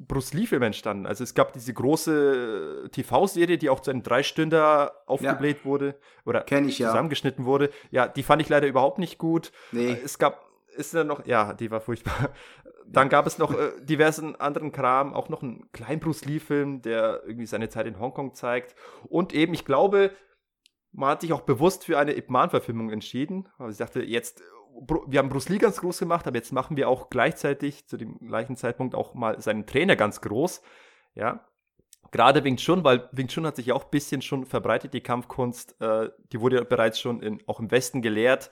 [0.00, 1.06] Bruce Lee-Filme entstanden.
[1.06, 5.64] Also es gab diese große TV-Serie, die auch zu einem Dreistünder aufgebläht ja.
[5.66, 5.94] wurde
[6.24, 7.48] oder ich, zusammengeschnitten ja.
[7.48, 7.70] wurde.
[7.90, 9.52] Ja, die fand ich leider überhaupt nicht gut.
[9.72, 9.98] Nee.
[10.02, 12.30] Es gab, ist dann noch, ja, die war furchtbar.
[12.86, 17.22] Dann gab es noch äh, diversen anderen Kram, auch noch einen kleinen Bruce Lee-Film, der
[17.24, 18.74] irgendwie seine Zeit in Hongkong zeigt.
[19.08, 20.10] Und eben, ich glaube,
[20.90, 23.48] man hat sich auch bewusst für eine Ip Man-Verfilmung entschieden.
[23.58, 24.42] Also ich dachte, jetzt
[25.06, 28.18] wir haben Bruce Lee ganz groß gemacht, aber jetzt machen wir auch gleichzeitig zu dem
[28.18, 30.62] gleichen Zeitpunkt auch mal seinen Trainer ganz groß.
[31.14, 31.46] Ja.
[32.12, 35.02] Gerade Wing Chun, weil Wing Chun hat sich ja auch ein bisschen schon verbreitet, die
[35.02, 35.80] Kampfkunst.
[35.80, 38.50] Äh, die wurde ja bereits schon in, auch im Westen gelehrt.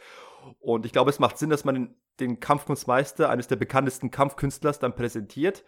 [0.60, 4.78] Und ich glaube, es macht Sinn, dass man den, den Kampfkunstmeister, eines der bekanntesten Kampfkünstlers,
[4.78, 5.64] dann präsentiert.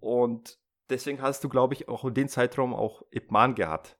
[0.00, 0.58] Und
[0.88, 3.97] deswegen hast du, glaube ich, auch in dem Zeitraum auch Ip Man gehabt.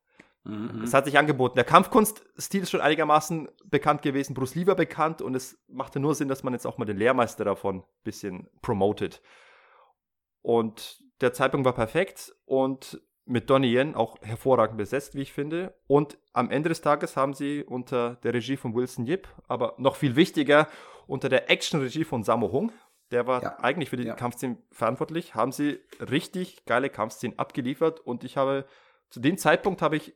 [0.48, 0.82] Mhm.
[0.82, 1.56] Es hat sich angeboten.
[1.56, 4.34] Der Kampfkunststil ist schon einigermaßen bekannt gewesen.
[4.34, 6.96] Bruce Lee war bekannt und es machte nur Sinn, dass man jetzt auch mal den
[6.96, 9.20] Lehrmeister davon ein bisschen promotet.
[10.40, 15.74] Und der Zeitpunkt war perfekt und mit Donnie Yen auch hervorragend besetzt, wie ich finde.
[15.86, 19.96] Und am Ende des Tages haben sie unter der Regie von Wilson Yip, aber noch
[19.96, 20.66] viel wichtiger,
[21.06, 22.72] unter der Action-Regie von Sammo Hung,
[23.10, 23.58] der war ja.
[23.60, 24.14] eigentlich für die ja.
[24.14, 28.66] Kampfszenen verantwortlich, haben sie richtig geile Kampfszenen abgeliefert und ich habe,
[29.10, 30.14] zu dem Zeitpunkt habe ich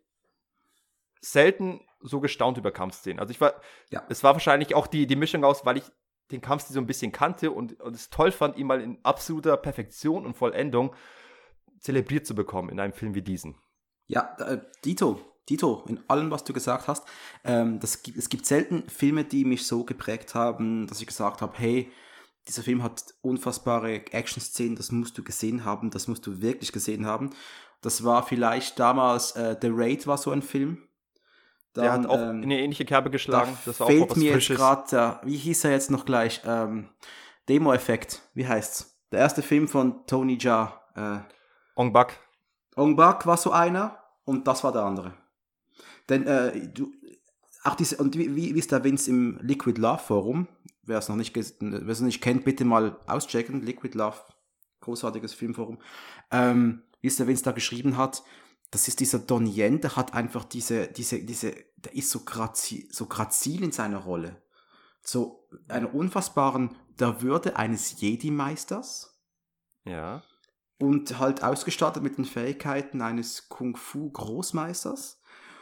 [1.22, 3.20] selten so gestaunt über Kampfszenen.
[3.20, 3.54] Also ich war,
[3.90, 4.02] ja.
[4.08, 5.84] es war wahrscheinlich auch die, die Mischung aus, weil ich
[6.30, 9.56] den Kampfstil so ein bisschen kannte und, und es toll fand, ihn mal in absoluter
[9.56, 10.94] Perfektion und Vollendung
[11.78, 13.56] zelebriert zu bekommen in einem Film wie diesen.
[14.06, 17.06] Ja, äh, Dito, Dito, in allem, was du gesagt hast,
[17.44, 21.56] ähm, das, es gibt selten Filme, die mich so geprägt haben, dass ich gesagt habe,
[21.58, 21.90] hey,
[22.48, 27.06] dieser Film hat unfassbare Action-Szenen, das musst du gesehen haben, das musst du wirklich gesehen
[27.06, 27.30] haben.
[27.80, 30.88] Das war vielleicht damals, äh, The Raid war so ein Film,
[31.74, 33.52] dann, der hat auch ähm, in eine ähnliche Kerbe geschlagen.
[33.64, 34.58] Da das war fehlt auch mir Frisches.
[34.58, 36.42] jetzt gerade wie hieß er jetzt noch gleich?
[36.46, 36.88] Ähm,
[37.48, 38.98] Demo-Effekt, wie heißt's?
[39.10, 40.80] Der erste Film von Tony Jaa.
[40.94, 41.18] Äh,
[41.74, 42.18] Ong Bak.
[42.76, 45.14] Ong Bak war so einer und das war der andere.
[46.08, 46.92] Denn äh, du,
[47.64, 50.48] auch diese, und wie, wie ist der Vince im Liquid Love Forum?
[50.82, 53.62] Wer es noch nicht, wer es nicht kennt, bitte mal auschecken.
[53.62, 54.16] Liquid Love,
[54.80, 55.78] großartiges Filmforum.
[56.30, 58.22] Ähm, wie es der Vince da geschrieben hat,
[58.72, 62.88] das ist dieser Don Yen, der hat einfach diese, diese, diese, der ist so, grazi,
[62.90, 64.42] so grazil in seiner Rolle.
[65.02, 69.20] So einer unfassbaren, der Würde eines Jedi-Meisters.
[69.84, 70.22] Ja.
[70.78, 75.20] Und halt ausgestattet mit den Fähigkeiten eines Kung-Fu-Großmeisters.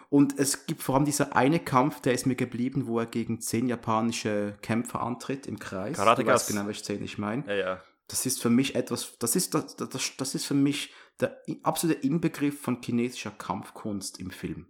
[0.08, 3.40] Und es gibt vor allem dieser eine Kampf, der ist mir geblieben, wo er gegen
[3.40, 5.96] zehn japanische Kämpfer antritt im Kreis.
[5.96, 7.44] Karate du weißt genau, welche Szene ich meine.
[7.48, 7.82] Ja, ja.
[8.06, 10.92] Das ist für mich etwas, das ist, das, das, das ist für mich
[11.22, 14.66] der absolute Inbegriff von chinesischer Kampfkunst im Film.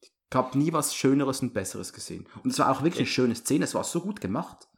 [0.00, 2.26] Ich habe nie was Schöneres und Besseres gesehen.
[2.42, 4.68] Und es war auch wirklich eine schöne Szene, es war so gut gemacht.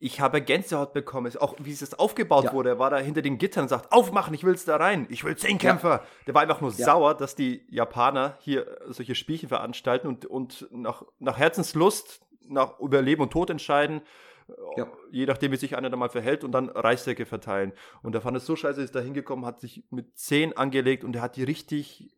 [0.00, 2.52] Ich habe Gänsehaut bekommen, auch wie es aufgebaut ja.
[2.52, 2.70] wurde.
[2.70, 5.24] Er war da hinter den Gittern und sagt, aufmachen, ich will es da rein, ich
[5.24, 5.90] will zehn Kämpfer.
[5.90, 6.04] Ja.
[6.28, 6.84] Der war einfach nur ja.
[6.84, 13.22] sauer, dass die Japaner hier solche Spielchen veranstalten und, und nach, nach Herzenslust, nach Überleben
[13.22, 14.02] und Tod entscheiden
[14.76, 14.86] ja.
[15.10, 17.72] je nachdem, wie sich einer da mal verhält und dann Reissäcke verteilen.
[18.02, 21.16] Und er fand es so scheiße, ist da hingekommen, hat sich mit zehn angelegt und
[21.16, 22.14] er hat die richtig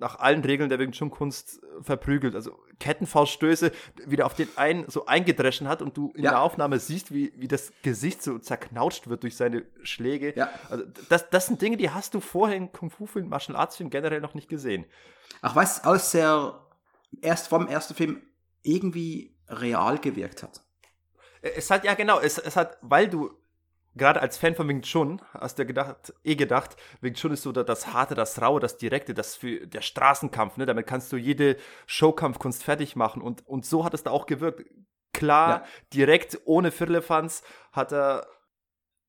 [0.00, 2.34] nach allen Regeln der Chun Kunst äh, verprügelt.
[2.34, 3.70] Also Kettenfauststöße
[4.06, 6.30] wieder auf den einen so eingedreschen hat und du in ja.
[6.30, 10.32] der Aufnahme siehst, wie, wie das Gesicht so zerknautscht wird durch seine Schläge.
[10.36, 10.48] Ja.
[10.70, 13.76] Also das, das sind Dinge, die hast du vorher in Kung Fu Film, Martial Arts
[13.76, 14.86] Film generell noch nicht gesehen.
[15.42, 16.66] Ach, weißt du, als er
[17.20, 18.22] erst vom ersten Film
[18.62, 20.62] irgendwie real gewirkt hat.
[21.42, 23.30] Es hat, ja genau, es, es hat, weil du
[23.96, 27.52] gerade als Fan von Wing Chun hast du gedacht, eh gedacht, Wing Chun ist so
[27.52, 30.66] das Harte, das Raue, das Direkte, das für der Straßenkampf, ne?
[30.66, 34.64] Damit kannst du jede Showkampfkunst fertig machen und, und so hat es da auch gewirkt.
[35.12, 35.64] Klar, ja.
[35.92, 38.26] direkt, ohne Firlefanz, hat er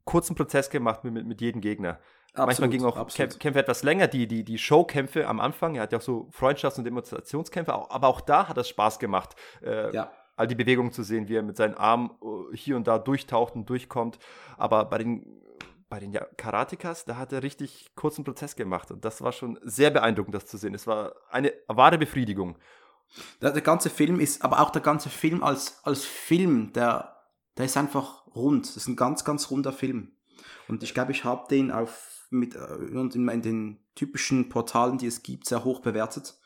[0.03, 1.99] kurzen Prozess gemacht mit, mit, mit jedem Gegner.
[2.33, 3.39] Absolut, Manchmal gingen auch absolut.
[3.39, 5.75] Kämpfe etwas länger, die, die, die Showkämpfe am Anfang.
[5.75, 9.35] Er hat ja auch so Freundschafts- und Demonstrationskämpfe, aber auch da hat es Spaß gemacht.
[9.61, 10.11] Äh, ja
[10.41, 13.55] all die Bewegungen zu sehen, wie er mit seinen Armen äh, hier und da durchtaucht
[13.55, 14.19] und durchkommt.
[14.57, 15.41] Aber bei den
[15.87, 19.89] bei den Karatekas, da hat er richtig kurzen Prozess gemacht und das war schon sehr
[19.89, 20.73] beeindruckend, das zu sehen.
[20.73, 22.57] Es war eine wahre Befriedigung.
[23.41, 27.17] Der, ganze Film ist, aber auch der ganze Film als, als Film, der,
[27.57, 28.69] der ist einfach rund.
[28.69, 30.13] Das ist ein ganz, ganz runder Film.
[30.69, 35.21] Und ich glaube, ich habe den auf mit äh, in den typischen Portalen, die es
[35.21, 36.39] gibt, sehr hoch bewertet.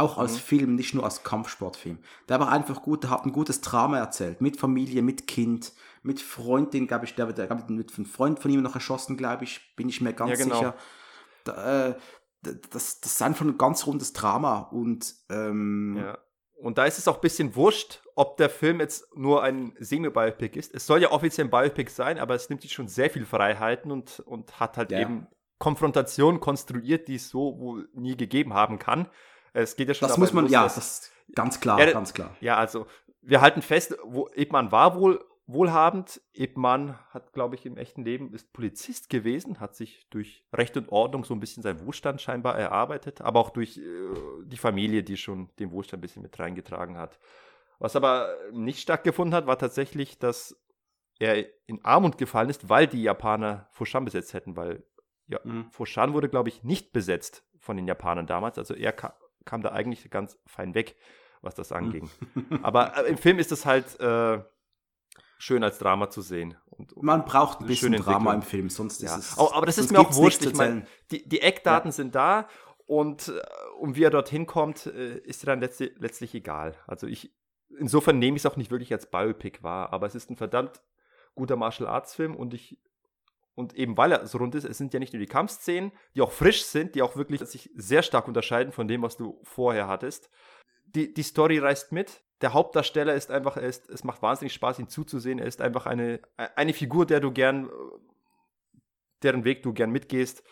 [0.00, 0.38] Auch als mhm.
[0.38, 1.98] Film, nicht nur als Kampfsportfilm.
[2.28, 4.40] Der war einfach gut, der hat ein gutes Drama erzählt.
[4.40, 5.72] Mit Familie, mit Kind,
[6.02, 9.74] mit Freundin, glaube ich, der wird mit einem Freund von ihm noch erschossen, glaube ich,
[9.76, 10.54] bin ich mir ganz ja, genau.
[10.56, 10.74] sicher.
[11.44, 11.94] Da, äh,
[12.42, 16.18] das, das ist einfach ein ganz rundes Drama und ähm, ja.
[16.60, 20.58] Und da ist es auch ein bisschen wurscht, ob der Film jetzt nur ein Semi-Biopic
[20.58, 20.74] ist.
[20.74, 23.90] Es soll ja offiziell ein Biopic sein, aber es nimmt sich schon sehr viel Freiheiten
[23.90, 25.00] und, und hat halt ja.
[25.00, 25.26] eben
[25.58, 29.08] Konfrontationen konstruiert, die es so wohl nie gegeben haben kann.
[29.52, 32.12] Es geht ja schon Das muss man, los, ja, das ist ganz klar, ja, ganz
[32.12, 32.36] klar.
[32.40, 32.86] Ja, also
[33.22, 36.20] wir halten fest, wo, Ebman war wohl wohlhabend.
[36.32, 40.90] Ebman hat, glaube ich, im echten Leben ist Polizist gewesen, hat sich durch Recht und
[40.90, 43.82] Ordnung so ein bisschen seinen Wohlstand scheinbar erarbeitet, aber auch durch äh,
[44.44, 47.18] die Familie, die schon den Wohlstand ein bisschen mit reingetragen hat.
[47.78, 50.56] Was aber nicht stattgefunden hat, war tatsächlich, dass
[51.18, 54.84] er in Armut gefallen ist, weil die Japaner Foshan besetzt hätten, weil
[55.28, 55.70] ja, mhm.
[55.70, 58.58] Foshan wurde, glaube ich, nicht besetzt von den Japanern damals.
[58.58, 58.92] Also er
[59.44, 60.96] kam da eigentlich ganz fein weg,
[61.42, 62.10] was das anging.
[62.34, 62.60] Mhm.
[62.62, 64.42] aber äh, im Film ist es halt äh,
[65.38, 66.56] schön als Drama zu sehen.
[66.68, 69.16] Und, und Man braucht ein bisschen Drama im Film, sonst ja.
[69.16, 69.38] ist es.
[69.38, 70.44] Aber, das ist mir auch wurscht.
[70.44, 71.92] Ich meine, die, die Eckdaten ja.
[71.92, 72.48] sind da
[72.86, 73.40] und äh,
[73.78, 76.74] um wie er dorthin kommt, äh, ist dann letztlich, letztlich egal.
[76.86, 77.34] Also ich,
[77.78, 80.82] insofern nehme ich es auch nicht wirklich als Biopic wahr, aber es ist ein verdammt
[81.34, 82.78] guter Martial Arts Film und ich
[83.60, 86.22] und eben weil er so rund ist, es sind ja nicht nur die Kampfszenen, die
[86.22, 89.86] auch frisch sind, die auch wirklich sich sehr stark unterscheiden von dem, was du vorher
[89.86, 90.30] hattest.
[90.86, 94.78] Die, die Story reißt mit, der Hauptdarsteller ist einfach, er ist, es macht wahnsinnig Spaß,
[94.78, 95.38] ihn zuzusehen.
[95.38, 97.70] Er ist einfach eine, eine Figur, der du gern,
[99.22, 100.42] deren Weg du gern mitgehst.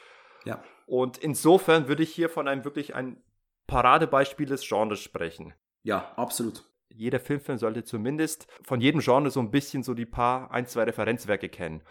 [0.44, 0.62] Ja.
[0.86, 3.22] Und insofern würde ich hier von einem wirklich ein
[3.66, 5.54] Paradebeispiel des Genres sprechen.
[5.82, 6.64] Ja, absolut.
[6.90, 10.84] Jeder Filmfilm sollte zumindest von jedem Genre so ein bisschen so die paar, ein, zwei
[10.84, 11.82] Referenzwerke kennen.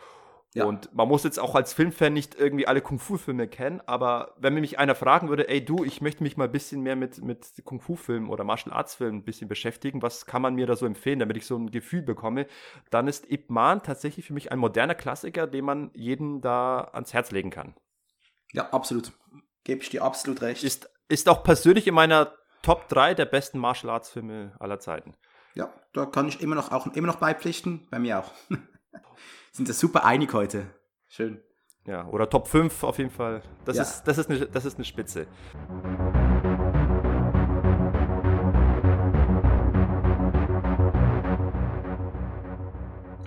[0.58, 0.66] Ja.
[0.66, 4.62] Und man muss jetzt auch als Filmfan nicht irgendwie alle Kung-Fu-Filme kennen, aber wenn mir
[4.62, 7.62] mich einer fragen würde, ey du, ich möchte mich mal ein bisschen mehr mit, mit
[7.64, 11.38] Kung-Fu-Filmen oder Martial Arts-Filmen ein bisschen beschäftigen, was kann man mir da so empfehlen, damit
[11.38, 12.48] ich so ein Gefühl bekomme,
[12.90, 17.14] dann ist Ip Man tatsächlich für mich ein moderner Klassiker, den man jedem da ans
[17.14, 17.76] Herz legen kann.
[18.52, 19.12] Ja, absolut.
[19.64, 20.64] Gebe ich dir absolut recht.
[20.64, 22.34] Ist, ist auch persönlich in meiner
[22.64, 25.14] Top 3 der besten Martial Arts-Filme aller Zeiten.
[25.54, 28.32] Ja, da kann ich immer noch, auch, immer noch beipflichten, bei mir auch.
[29.52, 30.68] sind das super einig heute.
[31.08, 31.42] Schön.
[31.86, 33.42] Ja, oder Top 5 auf jeden Fall.
[33.64, 33.84] Das, ja.
[33.84, 35.26] ist, das, ist, eine, das ist eine Spitze.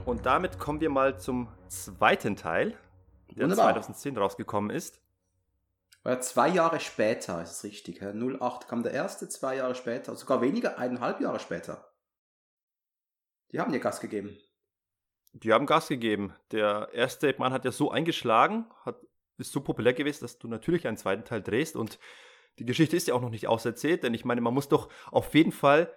[0.05, 2.77] Und damit kommen wir mal zum zweiten Teil,
[3.31, 3.73] der Wunderbar.
[3.73, 5.01] 2010 rausgekommen ist.
[6.03, 8.03] War zwei Jahre später, ist es richtig.
[8.03, 11.93] 08 kam der erste, zwei Jahre später, sogar weniger, eineinhalb Jahre später.
[13.53, 14.37] Die haben dir Gas gegeben.
[15.33, 16.35] Die haben Gas gegeben.
[16.51, 19.01] Der erste Mann hat ja so eingeschlagen, hat,
[19.39, 21.77] ist so populär gewesen, dass du natürlich einen zweiten Teil drehst.
[21.77, 21.99] Und
[22.59, 25.35] die Geschichte ist ja auch noch nicht auserzählt, denn ich meine, man muss doch auf
[25.35, 25.93] jeden Fall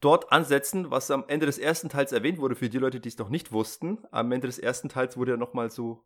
[0.00, 3.18] dort ansetzen, was am Ende des ersten Teils erwähnt wurde, für die Leute, die es
[3.18, 4.04] noch nicht wussten.
[4.10, 6.04] Am Ende des ersten Teils wurde ja nochmal so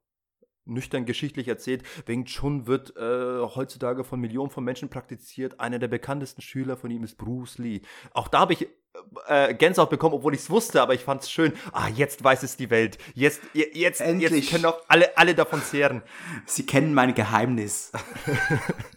[0.68, 5.60] nüchtern geschichtlich erzählt, Wing Chun wird äh, heutzutage von Millionen von Menschen praktiziert.
[5.60, 7.80] Einer der bekanntesten Schüler von ihm ist Bruce Lee.
[8.12, 8.68] Auch da habe ich
[9.26, 11.52] äh, Gänsehaut bekommen, obwohl ich es wusste, aber ich fand es schön.
[11.72, 12.98] Ah, jetzt weiß es die Welt.
[13.14, 14.30] Jetzt, jetzt, Endlich.
[14.30, 16.02] jetzt können auch alle, alle davon zehren.
[16.46, 17.92] Sie kennen mein Geheimnis.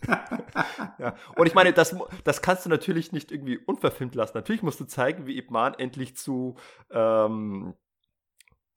[0.99, 1.15] ja.
[1.35, 4.33] Und ich meine, das, das kannst du natürlich nicht irgendwie unverfilmt lassen.
[4.35, 6.55] Natürlich musst du zeigen, wie Ip Man endlich zu,
[6.91, 7.73] ähm,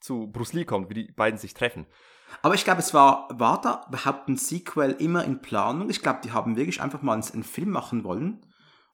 [0.01, 1.87] zu Bruce Lee kommt, wie die beiden sich treffen.
[2.43, 5.89] Aber ich glaube, es war, war da überhaupt ein Sequel immer in Planung?
[5.89, 8.45] Ich glaube, die haben wirklich einfach mal einen Film machen wollen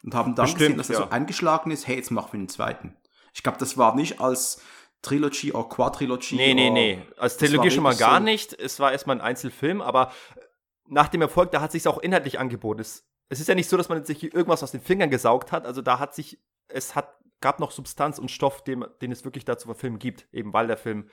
[0.03, 1.03] und haben dann Bestimmt, gesehen, dass er ja.
[1.03, 2.97] so eingeschlagen ist, hey, jetzt machen wir den zweiten.
[3.35, 4.63] Ich glaube, das war nicht als
[5.03, 6.37] Trilogy oder Quadrilogy.
[6.37, 7.03] Nee, nee, nee.
[7.17, 8.59] Als Trilogie schon mal gar so nicht.
[8.59, 10.13] Es war erstmal ein Einzelfilm, aber
[10.87, 12.81] nach dem Erfolg, da hat sich auch inhaltlich angeboten.
[12.81, 15.65] Es, es ist ja nicht so, dass man sich irgendwas aus den Fingern gesaugt hat.
[15.67, 16.39] Also da hat sich,
[16.69, 20.53] es hat, gab noch Substanz und Stoff, den, den es wirklich dazu verfilmen gibt, eben
[20.53, 21.09] weil der Film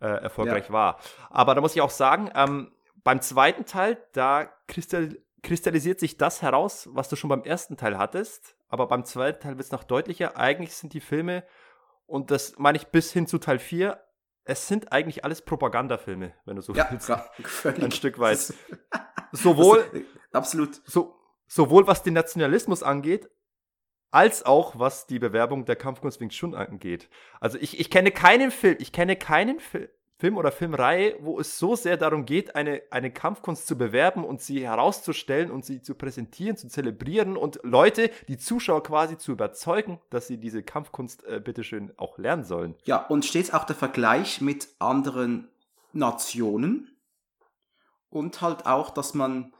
[0.00, 0.72] äh, erfolgreich ja.
[0.72, 1.00] war.
[1.30, 2.72] Aber da muss ich auch sagen, ähm,
[3.04, 7.98] beim zweiten Teil, da kristall kristallisiert sich das heraus, was du schon beim ersten Teil
[7.98, 8.56] hattest.
[8.68, 10.36] Aber beim zweiten Teil wird es noch deutlicher.
[10.36, 11.44] Eigentlich sind die Filme,
[12.06, 14.02] und das meine ich bis hin zu Teil 4,
[14.44, 17.06] es sind eigentlich alles Propagandafilme, wenn du so ja, willst.
[17.06, 17.30] Klar,
[17.64, 18.38] ein Stück weit.
[19.32, 20.82] sowohl, das, absolut.
[20.84, 21.16] So,
[21.46, 23.30] sowohl was den Nationalismus angeht,
[24.10, 27.08] als auch was die Bewerbung der Kampfkunst Wing Chun angeht.
[27.40, 29.88] Also ich, ich kenne keinen Film, ich kenne keinen Film,
[30.22, 34.40] Film oder Filmreihe, wo es so sehr darum geht, eine, eine Kampfkunst zu bewerben und
[34.40, 40.00] sie herauszustellen und sie zu präsentieren, zu zelebrieren und Leute, die Zuschauer quasi zu überzeugen,
[40.10, 42.76] dass sie diese Kampfkunst äh, bitteschön auch lernen sollen.
[42.84, 45.48] Ja, und steht auch der Vergleich mit anderen
[45.92, 46.96] Nationen
[48.08, 49.52] und halt auch, dass man,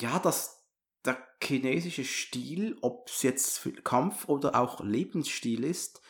[0.00, 0.66] ja, dass
[1.04, 6.00] der chinesische Stil, ob es jetzt Kampf oder auch Lebensstil ist,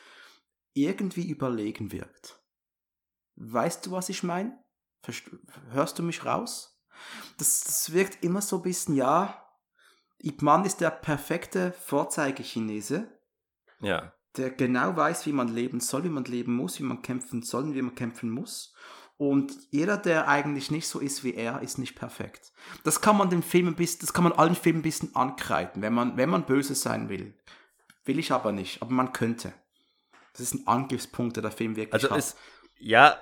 [0.72, 2.38] irgendwie überlegen wirkt.
[3.36, 4.58] Weißt du, was ich meine?
[5.70, 6.80] Hörst du mich raus?
[7.38, 9.42] Das, das wirkt immer so ein bisschen, ja,
[10.18, 13.06] Ip Man ist der perfekte Vorzeigechinese,
[13.80, 14.12] Ja.
[14.36, 17.64] der genau weiß, wie man leben soll, wie man leben muss, wie man kämpfen soll
[17.64, 18.74] und wie man kämpfen muss.
[19.18, 22.52] Und jeder, der eigentlich nicht so ist wie er, ist nicht perfekt.
[22.84, 25.80] Das kann man dem Film ein bisschen, das kann man allen Filmen ein bisschen ankreiden,
[25.82, 27.34] wenn man, wenn man böse sein will.
[28.04, 29.52] Will ich aber nicht, aber man könnte.
[30.32, 32.18] Das ist ein Angriffspunkt, der der Film wirklich Also hat.
[32.18, 32.36] es,
[32.78, 33.14] ja, äh,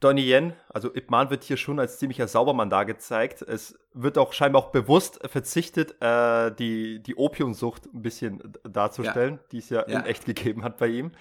[0.00, 3.42] Donnie Yen, also Ip Man wird hier schon als ziemlicher Saubermann dargezeigt.
[3.42, 9.58] Es wird auch scheinbar auch bewusst verzichtet, äh, die, die Opiumsucht ein bisschen darzustellen, die
[9.58, 10.00] es ja, Ja.
[10.00, 11.12] in echt gegeben hat bei ihm.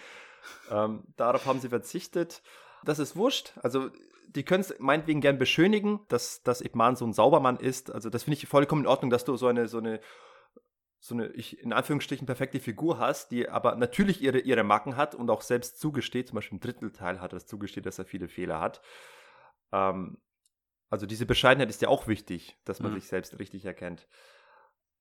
[0.72, 2.42] Ähm, darauf haben sie verzichtet.
[2.84, 3.54] Das ist wurscht.
[3.62, 3.90] Also
[4.30, 7.92] die können es meinetwegen gern beschönigen, dass, dass Ip Man so ein Saubermann ist.
[7.92, 10.00] Also das finde ich vollkommen in Ordnung, dass du so eine, so eine
[11.00, 15.14] so eine, ich, in Anführungsstrichen, perfekte Figur hast, die aber natürlich ihre, ihre Macken hat
[15.16, 18.06] und auch selbst zugesteht, zum Beispiel im dritten Teil hat er es zugesteht, dass er
[18.06, 18.82] viele Fehler hat.
[19.72, 20.18] Ähm,
[20.90, 22.96] also diese Bescheidenheit ist ja auch wichtig, dass man Mhm.
[22.96, 24.08] sich selbst richtig erkennt.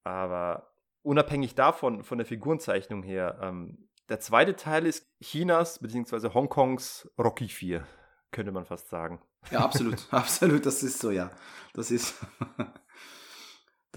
[0.04, 0.72] Aber
[1.02, 6.32] unabhängig davon, von der Figurenzeichnung her, ähm, der zweite Teil ist Chinas bzw.
[6.34, 7.86] Hongkongs Rocky 4,
[8.32, 9.20] könnte man fast sagen.
[9.50, 11.30] Ja, absolut, absolut, das ist so, ja.
[11.72, 12.14] Das ist.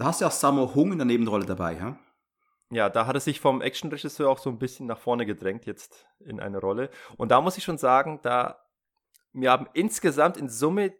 [0.00, 1.96] da hast du auch Sammo Hung in der Nebenrolle dabei, ja?
[2.72, 6.06] Ja, da hat er sich vom Actionregisseur auch so ein bisschen nach vorne gedrängt jetzt
[6.20, 6.88] in eine Rolle.
[7.16, 8.64] Und da muss ich schon sagen, da
[9.32, 10.94] mir haben insgesamt in Summe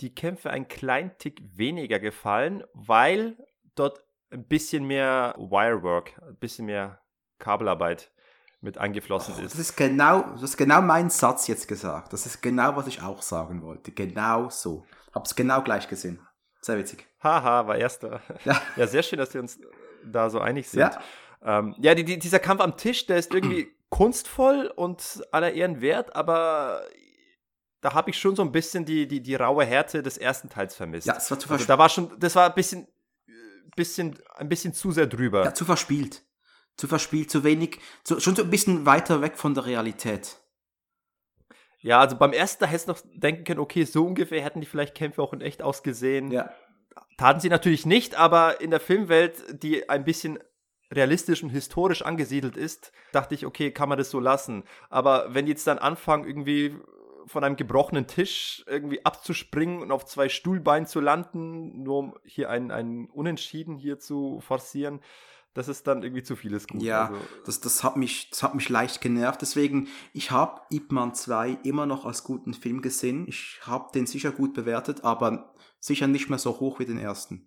[0.00, 3.36] die Kämpfe ein klein Tick weniger gefallen, weil
[3.74, 7.00] dort ein bisschen mehr Wirework, ein bisschen mehr
[7.38, 8.10] Kabelarbeit
[8.60, 9.58] mit eingeflossen Das ist.
[9.58, 12.12] ist genau, das ist genau mein Satz jetzt gesagt.
[12.12, 13.92] Das ist genau, was ich auch sagen wollte.
[13.92, 14.86] Genau so.
[15.12, 16.20] Hab's genau gleich gesehen.
[16.68, 17.06] Sehr witzig.
[17.22, 18.20] Haha, war erster.
[18.44, 18.60] Ja.
[18.76, 19.58] Ja, sehr schön, dass wir uns
[20.04, 20.80] da so einig sind.
[20.80, 21.00] Ja.
[21.42, 25.80] Ähm, ja, die, die, dieser Kampf am Tisch, der ist irgendwie kunstvoll und aller Ehren
[25.80, 26.82] wert, aber
[27.80, 30.76] da habe ich schon so ein bisschen die, die, die raue Härte des ersten Teils
[30.76, 31.06] vermisst.
[31.06, 32.86] Ja, es war zu, also da war schon, das war ein bisschen,
[33.74, 35.44] bisschen, ein bisschen zu sehr drüber.
[35.44, 36.22] ja, zu verspielt.
[36.76, 40.36] Zu verspielt, zu wenig, zu, schon so ein bisschen weiter weg von der Realität.
[41.80, 44.66] Ja, also beim ersten, da hättest du noch denken können, okay, so ungefähr hätten die
[44.66, 46.30] vielleicht Kämpfe auch in echt ausgesehen.
[46.30, 46.50] Ja.
[47.16, 50.38] Taten sie natürlich nicht, aber in der Filmwelt, die ein bisschen
[50.92, 54.64] realistisch und historisch angesiedelt ist, dachte ich, okay, kann man das so lassen.
[54.90, 56.76] Aber wenn die jetzt dann anfangen, irgendwie
[57.26, 62.50] von einem gebrochenen Tisch irgendwie abzuspringen und auf zwei Stuhlbeinen zu landen, nur um hier
[62.50, 65.00] einen, einen Unentschieden hier zu forcieren,
[65.58, 66.80] das ist dann irgendwie zu vieles gut.
[66.82, 69.42] Ja, Also, das, das, hat mich, das hat mich leicht genervt.
[69.42, 73.26] Deswegen, ich habe Ip Man 2 immer noch als guten Film gesehen.
[73.28, 77.46] Ich habe den sicher gut bewertet, aber sicher nicht mehr so hoch wie den ersten.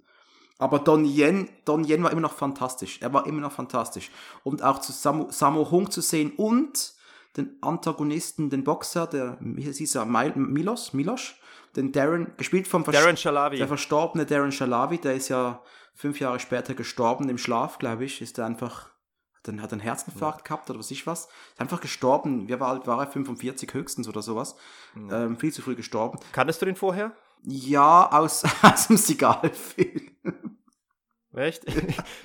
[0.59, 2.99] Aber Don Yen, Don Yen war immer noch fantastisch.
[3.01, 4.12] Er war immer noch fantastisch.
[4.43, 6.93] Und auch zu Sammo, Sammo Hung zu sehen und
[7.38, 11.34] den Antagonisten, den Boxer, der, wie hieß er, Mil- Milos, Milos,
[11.76, 13.57] den Darren, gespielt vom Versch- Darren Shalavi.
[13.57, 15.62] der verstorbene Darren Shalavi, der ist ja
[15.94, 18.22] fünf Jahre später gestorben im Schlaf, glaube ich.
[18.22, 18.89] Ist er einfach,
[19.38, 21.26] hat einen, hat einen Herzinfarkt gehabt oder was ich was.
[21.26, 22.48] Ist einfach gestorben.
[22.48, 23.08] Wie alt war er?
[23.08, 24.56] 45 höchstens oder sowas.
[24.96, 26.20] Ähm, viel zu früh gestorben.
[26.32, 27.14] Kanntest du den vorher?
[27.44, 30.12] Ja, aus, aus dem Sigal-Film.
[31.34, 31.64] Echt?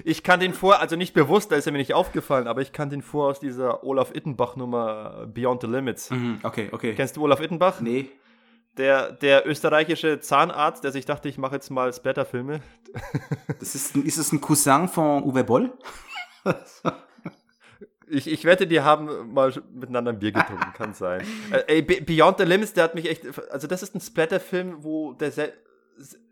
[0.05, 2.73] Ich kann den vor, also nicht bewusst, da ist er mir nicht aufgefallen, aber ich
[2.73, 6.11] kann den vor aus dieser Olaf Ittenbach-Nummer Beyond the Limits.
[6.11, 6.95] Mhm, okay, okay.
[6.95, 7.81] Kennst du Olaf Ittenbach?
[7.81, 8.11] Nee.
[8.77, 12.61] Der, der österreichische Zahnarzt, der sich dachte, ich mache jetzt mal Splatterfilme.
[13.59, 15.73] Das ist, ist es ein Cousin von Uwe Boll?
[18.09, 21.23] Ich, ich wette, die haben mal miteinander ein Bier getrunken, kann sein.
[21.51, 23.25] Äh, ey, Be- Beyond the Limits, der hat mich echt.
[23.51, 25.33] Also, das ist ein Splatterfilm, wo der.
[25.33, 25.53] Se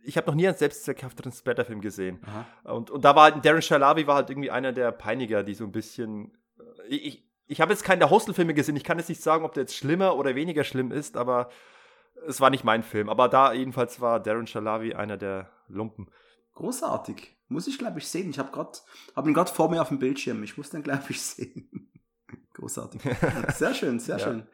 [0.07, 2.20] ich habe noch nie einen selbstzweckhafteren Splatterfilm gesehen.
[2.64, 5.64] Und, und da war halt, Darren Shalavi war halt irgendwie einer der Peiniger, die so
[5.64, 6.32] ein bisschen.
[6.88, 8.76] äh, Ich, ich, ich habe jetzt keine der Hostel-Filme gesehen.
[8.76, 11.49] Ich kann jetzt nicht sagen, ob der jetzt schlimmer oder weniger schlimm ist, aber
[12.26, 13.08] es war nicht mein Film.
[13.08, 16.10] Aber da jedenfalls war Darren Shalavi einer der Lumpen.
[16.54, 17.36] Großartig.
[17.48, 18.30] Muss ich, glaube ich, sehen.
[18.30, 18.50] Ich habe
[19.14, 20.42] hab ihn gerade vor mir auf dem Bildschirm.
[20.42, 21.90] Ich muss den, glaube ich, sehen.
[22.54, 23.02] Großartig.
[23.54, 24.24] Sehr schön, sehr Ja.
[24.24, 24.46] schön.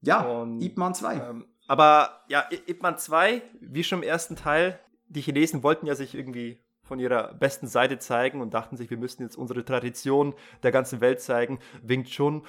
[0.00, 1.14] Ja, Und, Ip Man 2.
[1.16, 4.78] Ähm, aber ja, Ip Man 2, wie schon im ersten Teil,
[5.08, 8.96] die Chinesen wollten ja sich irgendwie von ihrer besten Seite zeigen und dachten sich, wir
[8.98, 11.58] müssen jetzt unsere Tradition der ganzen Welt zeigen.
[11.82, 12.44] Wing Chun,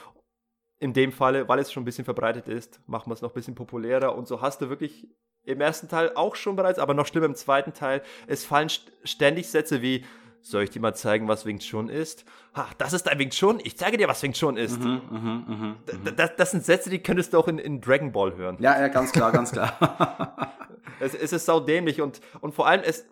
[0.80, 3.34] in dem Falle, weil es schon ein bisschen verbreitet ist, machen wir es noch ein
[3.34, 4.16] bisschen populärer.
[4.16, 5.08] Und so hast du wirklich
[5.44, 8.92] im ersten Teil auch schon bereits, aber noch schlimmer im zweiten Teil, es fallen st
[9.04, 10.04] ständig Sätze wie,
[10.42, 12.24] soll ich dir mal zeigen, was Wing Chun ist?
[12.56, 13.60] Ha, das ist ein Wing Chun?
[13.64, 14.80] Ich zeige dir, was Wing Chun ist.
[14.80, 15.76] Mhm, mhm, mhm.
[16.06, 18.58] D- Das, das sind Sätze, die könntest du auch in, in Dragon Ball hören.
[18.60, 20.54] Ja, ja, ganz klar, ganz klar.
[21.00, 23.06] Es, es ist saudämlich und, und vor allem, es,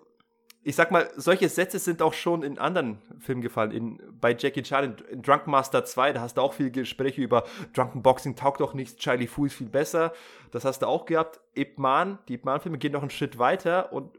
[0.68, 3.70] ich sag mal, solche Sätze sind auch schon in anderen Filmen gefallen.
[3.70, 7.22] In, bei Jackie Chan in, in Drunken Master 2, da hast du auch viele Gespräche
[7.22, 7.43] über
[7.74, 10.11] Drunken Boxing taugt doch nichts, Charlie Fu ist viel besser.
[10.49, 11.39] Das hast du auch gehabt.
[11.53, 14.18] Ip Man, die Ip Man-Filme gehen noch einen Schritt weiter und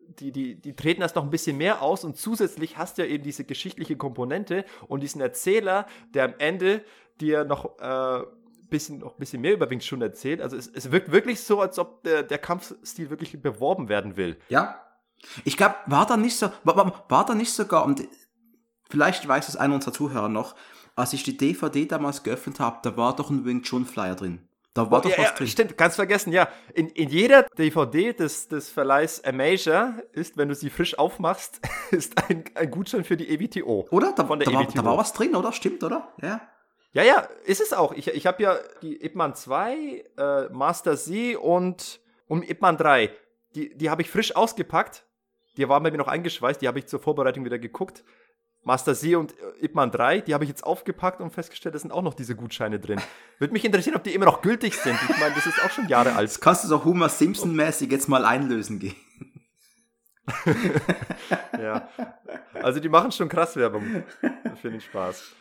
[0.00, 3.08] die, die, die treten das noch ein bisschen mehr aus und zusätzlich hast du ja
[3.08, 6.82] eben diese geschichtliche Komponente und diesen Erzähler, der am Ende
[7.20, 8.24] dir noch äh,
[8.70, 10.40] bisschen, noch ein bisschen mehr über Wing Chun erzählt.
[10.40, 14.36] Also es, es wirkt wirklich so, als ob der, der Kampfstil wirklich beworben werden will.
[14.48, 14.80] Ja.
[15.44, 18.06] Ich glaube, war da nicht so, war, war, war da nicht sogar, und
[18.88, 20.54] vielleicht weiß es einer unserer Zuhörer noch,
[20.96, 24.46] als ich die DVD damals geöffnet habe, da war doch ein Wing Chun Flyer drin.
[24.74, 25.46] Da war Oh, doch ja, was ja, drin.
[25.48, 26.48] Stimmt, ganz vergessen, ja.
[26.74, 31.60] In, in jeder DVD des, des Verleihs Amasia ist, wenn du sie frisch aufmachst,
[31.90, 33.88] ist ein, ein Gutschein für die E EWTO.
[33.90, 34.12] Oder?
[34.12, 34.72] Da, Von der da, war, EWTO.
[34.74, 35.52] da war was drin, oder?
[35.52, 36.12] Stimmt, oder?
[36.22, 36.40] Ja.
[36.92, 37.92] Ja, ja, ist es auch.
[37.92, 42.76] Ich, ich habe ja die Ip Man 2, äh, Master Z und, und Ip Man
[42.76, 43.10] 3.
[43.54, 45.04] Die, die habe ich frisch ausgepackt.
[45.60, 46.62] Die waren bei mir noch eingeschweißt.
[46.62, 48.02] Die habe ich zur Vorbereitung wieder geguckt.
[48.62, 51.78] Master Z und äh, Ip Man 3, die habe ich jetzt aufgepackt und festgestellt, da
[51.78, 53.00] sind auch noch diese Gutscheine drin.
[53.38, 54.98] Würde mich interessieren, ob die immer noch gültig sind.
[55.08, 56.28] Ich meine, das ist auch schon Jahre alt.
[56.28, 58.96] Das kannst du so Homer Simpson-mäßig jetzt mal einlösen gehen.
[61.60, 61.88] Ja.
[62.54, 64.04] Also die machen schon krass Werbung
[64.62, 65.34] für den Spaß.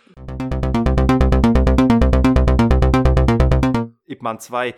[4.06, 4.76] Ip Man 2.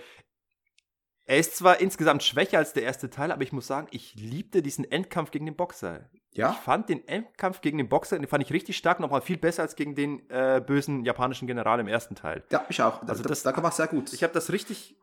[1.31, 4.61] Er ist zwar insgesamt schwächer als der erste Teil, aber ich muss sagen, ich liebte
[4.61, 6.09] diesen Endkampf gegen den Boxer.
[6.33, 6.51] Ja?
[6.51, 9.61] Ich fand den Endkampf gegen den Boxer, den fand ich richtig stark, nochmal viel besser
[9.61, 12.43] als gegen den äh, bösen japanischen General im ersten Teil.
[12.51, 13.01] Ja, ich auch.
[13.03, 14.11] Also das- das, da war sehr gut.
[14.11, 14.97] Ich habe das richtig.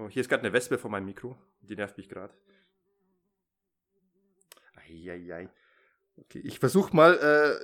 [0.00, 1.38] Oh, hier ist gerade eine Wespe vor meinem Mikro.
[1.60, 2.34] Die nervt mich gerade.
[4.88, 5.48] Eieiei.
[6.16, 7.14] Okay, ich versuche mal,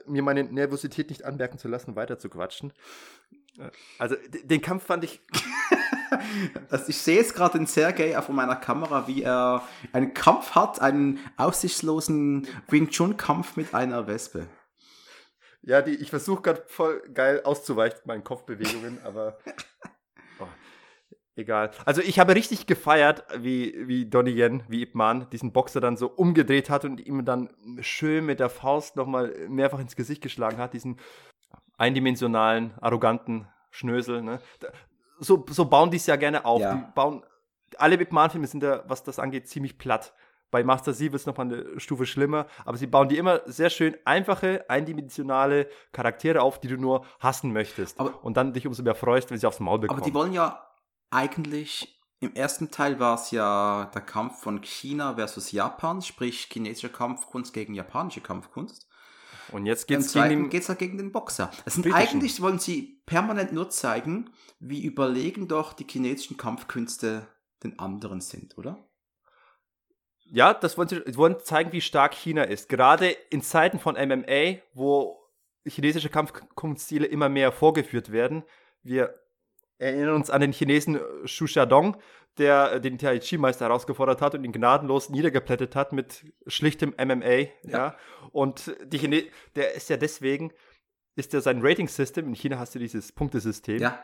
[0.07, 2.73] äh, mir meine Nervosität nicht anmerken zu lassen, weiter zu quatschen.
[3.59, 4.15] Äh, Also,
[4.45, 5.21] den Kampf fand ich.
[6.71, 9.63] Also ich sehe jetzt gerade den Sergei auf meiner Kamera, wie er
[9.93, 14.47] einen Kampf hat, einen aussichtslosen Wing Chun Kampf mit einer Wespe.
[15.63, 19.39] Ja, die, ich versuche gerade voll geil auszuweichen mit meinen Kopfbewegungen, aber.
[20.41, 20.47] Oh,
[21.37, 21.71] egal.
[21.85, 25.99] Also, ich habe richtig gefeiert, wie, wie Donnie Yen, wie Ip Man, diesen Boxer dann
[25.99, 27.51] so umgedreht hat und ihm dann
[27.81, 30.73] schön mit der Faust nochmal mehrfach ins Gesicht geschlagen hat.
[30.73, 30.99] Diesen
[31.77, 34.23] eindimensionalen, arroganten Schnösel.
[34.23, 34.41] Ne?
[35.23, 36.61] So, so bauen die es ja gerne auf.
[36.61, 36.75] Ja.
[36.75, 37.25] Die bauen,
[37.79, 40.13] alle Ip Man-Filme sind ja, was das angeht, ziemlich platt.
[40.51, 43.71] Bei Master Z wird es nochmal eine Stufe schlimmer, aber sie bauen die immer sehr
[43.71, 47.99] schön einfache, eindimensionale Charaktere auf, die du nur hassen möchtest.
[47.99, 50.01] Aber- und dann dich umso mehr freust, wenn sie aufs Maul bekommen.
[50.01, 50.63] Aber die wollen ja
[51.11, 56.91] eigentlich, im ersten Teil war es ja der Kampf von China versus Japan, sprich chinesische
[56.91, 58.87] Kampfkunst gegen japanische Kampfkunst.
[59.51, 61.51] Und jetzt Im geht's gegen den, geht es ja gegen den Boxer.
[61.65, 62.09] Das sind Britischen.
[62.09, 64.31] eigentlich, wollen sie permanent nur zeigen,
[64.61, 67.27] wie überlegen doch die chinesischen Kampfkünste
[67.63, 68.89] den anderen sind, oder?
[70.25, 72.69] Ja, das wollen sie wollen zeigen, wie stark China ist.
[72.69, 75.23] Gerade in Zeiten von MMA, wo
[75.67, 78.43] chinesische Kampfkunststile immer mehr vorgeführt werden.
[78.83, 79.21] Wir
[79.79, 81.97] erinnern uns an den Chinesen Xu Xiaodong,
[82.39, 86.95] der äh, den Tai Chi Meister herausgefordert hat und ihn gnadenlos niedergeplättet hat mit schlichtem
[86.99, 87.49] MMA.
[87.65, 87.97] Ja.
[88.33, 89.25] Und die Chine
[89.57, 90.53] der ist ja deswegen,
[91.17, 94.03] ist ja sein Rating-System, in China hast du dieses Punktesystem, Ja.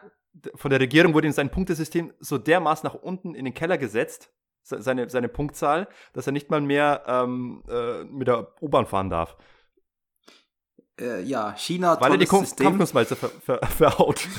[0.54, 4.30] von der Regierung wurde ihm sein Punktesystem so dermaßen nach unten in den Keller gesetzt,
[4.62, 9.08] se- seine, seine Punktzahl, dass er nicht mal mehr ähm, äh, mit der U-Bahn fahren
[9.08, 9.36] darf.
[11.00, 12.26] Äh, ja, China, Weil er die.
[12.26, 14.20] Kampfnussmeister ver ver verhaut.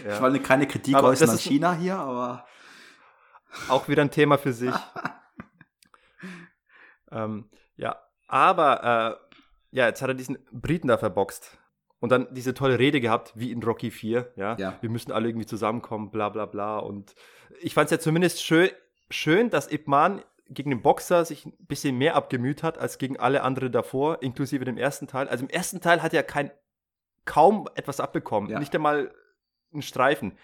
[0.00, 0.20] Ich ja.
[0.20, 2.44] wollte keine Kritik Aber äußern an China hier, aber
[3.68, 4.74] Auch wieder ein Thema für sich.
[7.10, 7.96] ähm, ja,
[8.26, 9.36] aber äh,
[9.70, 11.58] ja, jetzt hat er diesen Briten da verboxt.
[12.00, 14.56] Und dann diese tolle Rede gehabt, wie in Rocky 4, ja.
[14.56, 14.78] Ja.
[14.80, 16.78] Wir müssen alle irgendwie zusammenkommen, bla bla bla.
[16.78, 17.14] Und
[17.60, 18.70] ich fand es ja zumindest schön,
[19.10, 23.18] schön, dass Ip Man gegen den Boxer sich ein bisschen mehr abgemüht hat als gegen
[23.18, 25.28] alle anderen davor, inklusive dem ersten Teil.
[25.28, 26.52] Also im ersten Teil hat er kein,
[27.24, 28.48] kaum etwas abbekommen.
[28.48, 28.58] Ja.
[28.58, 29.12] Nicht einmal
[29.72, 30.38] einen Streifen.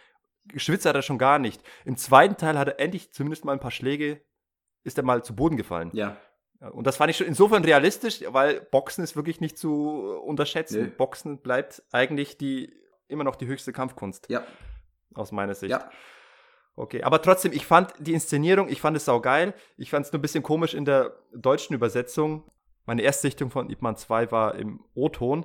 [0.48, 1.62] Geschwitzt hat er schon gar nicht.
[1.84, 4.20] Im zweiten Teil hat er endlich zumindest mal ein paar Schläge,
[4.82, 5.90] ist er mal zu Boden gefallen.
[5.94, 6.16] ja.
[6.72, 10.84] Und das fand ich schon insofern realistisch, weil Boxen ist wirklich nicht zu unterschätzen.
[10.84, 10.88] Nee.
[10.96, 12.72] Boxen bleibt eigentlich die,
[13.06, 14.44] immer noch die höchste Kampfkunst, Ja,
[15.14, 15.70] aus meiner Sicht.
[15.72, 15.90] ja.
[16.76, 19.52] Okay, aber trotzdem, ich fand die Inszenierung, ich fand es saugeil.
[19.76, 22.50] Ich fand es nur ein bisschen komisch in der deutschen Übersetzung.
[22.86, 25.44] Meine Erstsichtung von Ip Man 2 war im O-Ton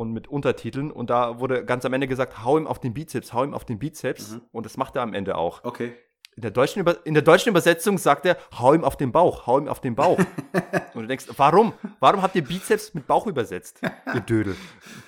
[0.00, 0.90] und mit Untertiteln.
[0.90, 3.66] Und da wurde ganz am Ende gesagt, hau ihm auf den Bizeps, hau ihm auf
[3.66, 4.32] den Bizeps.
[4.32, 4.40] Mhm.
[4.50, 5.62] Und das macht er am Ende auch.
[5.62, 5.92] Okay.
[6.36, 9.46] In der, deutschen Über in der deutschen Übersetzung sagt er, hau ihm auf den Bauch,
[9.46, 10.18] hau ihm auf den Bauch.
[10.94, 11.74] und du denkst, warum?
[11.98, 13.82] Warum habt ihr Bizeps mit Bauch übersetzt?
[14.14, 14.56] Ihr Dödel.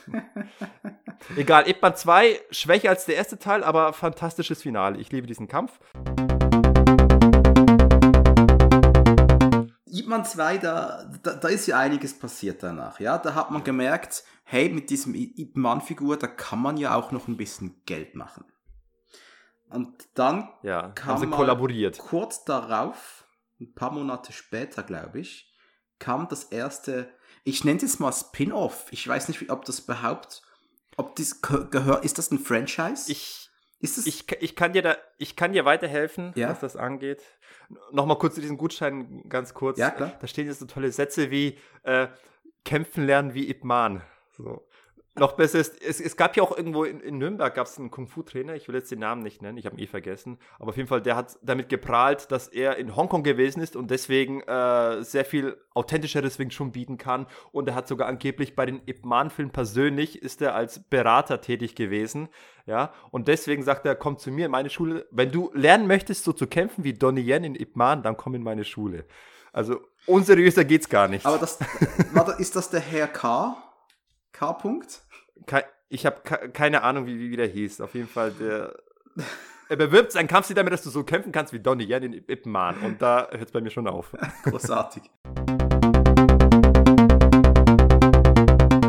[1.37, 4.99] Egal, Ip Man 2, schwächer als der erste Teil, aber fantastisches Finale.
[4.99, 5.81] Ich liebe diesen Kampf.
[9.87, 13.17] Ip Man 2, da, da, da ist ja einiges passiert danach, ja.
[13.17, 17.29] Da hat man gemerkt, hey, mit diesem Ip Man-Figur, da kann man ja auch noch
[17.29, 18.45] ein bisschen Geld machen.
[19.69, 21.99] Und dann Ja, Kann haben sie kollaboriert.
[21.99, 23.27] kurz darauf,
[23.61, 25.53] ein paar Monate später, glaube ich,
[25.99, 27.09] kam das erste,
[27.45, 28.87] ich nenne es mal Spin-off.
[28.91, 30.43] Ich weiß nicht, ob das überhaupt,
[30.97, 33.11] ob das gehört, ist das ein Franchise?
[33.11, 36.51] Ich, ich, ich, kann dir da, ich kann dir weiterhelfen, ja?
[36.51, 37.23] was das angeht.
[37.91, 39.79] Nochmal kurz zu diesen Gutscheinen, ganz kurz.
[39.79, 40.13] Ja, klar.
[40.21, 42.09] Da stehen jetzt so tolle Sätze wie äh,
[42.65, 44.03] kämpfen lernen wie Ip Man.
[44.43, 44.67] So
[45.15, 47.91] noch besser ist, es, es gab ja auch irgendwo in, in Nürnberg gab es einen
[47.91, 50.77] Kung-Fu-Trainer, ich will jetzt den Namen nicht nennen, ich habe ihn eh vergessen, aber auf
[50.77, 55.03] jeden Fall, der hat damit geprahlt, dass er in Hongkong gewesen ist und deswegen äh,
[55.03, 59.05] sehr viel authentischeres Wing Chun bieten kann und er hat sogar angeblich bei den Ip
[59.05, 62.29] Man-Filmen persönlich ist er als Berater tätig gewesen,
[62.65, 66.25] ja, und deswegen sagt er, komm zu mir in meine Schule, wenn du lernen möchtest,
[66.25, 69.05] so zu kämpfen wie Donnie Yen in Ip Man, dann komm in meine Schule.
[69.53, 71.27] Also unseriöser geht's gar nicht.
[71.27, 71.59] Aber das,
[72.15, 73.72] warte, ist das der Herr K.?
[74.33, 75.03] K-Punkt?
[75.89, 76.21] Ich habe
[76.53, 77.81] keine Ahnung, wie, wie der hieß.
[77.81, 78.75] Auf jeden Fall, der.
[79.69, 82.47] Er bewirbt seinen Kampfstil damit, dass du so kämpfen kannst wie Donnie Yen in Ip
[82.47, 82.79] Man.
[82.83, 84.13] Und da hört es bei mir schon auf.
[84.45, 85.03] Großartig.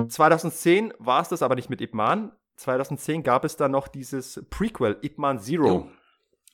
[0.10, 2.32] 2010 war es das aber nicht mit Ip Man.
[2.58, 5.68] 2010 gab es dann noch dieses Prequel, Ip Man Zero.
[5.68, 5.88] Jo.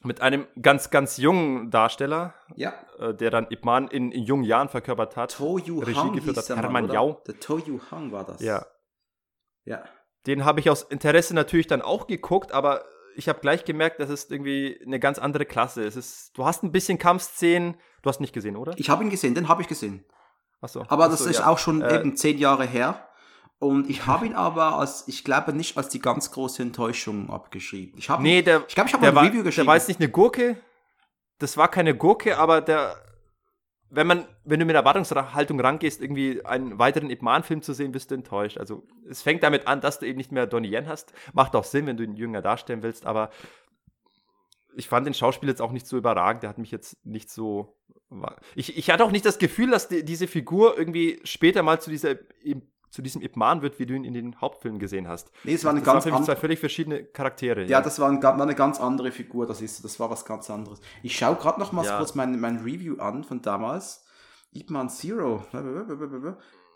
[0.01, 2.73] Mit einem ganz, ganz jungen Darsteller, ja.
[2.99, 5.35] äh, der dann Ip Man in, in jungen Jahren verkörpert hat.
[5.35, 6.49] To Yu Regie Hang geführt hat.
[6.49, 7.21] Hermann Yao.
[7.27, 8.41] Der To Yu Hang war das.
[8.41, 8.65] Ja.
[9.69, 9.83] Ja.
[10.27, 12.83] Den habe ich aus Interesse natürlich dann auch geguckt, aber
[13.15, 15.83] ich habe gleich gemerkt, das ist irgendwie eine ganz andere Klasse.
[15.83, 18.73] Es ist, du hast ein bisschen Kampfszenen, du hast nicht gesehen, oder?
[18.77, 20.03] Ich habe ihn gesehen, den habe ich gesehen.
[20.61, 20.83] Achso.
[20.89, 21.47] Aber Ach das so, ist ja.
[21.47, 23.05] auch schon Äh, eben zehn Jahre her.
[23.59, 27.97] Und ich habe ihn aber als, ich glaube nicht als die ganz große Enttäuschung abgeschrieben.
[27.97, 29.67] Ich habe Nee, der, ich glaube, ich habe der, ein Review der geschrieben.
[29.67, 30.57] war jetzt nicht eine Gurke.
[31.39, 32.95] Das war keine Gurke, aber der,
[33.91, 38.11] wenn man, wenn du mit Erwartungshaltung rangehst, irgendwie einen weiteren Ip Man-Film zu sehen, bist
[38.11, 38.57] du enttäuscht.
[38.57, 41.13] Also es fängt damit an, dass du eben nicht mehr Donnie Yen hast.
[41.33, 43.31] Macht auch Sinn, wenn du ihn jünger darstellen willst, aber
[44.75, 46.43] ich fand den Schauspieler jetzt auch nicht so überragend.
[46.43, 47.75] Der hat mich jetzt nicht so.
[48.55, 51.89] Ich, ich hatte auch nicht das Gefühl, dass die, diese Figur irgendwie später mal zu
[51.89, 52.15] dieser
[52.89, 55.31] zu diesem Ip Man wird, wie du ihn in den Hauptfilmen gesehen hast.
[55.43, 56.41] Nee, es war eine das ganz waren mich zwei andere.
[56.41, 57.65] völlig verschiedene Charaktere.
[57.65, 60.49] Ja, das war, ein, war eine ganz andere Figur, das ist, das war was ganz
[60.49, 60.79] anderes.
[61.03, 61.97] Ich schaue gerade noch mal Ja.
[61.97, 64.05] kurz mein, mein Review an von damals.
[64.51, 65.45] Ip Man Zero.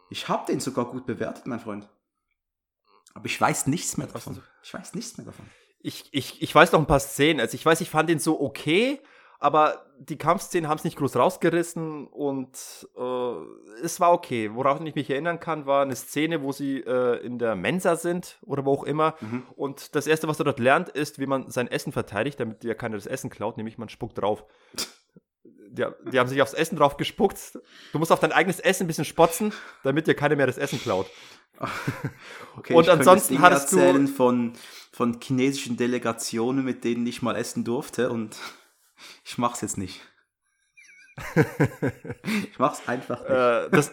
[0.10, 1.90] Ich habe den sogar gut bewertet, mein Freund.
[3.16, 4.42] Aber ich weiß nichts mehr davon.
[4.64, 5.46] Ich weiß nichts mehr davon.
[5.80, 7.40] ich, ich, ich weiß noch ein paar Szenen.
[7.40, 9.00] Also ich weiß, ich fand den so okay,
[9.44, 12.58] aber die Kampfszenen haben es nicht groß rausgerissen und
[12.98, 14.52] äh, es war okay.
[14.54, 18.38] Worauf ich mich erinnern kann, war eine Szene, wo sie äh, in der Mensa sind
[18.42, 19.16] oder wo auch immer.
[19.22, 19.44] Mhm.
[19.56, 22.74] Und das Erste, was er dort lernt, ist, wie man sein Essen verteidigt, damit dir
[22.76, 24.46] keiner das Essen klaut, nämlich man spuckt drauf.
[25.76, 27.58] Die, die haben sich aufs Essen drauf gespuckt.
[27.94, 30.80] Du musst auf dein eigenes Essen ein bisschen spotzen, damit dir keiner mehr das Essen
[30.80, 31.08] klaut.
[32.58, 34.54] Okay, Und ich ansonsten hattest du- von,
[34.92, 38.38] von chinesischen Delegationen, mit denen ich mal essen durfte und
[39.24, 40.02] ich mach's jetzt nicht.
[42.50, 43.30] ich mach's einfach nicht.
[43.30, 43.92] Äh, das,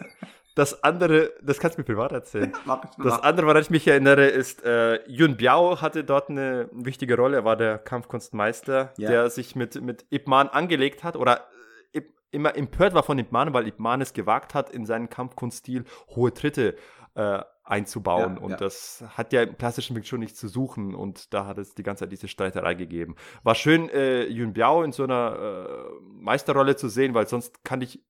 [0.55, 2.51] das andere, das kannst du mir privat erzählen.
[2.65, 7.15] Ich Das andere, woran ich mich erinnere, ist, äh, Yun Biao hatte dort eine wichtige
[7.15, 7.37] Rolle.
[7.37, 9.09] Er war der Kampfkunstmeister, Ja.
[9.09, 11.47] der sich mit, mit Ip Man angelegt hat oder
[11.93, 14.85] äh, Ip, immer empört war von Ip Man, weil Ip Man es gewagt hat, in
[14.85, 15.85] seinen Kampfkunststil
[16.15, 16.75] hohe Tritte
[17.15, 17.39] äh,
[17.71, 18.35] einzubauen.
[18.35, 18.57] Ja, und ja.
[18.57, 20.93] das hat ja im klassischen Wing Chun nicht zu suchen.
[20.93, 23.15] Und da hat es die ganze Zeit diese Streiterei gegeben.
[23.43, 27.81] War schön, äh, Yun Biao in so einer äh, Meisterrolle zu sehen, weil sonst kann
[27.81, 28.03] ich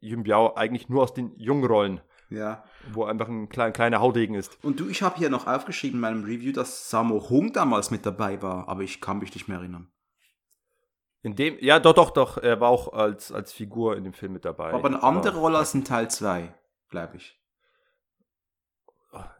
[0.00, 2.00] Yun Biao eigentlich nur aus den jungen Rollen
[2.30, 2.64] Ja.
[2.92, 4.62] wo einfach ein klein, kleiner Haudegen ist.
[4.62, 8.06] Und du, ich habe hier noch aufgeschrieben in meinem Review, dass Samo Hung damals mit
[8.06, 9.90] dabei war, aber ich kann mich nicht mehr erinnern.
[11.22, 14.32] In dem, ja, doch, doch, doch, er war auch als, als Figur in dem Film
[14.32, 14.72] mit dabei.
[14.72, 16.54] Aber eine andere Rolle als in Teil 2,
[16.90, 17.37] glaube ich.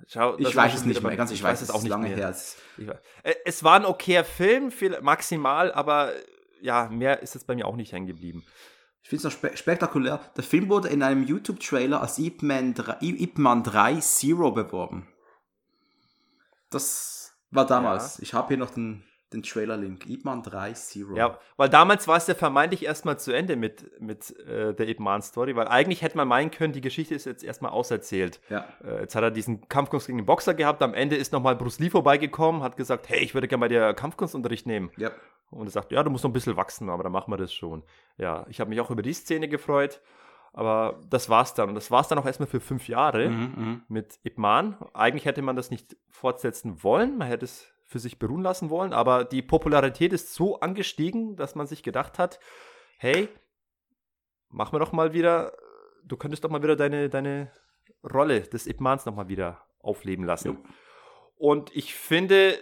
[0.06, 2.16] Schau, Ich weiß es nicht mehr, ganz ich weiß es auch nicht lange mehr.
[2.16, 2.28] her.
[2.30, 2.98] Es- Ich weiß-
[3.44, 6.12] Es war ein okayer Film, maximal, aber
[6.60, 8.44] ja, mehr ist jetzt bei mir auch nicht hängen geblieben.
[9.02, 10.20] Ich finde es noch spe spektakulär.
[10.36, 15.08] Der Film wurde in einem YouTube-Trailer als Ip Man, 3, Ip Man 3 Zero beworben.
[16.70, 18.18] Das war damals.
[18.20, 20.08] Ich habe hier noch den, den Trailer-Link.
[20.08, 21.14] Ip Man 3 Zero.
[21.16, 25.00] Ja, weil damals war es ja vermeintlich erstmal zu Ende mit, mit äh, der Ip
[25.00, 28.40] Man Story, weil eigentlich hätte man meinen können, die Geschichte ist jetzt erstmal auserzählt.
[28.48, 28.64] Ja.
[28.84, 31.78] Äh, jetzt hat er diesen Kampfkunst gegen den Boxer gehabt, am Ende ist nochmal Bruce
[31.78, 34.90] Lee vorbeigekommen, hat gesagt, hey, ich würde gerne bei dir Kampfkunstunterricht nehmen.
[34.96, 35.10] ja.
[35.50, 37.54] Und er sagt, ja, du musst noch ein bisschen wachsen, aber dann machen wir das
[37.54, 37.82] schon.
[38.18, 40.02] Ja, ich habe mich auch über die Szene gefreut,
[40.52, 41.70] aber das war's dann.
[41.70, 43.82] Und das war's dann auch erstmal für fünf Jahre Mhm, mhm.
[43.88, 44.76] mit Ip Man.
[44.92, 48.92] Eigentlich hätte man das nicht fortsetzen wollen, man hätte es für sich beruhen lassen wollen,
[48.92, 52.38] aber die Popularität ist so angestiegen, dass man sich gedacht hat,
[52.98, 53.28] hey,
[54.50, 55.56] mach mir doch mal wieder,
[56.04, 57.50] du könntest doch mal wieder deine, deine
[58.04, 60.48] Rolle des Ip Mans noch mal wieder aufleben lassen.
[60.48, 60.56] Jo.
[61.36, 62.58] Und ich finde,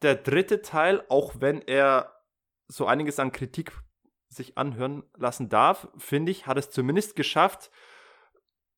[0.00, 2.10] der dritte Teil, auch wenn er
[2.66, 3.72] so einiges an Kritik
[4.28, 7.70] sich anhören lassen darf, finde ich, hat es zumindest geschafft,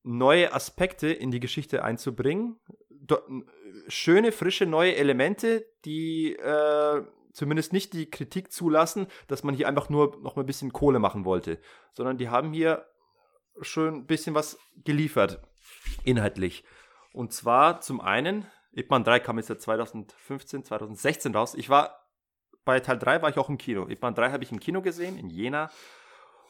[0.03, 2.59] neue Aspekte in die Geschichte einzubringen.
[3.87, 7.03] Schöne, frische, neue Elemente, die äh,
[7.33, 10.99] zumindest nicht die Kritik zulassen, dass man hier einfach nur noch mal ein bisschen Kohle
[10.99, 11.59] machen wollte,
[11.93, 12.85] sondern die haben hier
[13.61, 15.41] schon ein bisschen was geliefert,
[16.03, 16.63] inhaltlich.
[17.13, 21.55] Und zwar zum einen, Ip Man 3 kam jetzt ja 2015, 2016 raus.
[21.55, 22.07] Ich war,
[22.65, 23.87] bei Teil 3 war ich auch im Kino.
[23.87, 25.71] Ip Man 3 habe ich im Kino gesehen, in Jena.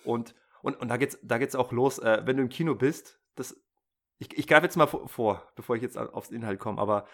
[0.04, 3.20] Und, und, und da geht's, da geht's auch los, äh, wenn du im Kino bist,
[3.36, 3.56] das,
[4.18, 7.06] ich, ich greife jetzt mal vor, bevor ich jetzt aufs Inhalt komme, aber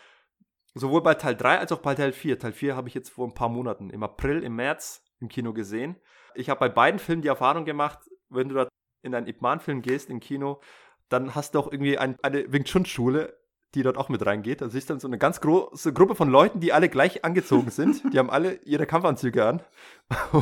[0.74, 2.40] sowohl bei Teil 3 als auch bei Teil 4.
[2.40, 5.54] Teil 4 habe ich jetzt vor ein paar Monaten, im April, im März im Kino
[5.54, 5.96] gesehen.
[6.36, 8.00] Ich habe bei beiden Filmen die Erfahrung gemacht,
[8.30, 8.68] wenn du da
[9.04, 10.62] in einen Ip Man-Film gehst im Kino,
[11.10, 13.38] dann hast du auch irgendwie ein, eine Wing Chun-Schule,
[13.74, 14.62] die dort auch mit reingeht.
[14.62, 17.70] Da siehst du dann so eine ganz große Gruppe von Leuten, die alle gleich angezogen
[17.70, 18.14] sind.
[18.14, 19.62] Die haben alle ihre Kampfanzüge an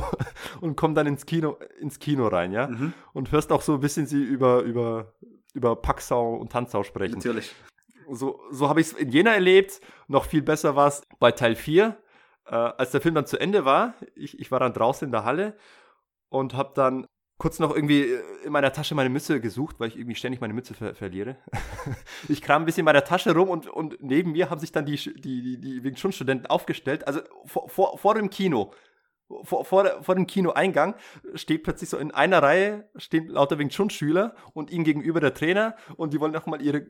[0.61, 2.67] und kommen dann ins Kino, ins Kino rein, ja.
[2.67, 2.93] Mhm.
[3.13, 5.13] Und hörst auch so ein bisschen sie über, über,
[5.53, 7.15] über Packsau und Tanzsau sprechen.
[7.15, 7.53] Natürlich.
[8.11, 9.81] So, so habe ich es in Jena erlebt.
[10.07, 11.97] Noch viel besser war es bei Teil 4.
[12.45, 15.25] Äh, als der Film dann zu Ende war, ich, ich war dann draußen in der
[15.25, 15.55] Halle
[16.29, 17.05] und habe dann
[17.37, 20.53] kurz noch irgendwie äh, in meiner Tasche meine Mütze gesucht, weil ich irgendwie ständig meine
[20.53, 21.37] Mütze ver verliere.
[22.27, 24.85] ich kram ein bisschen in meiner Tasche rum und, und neben mir haben sich dann
[24.85, 28.71] die, die, die, die Wing Chun Studenten aufgestellt, also vor, vor, vor dem Kino.
[29.43, 30.95] Vor, vor, vor dem Kinoeingang
[31.35, 35.35] steht plötzlich so in einer Reihe stehen lauter Wing Chun Schüler und ihnen gegenüber der
[35.35, 36.87] Trainer und die wollen nochmal ihre äh,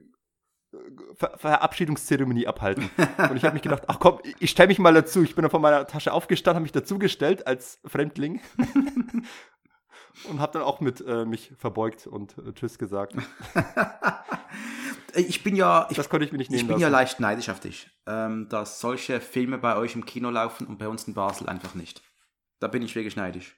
[1.16, 2.90] Ver Verabschiedungszeremonie abhalten.
[3.30, 5.22] Und ich habe mich gedacht, ach komm, ich stelle mich mal dazu.
[5.22, 8.40] Ich bin dann von meiner Tasche aufgestanden, habe mich dazugestellt als Fremdling
[10.30, 13.16] und habe dann auch mit äh, mich verbeugt und äh, Tschüss gesagt.
[15.16, 16.84] ich bin ja, ich, das konnte ich mir nicht nehmen Ich bin lassen.
[16.84, 20.78] ja leicht neidisch auf dich, ähm, dass solche Filme bei euch im Kino laufen und
[20.78, 22.02] bei uns in Basel einfach nicht.
[22.60, 23.58] Da bin ich wirklich neidisch,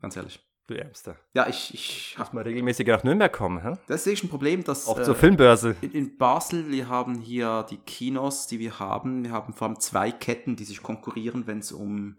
[0.00, 0.40] ganz ehrlich.
[0.66, 1.16] Du Ärmster.
[1.34, 3.76] Ja, ich, ich muss mal regelmäßig nach Nürnberg kommen, hä?
[3.86, 4.88] Das ist ein Problem, dass.
[4.88, 5.76] Auch äh, zur Filmbörse.
[5.82, 9.24] In, in, Basel, wir haben hier die Kinos, die wir haben.
[9.24, 12.16] Wir haben vor allem zwei Ketten, die sich konkurrieren, wenn es um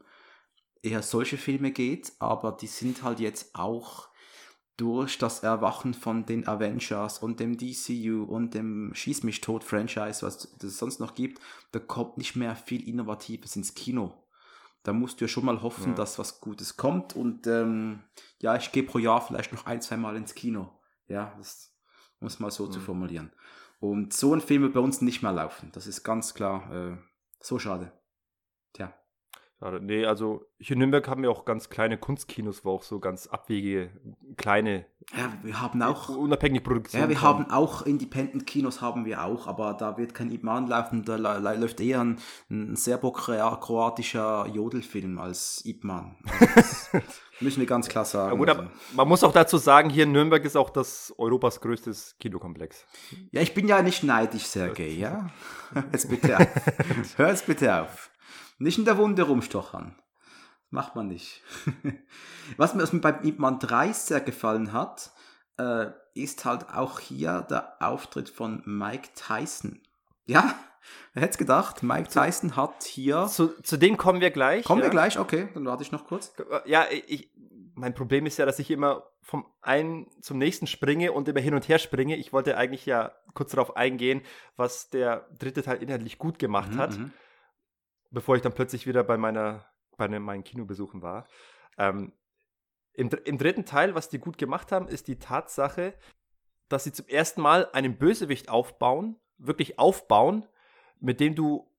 [0.84, 4.10] eher solche Filme geht, aber die sind halt jetzt auch
[4.78, 10.24] durch das Erwachen von den Avengers und dem DCU und dem Schieß mich tot Franchise,
[10.26, 11.42] was es sonst noch gibt,
[11.72, 14.14] da kommt nicht mehr viel Innovatives ins Kino.
[14.86, 15.96] Da musst du ja schon mal hoffen, ja.
[15.96, 18.04] dass was Gutes kommt und ähm,
[18.40, 20.80] ja, ich gehe pro Jahr vielleicht noch ein, zwei Mal ins Kino.
[21.08, 21.76] Ja, das
[22.20, 22.72] muss mal so mhm.
[22.72, 23.34] zu formulieren.
[23.80, 25.72] Und so ein Film wird bei uns nicht mehr laufen.
[25.74, 26.98] Das ist ganz klar äh,
[27.40, 27.92] so schade.
[28.74, 28.94] Tja.
[29.60, 29.80] Schade.
[29.82, 33.28] Nee, also hier in Nürnberg haben wir auch ganz kleine Kunstkinos, wo auch so ganz
[33.28, 33.90] abwegige,
[34.36, 34.86] kleine.
[35.16, 36.10] Ja, wir haben auch.
[36.10, 37.04] Unabhängige Produktionen.
[37.04, 41.16] Ja, wir haben auch Independent-Kinos, haben wir auch, aber da wird kein Iman laufen, da
[41.16, 46.18] läuft eher ein, ein serbo-kroatischer Jodelfilm als Ipman.
[46.56, 47.00] Also
[47.40, 48.34] müssen wir ganz klar sagen.
[48.34, 48.64] Ja, gut, also.
[48.94, 52.86] man muss auch dazu sagen, hier in Nürnberg ist auch das Europas größtes Kinokomplex.
[53.32, 55.30] Ja, ich bin ja nicht neidisch, Sergej, ja?
[55.74, 56.48] Hör jetzt bitte auf.
[57.18, 58.12] Hör jetzt bitte auf.
[58.58, 59.96] Nicht in der Wunde rumstochern.
[60.70, 61.42] Macht man nicht.
[62.58, 65.12] was, mir, mir bei Ip Man 3 sehr gefallen hat,
[65.58, 69.82] äh, ist halt auch hier der Auftritt von Mike Tyson.
[70.26, 70.56] Ja,
[71.14, 71.84] wer hätte es gedacht?
[71.84, 73.28] Mike Tyson hat hier.
[73.28, 74.66] Zu, zu dem kommen wir gleich.
[74.66, 74.88] Kommen ja?
[74.88, 76.34] wir gleich, okay, dann warte ich noch kurz.
[76.66, 77.30] Ja, ich,
[77.76, 81.54] mein Problem ist ja, dass ich immer vom einen zum nächsten springe und immer hin
[81.54, 82.16] und her springe.
[82.16, 84.22] Ich wollte eigentlich ja kurz darauf eingehen,
[84.56, 86.98] was der dritte Teil inhaltlich gut gemacht mhm, hat.
[86.98, 87.12] Mhm
[88.16, 89.66] bevor ich dann plötzlich wieder bei meiner
[89.98, 91.28] bei meinen Kinobesuchen war.
[91.78, 92.12] Ähm,
[92.94, 95.94] im, Im dritten Teil, was die gut gemacht haben, ist die Tatsache,
[96.70, 100.46] dass sie zum ersten Mal einen Bösewicht aufbauen, wirklich aufbauen,
[101.00, 101.70] mit dem du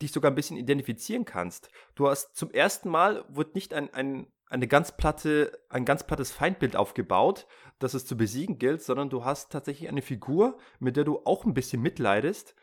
[0.00, 1.70] dich sogar ein bisschen identifizieren kannst.
[1.94, 6.30] Du hast zum ersten Mal wird nicht ein, ein, eine ganz platte, ein ganz plattes
[6.30, 7.46] Feindbild aufgebaut,
[7.78, 11.44] das es zu besiegen gilt, sondern du hast tatsächlich eine Figur, mit der du auch
[11.44, 12.54] ein bisschen mitleidest,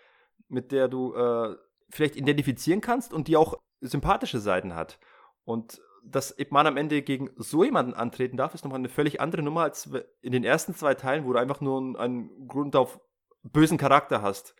[0.47, 1.55] mit der du äh,
[1.89, 4.99] vielleicht identifizieren kannst und die auch sympathische Seiten hat.
[5.43, 9.41] Und dass Ipman am Ende gegen so jemanden antreten darf, ist nochmal eine völlig andere
[9.41, 9.89] Nummer als
[10.21, 12.99] in den ersten zwei Teilen, wo du einfach nur einen Grund auf
[13.43, 14.55] bösen Charakter hast.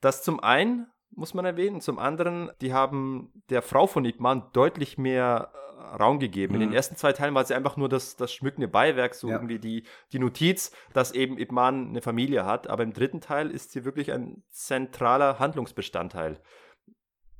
[0.00, 4.96] Das zum einen muss man erwähnen, zum anderen, die haben der Frau von Ipman deutlich
[4.96, 5.52] mehr
[5.98, 6.52] Raum gegeben.
[6.52, 6.54] Mhm.
[6.54, 6.76] In den mhm.
[6.76, 9.34] ersten zwei Teilen war sie einfach nur das, das schmückende Beiwerk, so ja.
[9.34, 12.68] irgendwie die, die Notiz, dass eben Ibman eine Familie hat.
[12.68, 16.40] Aber im dritten Teil ist sie wirklich ein zentraler Handlungsbestandteil,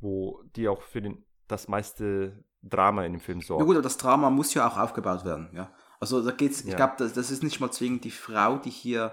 [0.00, 3.60] wo die auch für den, das meiste Drama in dem Film sorgt.
[3.60, 5.72] Ja gut, aber das Drama muss ja auch aufgebaut werden, ja.
[6.00, 6.70] Also da geht's, ja.
[6.70, 9.12] ich glaube, das, das ist nicht mal zwingend die Frau, die hier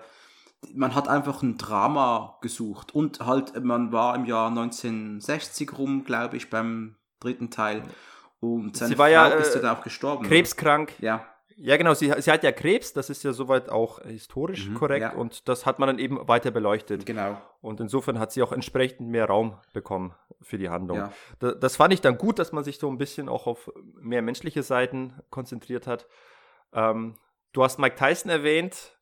[0.73, 6.37] man hat einfach ein Drama gesucht und halt, man war im Jahr 1960 rum, glaube
[6.37, 7.83] ich, beim dritten Teil.
[8.39, 10.19] Und seine Sie war ja, Frau ist äh, dann auch gestorben.
[10.21, 10.29] oder?
[10.29, 10.93] Krebskrank.
[10.99, 11.25] Ja,
[11.57, 15.01] Ja, genau, sie, sie hat ja Krebs, das ist ja soweit auch historisch Mhm, korrekt
[15.01, 15.11] ja.
[15.13, 17.05] und das hat man dann eben weiter beleuchtet.
[17.05, 17.41] genau.
[17.61, 20.97] Und insofern hat sie auch entsprechend mehr Raum bekommen für die Handlung.
[20.99, 21.11] Ja.
[21.39, 24.21] Da, das fand ich dann gut, dass man sich so ein bisschen auch auf mehr
[24.21, 26.07] menschliche Seiten konzentriert hat.
[26.71, 27.17] Ähm,
[27.51, 28.95] du hast Mike Tyson erwähnt.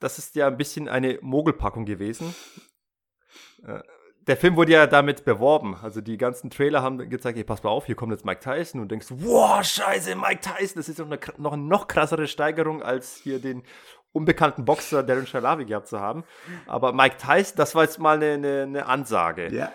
[0.00, 2.34] Das ist ja ein bisschen eine Mogelpackung gewesen.
[3.64, 3.80] Äh,
[4.28, 5.74] der Film wurde ja damit beworben.
[5.82, 8.80] Also die ganzen Trailer haben gezeigt, hey, pass mal auf, hier kommt jetzt Mike Tyson
[8.80, 10.76] und denkst, wow, scheiße, Mike Tyson.
[10.76, 13.62] Das ist noch eine, noch eine noch krassere Steigerung, als hier den
[14.12, 16.24] unbekannten Boxer Darren Shalavi gehabt zu haben.
[16.66, 19.52] Aber Mike Tyson, das war jetzt mal eine, eine, eine Ansage.
[19.52, 19.72] Ja.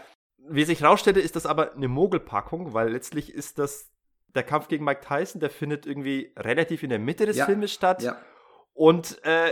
[0.47, 3.89] Wie sich rausstellte, ist das aber eine Mogelpackung, weil letztlich ist das
[4.35, 7.45] der Kampf gegen Mike Tyson, der findet irgendwie relativ in der Mitte des Ja.
[7.45, 8.17] Filmes statt Ja.
[8.73, 9.51] und äh,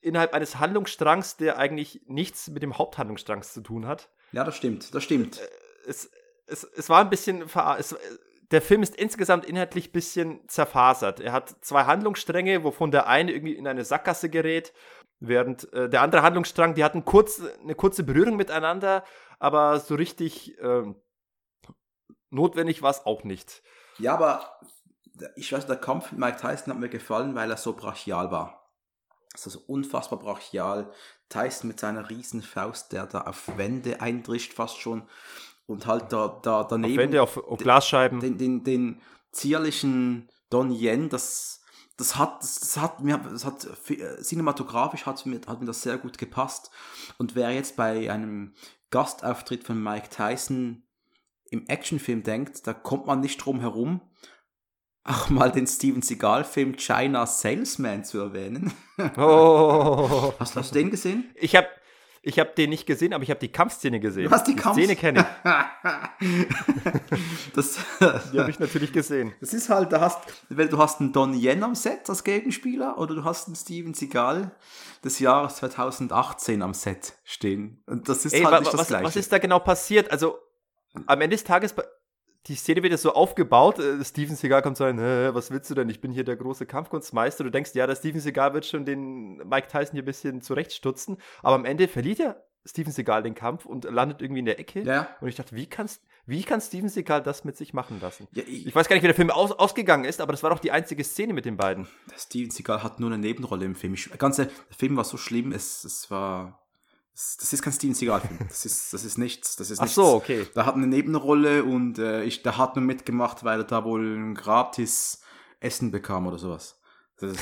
[0.00, 4.10] innerhalb eines Handlungsstrangs, der eigentlich nichts mit dem Haupthandlungsstrang zu tun hat.
[4.32, 5.40] ja, das stimmt, das stimmt.
[5.86, 6.10] Es,
[6.46, 7.96] es, es war ein bisschen ver es,
[8.50, 11.20] der Film ist insgesamt inhaltlich ein bisschen zerfasert.
[11.20, 14.72] Er hat zwei Handlungsstränge, wovon der eine irgendwie in eine Sackgasse gerät,
[15.20, 19.04] während äh, der andere Handlungsstrang, die hatten kurz, eine kurze Berührung miteinander,
[19.38, 20.96] aber so richtig ähm,
[22.30, 23.62] notwendig war es auch nicht.
[23.98, 24.58] Ja, aber
[25.36, 28.59] ich weiß, der Kampf mit Mike Tyson hat mir gefallen, weil er so brachial war.
[29.32, 30.92] Also so unfassbar brachial.
[31.28, 35.02] Tyson mit seiner riesen Faust, der da auf Wände eindrischt fast schon.
[35.66, 38.18] Und halt da, da daneben Wände auf, auf Glasscheiben.
[38.20, 39.00] den, den, den
[39.30, 41.62] zierlichen Don Yen, das,
[41.96, 45.82] das hat, das, das hat mir, das hat äh, cinematografisch hat mir, hat mir das
[45.82, 46.70] sehr gut gepasst.
[47.18, 48.54] Und wer jetzt bei einem
[48.90, 50.82] Gastauftritt von Mike Tyson
[51.50, 54.00] im Actionfilm denkt, da kommt man nicht drum herum,
[55.04, 58.72] auch mal den Steven Seagal-Film China Salesman zu erwähnen.
[59.16, 60.34] Oh.
[60.38, 61.30] Hast, hast du den gesehen?
[61.34, 61.66] Ich habe
[62.22, 64.24] ich hab den nicht gesehen, aber ich habe die Kampfszene gesehen.
[64.24, 66.46] Du hast die Kampf- Szene kenne ich.
[67.54, 67.78] das,
[68.30, 69.32] Die habe ich natürlich gesehen.
[69.40, 70.18] Das ist halt, da hast,
[70.50, 74.50] du hast einen Don Yen am Set als Gegenspieler oder du hast einen Steven Seagal
[75.02, 77.82] des Jahres 2018 am Set stehen.
[77.86, 79.04] Und das ist Ey, halt nicht wa, das was, Gleiche.
[79.06, 80.10] was ist da genau passiert?
[80.10, 80.38] Also,
[81.06, 81.74] am Ende des Tages,
[82.46, 83.78] die Szene wird jetzt so aufgebaut.
[83.78, 85.88] äh, Steven Seagal kommt so rein, "Hä, was willst du denn?
[85.88, 87.44] Ich bin hier der große Kampfkunstmeister.
[87.44, 91.18] Du denkst, ja, der Steven Seagal wird schon den Mike Tyson hier ein bisschen zurechtstutzen.
[91.42, 92.36] Aber am Ende verliert ja
[92.66, 94.82] Steven Seagal den Kampf und landet irgendwie in der Ecke.
[94.82, 98.28] ja, Und ich dachte, wie, kannst, wie kann Steven Seagal das mit sich machen lassen?
[98.32, 100.50] ja ich, Ich weiß gar nicht, wie der Film aus, ausgegangen ist, aber das war
[100.50, 101.88] doch die einzige Szene mit den beiden.
[102.16, 103.94] Steven Seagal hat nur eine Nebenrolle im Film.
[103.94, 106.58] Ich, ganz der Film war so schlimm, es, es war.
[107.12, 108.38] Das ist kein Steven Seagal-Film.
[108.48, 109.56] Das ist, das ist nichts.
[109.56, 109.94] Das ist Ach nichts.
[109.94, 110.46] so, okay.
[110.54, 114.16] Da hat eine Nebenrolle und äh, ich, der hat nur mitgemacht, weil er da wohl
[114.16, 115.20] ein gratis
[115.60, 116.80] Essen bekam oder sowas.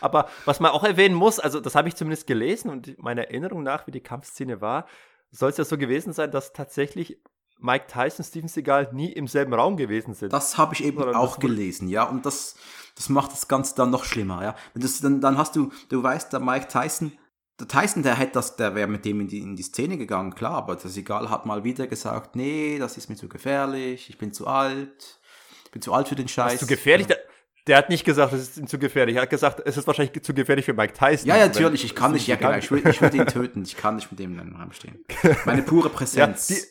[0.00, 3.62] Aber was man auch erwähnen muss, also das habe ich zumindest gelesen und meiner Erinnerung
[3.62, 4.86] nach, wie die Kampfszene war,
[5.30, 7.20] soll es ja so gewesen sein, dass tatsächlich
[7.58, 10.32] Mike Tyson und Steven Seagal nie im selben Raum gewesen sind.
[10.32, 12.04] Das habe ich eben Oder auch gelesen, ja.
[12.04, 12.56] Und das,
[12.94, 14.54] das macht das Ganze dann noch schlimmer, ja.
[14.74, 17.12] Das, dann, dann hast du, du weißt, der Mike Tyson,
[17.58, 20.34] der Tyson, der hätte das, der wäre mit dem in die, in die Szene gegangen,
[20.34, 24.18] klar, aber das Egal hat mal wieder gesagt, nee, das ist mir zu gefährlich, ich
[24.18, 25.18] bin zu alt,
[25.64, 26.60] ich bin zu alt für den Scheiß.
[26.60, 27.06] zu gefährlich?
[27.06, 27.18] Der,
[27.66, 29.16] der hat nicht gesagt, es ist ihm zu gefährlich.
[29.16, 31.26] Er hat gesagt, es ist wahrscheinlich zu gefährlich für Mike Tyson.
[31.28, 33.76] Ja, ja, natürlich, ich kann nicht, ja, genau, ich würde ich würd ihn töten, ich
[33.76, 35.04] kann nicht mit dem in einem Raum stehen.
[35.46, 36.48] Meine pure Präsenz.
[36.50, 36.62] Ja, die-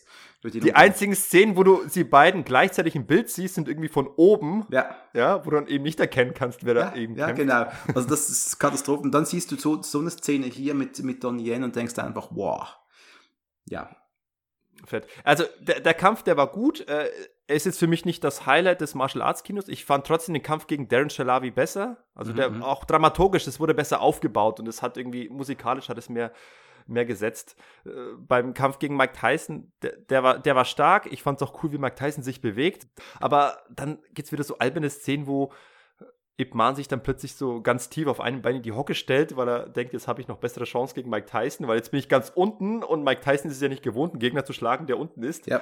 [0.52, 0.76] Die umbringen.
[0.76, 4.96] einzigen Szenen, wo du sie beiden gleichzeitig im Bild siehst, sind irgendwie von oben, Ja,
[5.14, 7.42] ja, wo du dann eben nicht erkennen kannst, wer ja, da eben ja kämpft.
[7.42, 7.66] genau.
[7.96, 9.04] Also das ist Katastrophe.
[9.04, 11.98] Und dann siehst du so, so eine Szene hier mit, mit Don Yen und denkst
[12.00, 12.78] einfach, wow.
[13.66, 13.90] Ja,
[14.86, 15.08] Fett.
[15.24, 16.88] Also der, der Kampf, der war gut.
[16.88, 17.10] Äh,
[17.48, 19.68] er ist jetzt für mich nicht das Highlight des Martial Arts Kinos.
[19.68, 22.04] Ich fand trotzdem den Kampf gegen Darren Shalavi besser.
[22.14, 22.62] Also der Mhm.
[22.62, 26.32] auch dramaturgisch, es wurde besser aufgebaut und es hat irgendwie musikalisch hat es mehr
[26.88, 27.56] mehr gesetzt.
[27.86, 31.12] Äh, beim Kampf gegen Mike Tyson, der, der war der war stark.
[31.12, 32.88] Ich fand es auch cool, wie Mike Tyson sich bewegt.
[33.20, 35.52] Aber dann gibt's wieder so alberne Szenen, wo
[36.38, 39.38] Ip Man sich dann plötzlich so ganz tief auf einem Bein in die Hocke stellt,
[39.38, 42.00] weil er denkt, jetzt habe ich noch bessere Chance gegen Mike Tyson, weil jetzt bin
[42.00, 44.86] ich ganz unten und Mike Tyson ist es ja nicht gewohnt, einen Gegner zu schlagen,
[44.86, 45.48] der unten ist.
[45.48, 45.62] ja.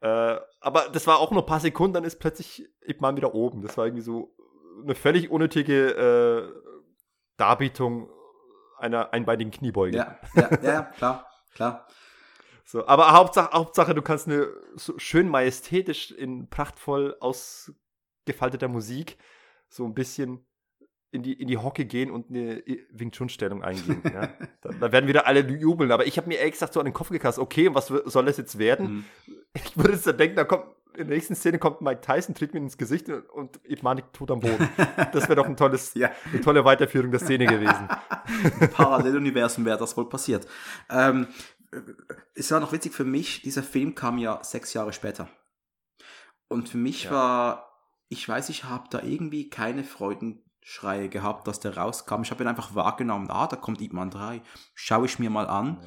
[0.00, 3.34] Äh, aber das war auch nur ein paar Sekunden, dann ist plötzlich Ip Man wieder
[3.34, 3.62] oben.
[3.62, 4.34] Das war irgendwie so
[4.82, 6.70] eine völlig unnötige äh,
[7.36, 8.08] Darbietung
[8.78, 9.96] einer einbeinigen Kniebeuge.
[9.96, 11.86] Ja, ja, ja, klar, klar.
[12.64, 19.16] So, aber Hauptsache, Hauptsache, du kannst eine so schön majestätisch in prachtvoll ausgefalteter Musik
[19.68, 20.44] so ein bisschen
[21.10, 24.02] in die, in die Hocke gehen und eine Wing Chun Stellung eingehen.
[24.04, 24.28] ja.
[24.60, 25.90] da, da werden wieder alle jubeln.
[25.90, 28.36] Aber ich habe mir ehrlich gesagt so an den Kopf gekasst, okay, was soll das
[28.36, 29.06] jetzt werden?
[29.26, 29.34] Mhm.
[29.54, 30.66] Ich würde jetzt dann denken, da kommt
[30.98, 34.40] in der nächsten Szene kommt Mike Tyson, tritt mir ins Gesicht und, Ipmanik tot am
[34.40, 34.68] Boden.
[35.12, 36.10] Das wäre doch ein tolles, Ja.
[36.32, 37.88] eine tolle Weiterführung der Szene gewesen.
[38.72, 40.46] Paralleluniversum wäre das wohl passiert.
[40.90, 41.28] Ähm,
[42.34, 45.28] es war noch witzig für mich, dieser Film kam ja sechs Jahre später.
[46.48, 47.10] Und für mich Ja.
[47.10, 47.72] war,
[48.08, 52.22] ich weiß, ich habe da irgendwie keine Freudenschreie gehabt, dass der rauskam.
[52.22, 54.40] Ich habe ihn einfach wahrgenommen, ah, da kommt Ip Man 3,
[54.74, 55.80] schaue ich mir mal an.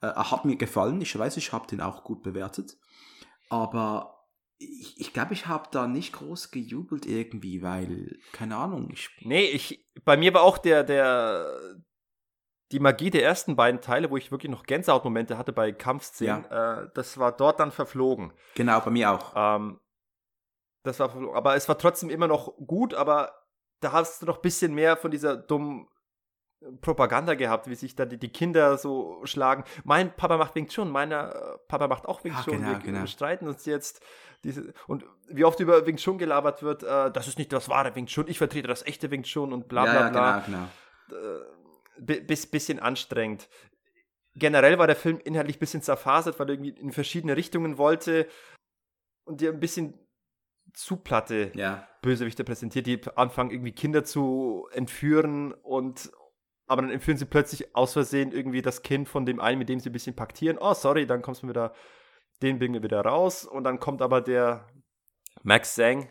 [0.00, 2.76] Äh, er hat mir gefallen, ich weiß, ich habe den auch gut bewertet.
[3.48, 4.17] Aber
[4.58, 9.44] ich, ich glaube, ich habe da nicht groß gejubelt irgendwie, weil, keine Ahnung, ich, Nee,
[9.44, 11.76] ich, bei mir war auch der, der,
[12.72, 16.88] die Magie der ersten beiden Teile, wo ich wirklich noch Gänsehautmomente hatte bei Kampfszenen, äh,
[16.94, 18.32] das war dort dann verflogen.
[18.54, 19.32] genau, bei mir auch.
[19.34, 19.80] Ähm,
[20.84, 21.36] das war verflogen.
[21.36, 23.32] Aber es war trotzdem immer noch gut, aber
[23.80, 25.88] da hast du noch ein bisschen mehr von dieser dummen
[26.80, 29.64] Propaganda gehabt, wie sich da die, die Kinder so schlagen.
[29.84, 32.58] Mein Papa macht Wing Chun, meiner äh, Papa macht auch Wing Chun.
[32.58, 33.06] genau, wir genau.
[33.06, 34.02] streiten uns jetzt.
[34.44, 37.94] Diese, und wie oft über Wing Chun gelabert wird, äh, das ist nicht das wahre
[37.94, 40.40] Wing Chun, ich vertrete das echte Wing Chun und bla bla ja, ja, bla.
[40.46, 40.58] genau,
[41.10, 41.20] genau.
[41.20, 41.44] Äh,
[42.00, 43.48] bi- bis, bisschen anstrengend.
[44.34, 48.28] Generell war der Film inhaltlich ein bisschen zerfasert, weil er irgendwie in verschiedene Richtungen wollte
[49.24, 49.94] und dir ein bisschen
[50.74, 56.10] zu platte Ja, Bösewichte präsentiert, die anfangen irgendwie Kinder zu entführen und
[56.68, 59.80] aber dann entführen sie plötzlich aus Versehen irgendwie das Kind von dem einen, mit dem
[59.80, 60.58] sie ein bisschen paktieren.
[60.60, 61.74] Oh, sorry, dann kommst du wieder,
[62.42, 64.68] den bringen wir wieder raus und dann kommt aber der
[65.42, 66.08] Max Zhang,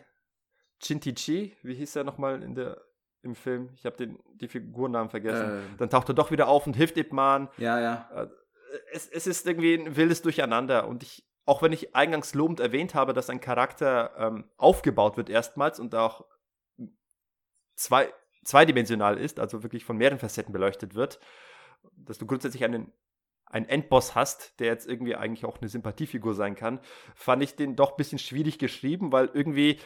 [0.80, 2.80] Chinti Chi, wie hieß er nochmal in der
[3.22, 3.70] im Film?
[3.74, 5.50] Ich habe den die Figurennamen vergessen.
[5.50, 8.08] äh, Dann taucht er doch wieder auf und hilft Ip Man ja, ja.
[8.14, 8.28] äh,
[8.92, 12.94] es, es ist irgendwie ein wildes Durcheinander und ich, auch wenn ich eingangs lobend erwähnt
[12.94, 16.26] habe, dass ein Charakter ähm, aufgebaut wird erstmals und auch
[17.74, 18.12] zwei,
[18.48, 21.20] zweidimensional ist, also wirklich von mehreren Facetten beleuchtet wird,
[21.96, 22.92] dass du grundsätzlich einen,
[23.46, 26.80] einen Endboss hast, der jetzt irgendwie eigentlich auch eine Sympathiefigur sein kann,
[27.14, 29.78] fand ich den doch ein bisschen schwierig geschrieben, weil irgendwie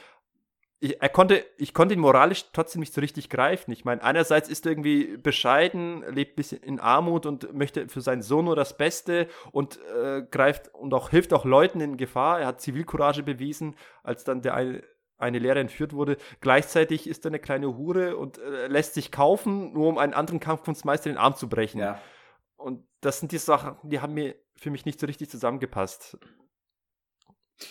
[0.82, 3.70] ich, er konnte, ich konnte ihn moralisch trotzdem nicht so richtig greifen.
[3.70, 8.01] Ich meine, einerseits ist er irgendwie bescheiden, lebt ein bisschen in Armut und möchte für
[8.01, 12.40] seinen Sohn nur das Beste und äh, greift und auch hilft auch Leuten in Gefahr.
[12.40, 14.82] Er hat Zivilcourage bewiesen, als dann der eine,
[15.23, 16.16] eine Lehrer entführt wurde.
[16.40, 20.40] Gleichzeitig ist er eine kleine Hure und äh, lässt sich kaufen, nur um einen anderen
[20.40, 21.81] Kampfkunstmeister den Arm zu brechen.
[21.81, 22.01] ja.
[22.57, 26.16] Und das sind die Sachen, die haben mir für mich nicht so richtig zusammengepasst.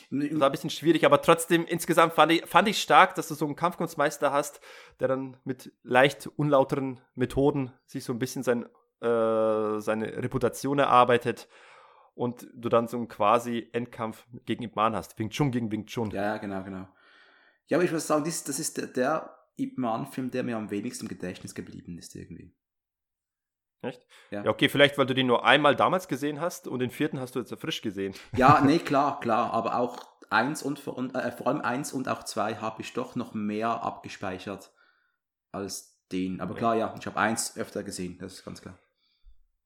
[0.10, 3.34] Das war ein bisschen schwierig, aber trotzdem insgesamt fand ich, fand ich stark, dass du
[3.34, 4.62] so einen Kampfkunstmeister hast,
[5.00, 8.66] der dann mit leicht unlauteren Methoden sich so ein bisschen sein,
[9.02, 11.48] äh, seine Reputation erarbeitet
[12.14, 15.18] und du dann so einen quasi Endkampf gegen Ip Man hast.
[15.18, 16.12] Wing Chun gegen Wing Chun.
[16.12, 16.88] Ja, genau, genau.
[17.72, 20.70] Ja, aber ich muss sagen, das, das ist der, der Ip Man-Film, der mir am
[20.72, 22.54] wenigsten im Gedächtnis geblieben ist, irgendwie.
[23.82, 24.06] Echt?
[24.30, 24.44] Ja.
[24.44, 27.34] Ja, okay, vielleicht, weil du den nur einmal damals gesehen hast und den vierten hast
[27.36, 28.14] du jetzt frisch gesehen.
[28.36, 32.10] Ja, nee, klar, klar, aber auch eins und, vor- und äh, vor allem eins und
[32.10, 34.74] auch zwei habe ich doch noch mehr abgespeichert
[35.54, 36.42] als den.
[36.42, 36.58] Aber Ja.
[36.60, 38.78] klar, ja, ich habe eins öfter gesehen, das ist ganz klar.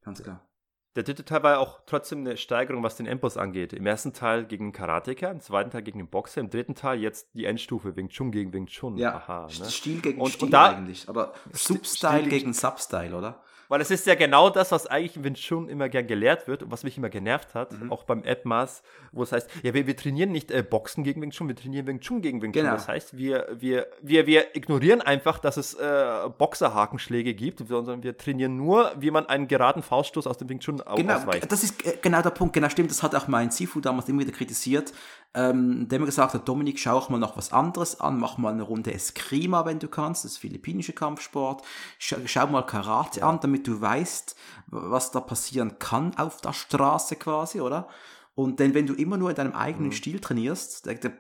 [0.03, 0.47] Ganz klar.
[0.95, 3.73] Der dritte Teil war ja auch trotzdem eine Steigerung, was den Endboss angeht.
[3.73, 6.99] Im ersten Teil gegen einen Karateka, im zweiten Teil gegen den Boxer, im dritten Teil
[7.01, 8.97] jetzt die Endstufe Wing Chun gegen Wing Chun.
[8.97, 9.65] Ja, Aha, ne?
[9.69, 11.09] Stil gegen Und- Stil und da- eigentlich.
[11.09, 13.41] Aber Substyle gegen Substyle, oder?
[13.67, 16.63] Weil es ist ja genau das, was eigentlich im Wing Chun immer gern gelehrt wird
[16.63, 17.91] und was mich immer genervt hat, Mhm.
[17.91, 21.31] auch beim Appmaß, wo es heißt, ja, wir, wir trainieren nicht äh, Boxen gegen Wing
[21.31, 22.61] Chun, wir trainieren Wing Chun gegen Wing Chun.
[22.63, 22.73] Genau.
[22.75, 28.17] Das heißt, wir, wir, wir, wir ignorieren einfach, dass es äh, Boxerhakenschläge gibt, sondern wir
[28.17, 31.51] trainieren nur, wie man einen geraden Fauststoß aus dem Wing Chun au- Genau, ausweicht.
[31.51, 32.53] das ist äh, genau der Punkt.
[32.53, 32.91] Genau, stimmt.
[32.91, 34.93] Das hat auch mein Sifu damals immer wieder kritisiert,
[35.33, 38.53] ähm, der mir gesagt hat, Dominik, schau auch mal noch was anderes an, mach mal
[38.53, 41.61] eine Runde Eskrima, wenn du kannst, das philippinische Kampfsport.
[41.99, 44.35] Schau, schau mal Karate an, damit du weißt,
[44.67, 47.87] was da passieren kann auf der Straße quasi, oder?
[48.33, 51.13] Und denn wenn du immer nur in deinem eigenen Stil trainierst, der, der,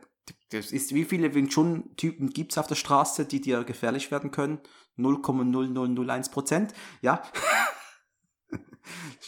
[0.49, 4.31] das ist, wie viele Wing Chun-Typen gibt es auf der Straße, die dir gefährlich werden
[4.31, 4.59] können?
[4.97, 7.21] 0,0001 Prozent, ja.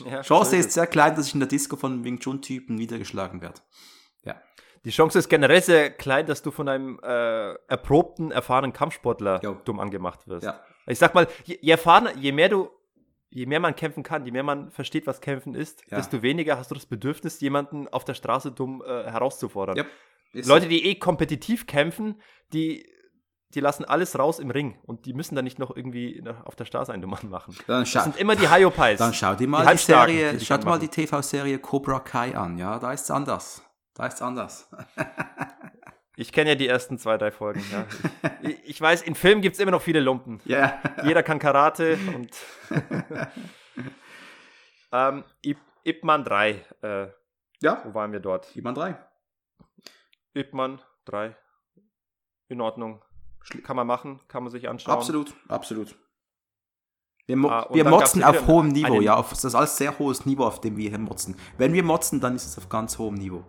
[0.05, 3.59] Ja, Chance ist sehr klein, dass ich in der Disco von Wing Chun-Typen niedergeschlagen werde.
[4.87, 9.57] Die Chance ist generell sehr klein, dass du von einem äh, erprobten, erfahrenen Kampfsportler Jo.
[9.65, 10.45] dumm angemacht wirst.
[10.45, 10.61] Ja.
[10.85, 12.69] Ich sag mal, je, je erfahrener, je mehr du,
[13.29, 15.97] je mehr man kämpfen kann, je mehr man versteht, was kämpfen ist, Ja.
[15.97, 19.85] desto weniger hast du das Bedürfnis, jemanden auf der Straße dumm äh, herauszufordern.
[20.33, 22.21] Ist Leute, die eh kompetitiv kämpfen,
[22.53, 22.85] die,
[23.53, 26.65] die lassen alles raus im Ring und die müssen dann nicht noch irgendwie auf der
[26.65, 27.55] Straße einen dummen machen.
[27.67, 28.97] dann, Das sind immer die Hyopies.
[28.99, 30.87] dann schau dir mal die die, Serie, die dich schau dir mal die.
[30.89, 33.61] TV-Serie Cobra Kai an, ja, da ist es anders.
[33.93, 34.69] Da ist es anders.
[36.19, 37.63] Ich kenne ja die ersten zwei, drei Folgen.
[37.71, 37.85] Ja.
[38.41, 40.39] Ich, ich weiß, in Filmen gibt es immer noch viele Lumpen.
[40.45, 40.81] Ja.
[41.03, 42.31] Jeder kann Karate und.
[44.91, 46.65] ähm, Ip, Ip Man 3.
[46.81, 47.07] Äh,
[47.61, 48.53] Ja, wo waren wir dort?
[48.55, 48.97] jemand drei.
[50.33, 51.35] Ip Man 3.
[52.49, 53.03] In Ordnung.
[53.63, 54.93] Kann man machen, kann man sich anschauen.
[54.95, 55.95] Absolut, absolut.
[57.27, 59.15] Wir, mo Ah, wir motzen auf hohem Niveau, ja.
[59.15, 61.35] Auf, das ist alles sehr hohes Niveau, auf dem wir hier motzen.
[61.57, 63.43] Wenn wir motzen, dann ist es auf ganz hohem Niveau.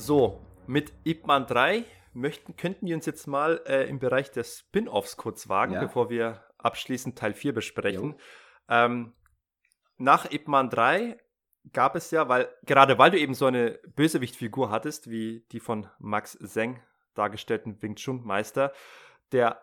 [0.00, 4.44] So, mit Ip Man 3 möchten, könnten wir uns jetzt mal äh, im Bereich der
[4.44, 5.80] Spin-Offs kurz wagen, Ja.
[5.80, 8.14] bevor wir abschließend Teil 4 besprechen.
[8.66, 9.12] Ähm,
[9.98, 11.18] nach Ip Man 3
[11.74, 15.86] gab es ja, weil gerade weil du eben so eine Bösewichtfigur hattest, wie die von
[15.98, 16.82] Max Zeng
[17.12, 18.72] dargestellten Wing Chun Meister,
[19.32, 19.60] der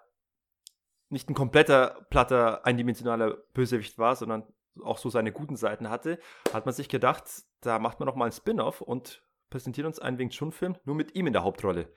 [1.10, 4.44] nicht ein kompletter platter eindimensionaler Bösewicht war, sondern
[4.84, 6.20] auch so seine guten Seiten hatte,
[6.54, 7.24] hat man sich gedacht,
[7.62, 10.95] da macht man noch mal ein Spin-off und präsentiert uns einen Wing Chun Film nur
[10.95, 11.91] mit ihm in der Hauptrolle.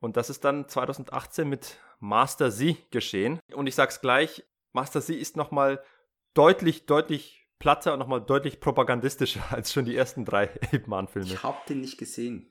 [0.00, 3.40] Und das ist dann 2018 mit Master Z geschehen.
[3.54, 5.82] Und ich sag's gleich, Master Z ist noch mal
[6.34, 11.08] deutlich, deutlich platter und noch mal deutlich propagandistischer als schon die ersten drei Ip Man
[11.08, 11.28] Filme.
[11.28, 12.50] Ich habe den nicht gesehen.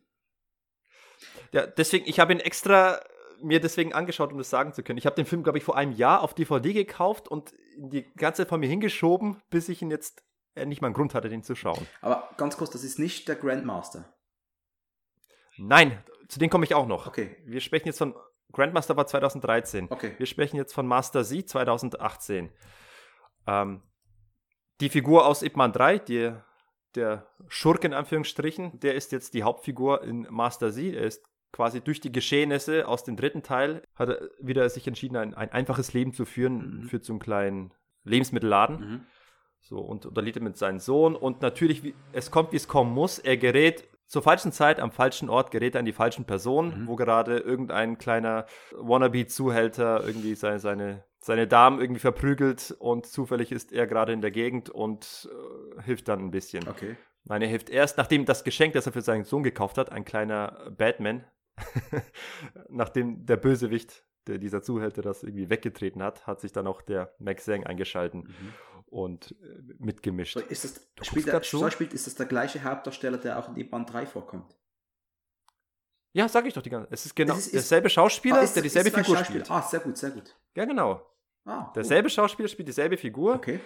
[1.51, 2.99] Ja, deswegen, ich habe ihn extra
[3.41, 4.97] mir deswegen angeschaut, um das sagen zu können.
[4.97, 8.41] Ich habe den Film, glaube ich, vor einem Jahr auf DVD gekauft und die ganze
[8.41, 10.23] Zeit von mir hingeschoben, bis ich ihn jetzt
[10.55, 11.85] äh, nicht mal einen Grund hatte, den zu schauen.
[12.01, 14.13] Aber ganz kurz, das ist nicht der Grandmaster.
[15.57, 17.07] Nein, zu dem komme ich auch noch.
[17.07, 18.15] Okay, Wir sprechen jetzt von
[18.51, 19.87] Grandmaster war 2013.
[19.91, 20.13] okay.
[20.17, 22.51] Wir sprechen jetzt von Master Z 2018.
[23.47, 23.81] Ähm,
[24.79, 26.33] die Figur aus Ip Man 3, die,
[26.95, 30.93] der Schurke in Anführungsstrichen, der ist jetzt die Hauptfigur in Master Z.
[30.93, 35.17] Er ist quasi durch die Geschehnisse aus dem dritten Teil, hat er wieder sich entschieden,
[35.17, 36.83] ein, ein einfaches Leben zu führen, Mhm.
[36.89, 37.73] führt so einen kleinen
[38.03, 38.79] Lebensmittelladen.
[38.79, 39.05] Mhm.
[39.65, 41.15] So, und unterliegt er mit seinem Sohn.
[41.15, 43.17] Und natürlich, wie, es kommt, wie es kommen muss.
[43.17, 46.87] Er gerät zur falschen Zeit, am falschen Ort, gerät er an die falschen Personen, Mhm.
[46.87, 48.45] wo gerade irgendein kleiner
[48.75, 54.31] Wannabe-Zuhälter irgendwie seine, seine, seine Damen irgendwie verprügelt und zufällig ist er gerade in der
[54.31, 55.29] Gegend und
[55.77, 56.67] äh, hilft dann ein bisschen.
[56.67, 56.97] Okay.
[57.23, 60.03] Nein, er hilft erst, nachdem das Geschenk, das er für seinen Sohn gekauft hat, ein
[60.03, 61.23] kleiner Batman,
[62.69, 67.13] nachdem der Bösewicht, der dieser Zuhälter das irgendwie weggetreten hat, hat sich dann auch der
[67.19, 68.53] Max Zeng eingeschalten Mhm.
[68.93, 70.33] Und äh, mitgemischt.
[70.35, 71.69] So, ist das, Du spielt der, so?
[71.69, 74.55] spielt, ist das der gleiche Hauptdarsteller, der auch in Iban 3 vorkommt?
[76.13, 78.55] Ja, sag ich doch die ganze Es ist genau Es ist- derselbe Schauspieler, Ah, ist-
[78.55, 79.49] der dieselbe Figur spielt.
[79.49, 80.35] Ah, sehr gut, sehr gut.
[80.55, 81.01] Ja, genau.
[81.45, 81.73] Ah, cool.
[81.75, 83.59] Derselbe Schauspieler spielt dieselbe Figur, Okay.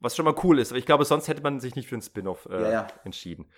[0.00, 0.70] was schon mal cool ist.
[0.70, 2.86] Aber ich glaube, sonst hätte man sich nicht für einen Spin-off äh, Ja, ja.
[3.04, 3.50] entschieden.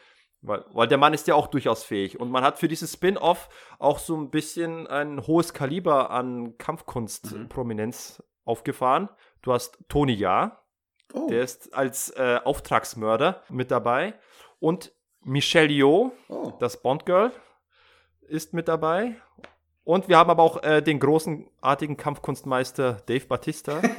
[0.42, 2.20] Weil, weil der Mann ist ja auch durchaus fähig.
[2.20, 3.48] Und man hat für dieses Spin-off
[3.80, 6.58] auch so ein bisschen ein hohes Kaliber an Mhm.
[6.58, 9.08] Kampfkunst-Prominenz aufgefahren.
[9.42, 10.62] Du hast Tony Ja,
[11.12, 14.14] Oh, der ist als äh, Auftragsmörder mit dabei.
[14.58, 14.92] Und
[15.22, 16.52] Michelle Yeoh, oh.
[16.60, 17.32] das Bond-Girl,
[18.28, 19.16] ist mit dabei.
[19.84, 23.80] Und wir haben aber auch äh, den großenartigen Kampfkunstmeister Dave Batista.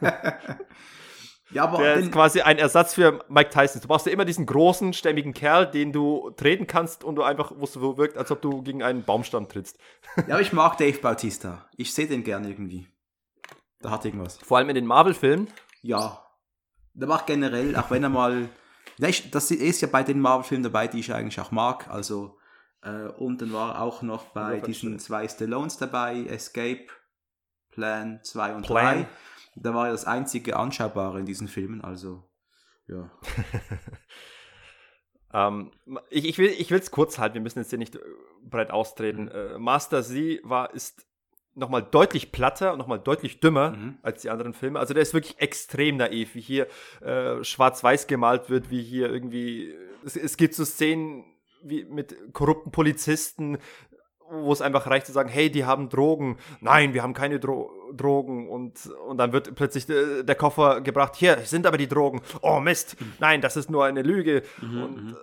[1.50, 3.80] ja, aber Der ist quasi ein Ersatz für Mike Tyson.
[3.80, 7.52] Du brauchst ja immer diesen großen, stämmigen Kerl, den du treten kannst und du einfach,
[7.54, 9.78] wo es so wirkt, als ob du gegen einen Baumstamm trittst.
[10.16, 11.64] ja, aber ich mag Dave Bautista.
[11.76, 12.88] Ich sehe den gern irgendwie.
[13.80, 14.38] Da hat irgendwas.
[14.38, 15.48] Vor allem in den Marvel-Filmen.
[15.82, 16.26] Ja.
[16.94, 18.48] Der macht generell, auch wenn er mal.
[18.98, 21.88] Das ist ja bei den Marvel-Filmen dabei, die ich eigentlich auch mag.
[21.88, 22.38] Also,
[22.82, 26.86] äh, und dann war er auch noch bei Ja, diesen zwei Stallones dabei, Escape,
[27.70, 29.02] Plan 2 und Plan.
[29.02, 29.08] 3.
[29.56, 32.28] Da war er das einzige Anschaubare in diesen Filmen, also,
[32.86, 33.10] ja.
[35.32, 35.70] Ähm,
[36.10, 37.98] ich ich will es kurz halten, wir müssen jetzt hier nicht
[38.42, 39.28] breit austreten.
[39.28, 41.06] Äh, Master Z war, ist
[41.54, 43.98] nochmal deutlich platter und nochmal deutlich dümmer Mhm.
[44.02, 44.78] als die anderen Filme.
[44.78, 46.66] Also der ist wirklich extrem naiv, wie hier
[47.02, 49.74] äh, schwarz-weiß gemalt wird, wie hier irgendwie.
[50.04, 51.24] Es, es gibt so Szenen
[51.62, 53.58] wie mit korrupten Polizisten,
[54.30, 56.38] wo es einfach reicht zu sagen, hey, die haben Drogen.
[56.60, 58.48] Nein, wir haben keine Dro Drogen.
[58.48, 62.22] Und, und dann wird plötzlich der, der Koffer gebracht, hier sind aber die Drogen.
[62.40, 64.42] Oh Mist, nein, das ist nur eine Lüge.
[64.62, 65.16] Mhm, und,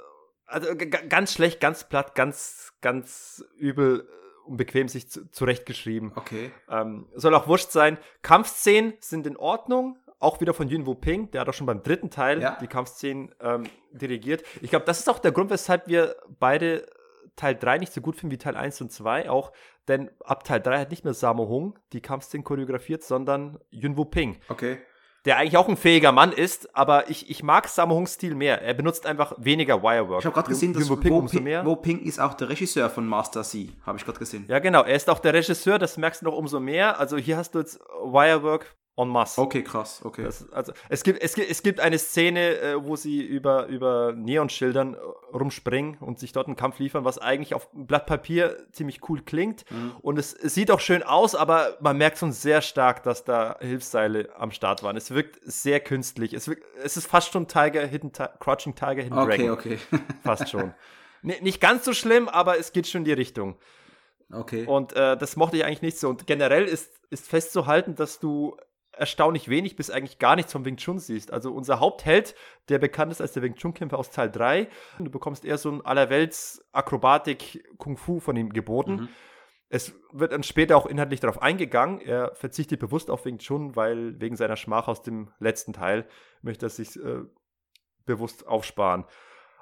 [0.46, 4.08] also g- g- ganz schlecht, ganz platt, ganz, ganz übel
[4.48, 6.12] äh, und bequem sich zu, zurechtgeschrieben.
[6.16, 6.52] Okay.
[6.70, 7.98] Ähm, soll auch wurscht sein.
[8.22, 9.98] Kampfszenen sind in Ordnung.
[10.20, 12.58] Auch wieder von Yun Wu Ping, der hat auch schon beim dritten Teil Ja.
[12.60, 14.44] die Kampfszenen ähm, dirigiert.
[14.62, 16.88] Ich glaube, das ist auch der Grund, weshalb wir beide
[17.36, 19.30] Teil 3 nicht so gut finden wie Teil 1 und 2.
[19.30, 19.52] Auch,
[19.88, 24.06] denn ab Teil 3 hat nicht mehr Sammo Hung die Kampfszenen choreografiert, sondern Yun Wu
[24.06, 24.80] Ping, Okay.
[25.26, 28.62] Der eigentlich auch ein fähiger Mann ist, aber ich, ich mag Sammo Hungs Stil mehr.
[28.62, 30.20] Er benutzt einfach weniger Wirework.
[30.20, 31.66] Ich habe gerade gesehen, dass Wo umso Ping, mehr.
[31.66, 33.70] Wo Ping ist auch der Regisseur von Master C.
[33.86, 34.46] Habe ich gerade gesehen.
[34.48, 34.84] Ja, genau.
[34.84, 37.00] Er ist auch der Regisseur, das merkst du noch umso mehr.
[37.00, 39.40] Also hier hast du jetzt Wirework en masse.
[39.40, 40.02] Okay, krass.
[40.04, 40.24] Okay.
[40.24, 44.12] Das, also, es, gibt, es, gibt, es gibt eine Szene, äh, wo sie über, über
[44.14, 44.98] Neonschildern äh,
[45.36, 49.70] rumspringen und sich dort einen Kampf liefern, was eigentlich auf Blatt Papier ziemlich cool klingt.
[49.72, 49.92] Mhm.
[50.02, 53.58] Und es, es sieht auch schön aus, aber man merkt schon sehr stark, dass da
[53.60, 54.98] Hilfsseile am Start waren.
[54.98, 56.34] Es wirkt sehr künstlich.
[56.34, 59.52] Es, wirkt, es ist fast schon Tiger, Hidden Crouching Tiger, Hidden Okay, Dragon.
[59.52, 59.78] okay.
[60.24, 60.74] Fast schon.
[61.22, 63.58] Nicht ganz so schlimm, aber es geht schon in die Richtung.
[64.32, 64.66] okay.
[64.66, 66.10] Und äh, das mochte ich eigentlich nicht so.
[66.10, 68.56] Und generell ist, ist festzuhalten, dass du
[68.98, 71.32] erstaunlich wenig bis eigentlich gar nichts vom Wing Chun siehst.
[71.32, 72.36] Also unser Hauptheld,
[72.70, 74.68] der bekannt ist als der Wing Chun-Kämpfer aus Teil 3,
[75.00, 78.92] du bekommst eher so ein allerwelts Akrobatik Kung Fu von ihm geboten.
[78.94, 79.10] Mhm.
[79.70, 82.00] Es wird dann später auch inhaltlich darauf eingegangen.
[82.00, 86.08] Er verzichtet bewusst auf Wing Chun, weil wegen seiner Schmach aus dem letzten Teil
[86.42, 87.24] möchte er sich äh,
[88.06, 89.04] bewusst aufsparen.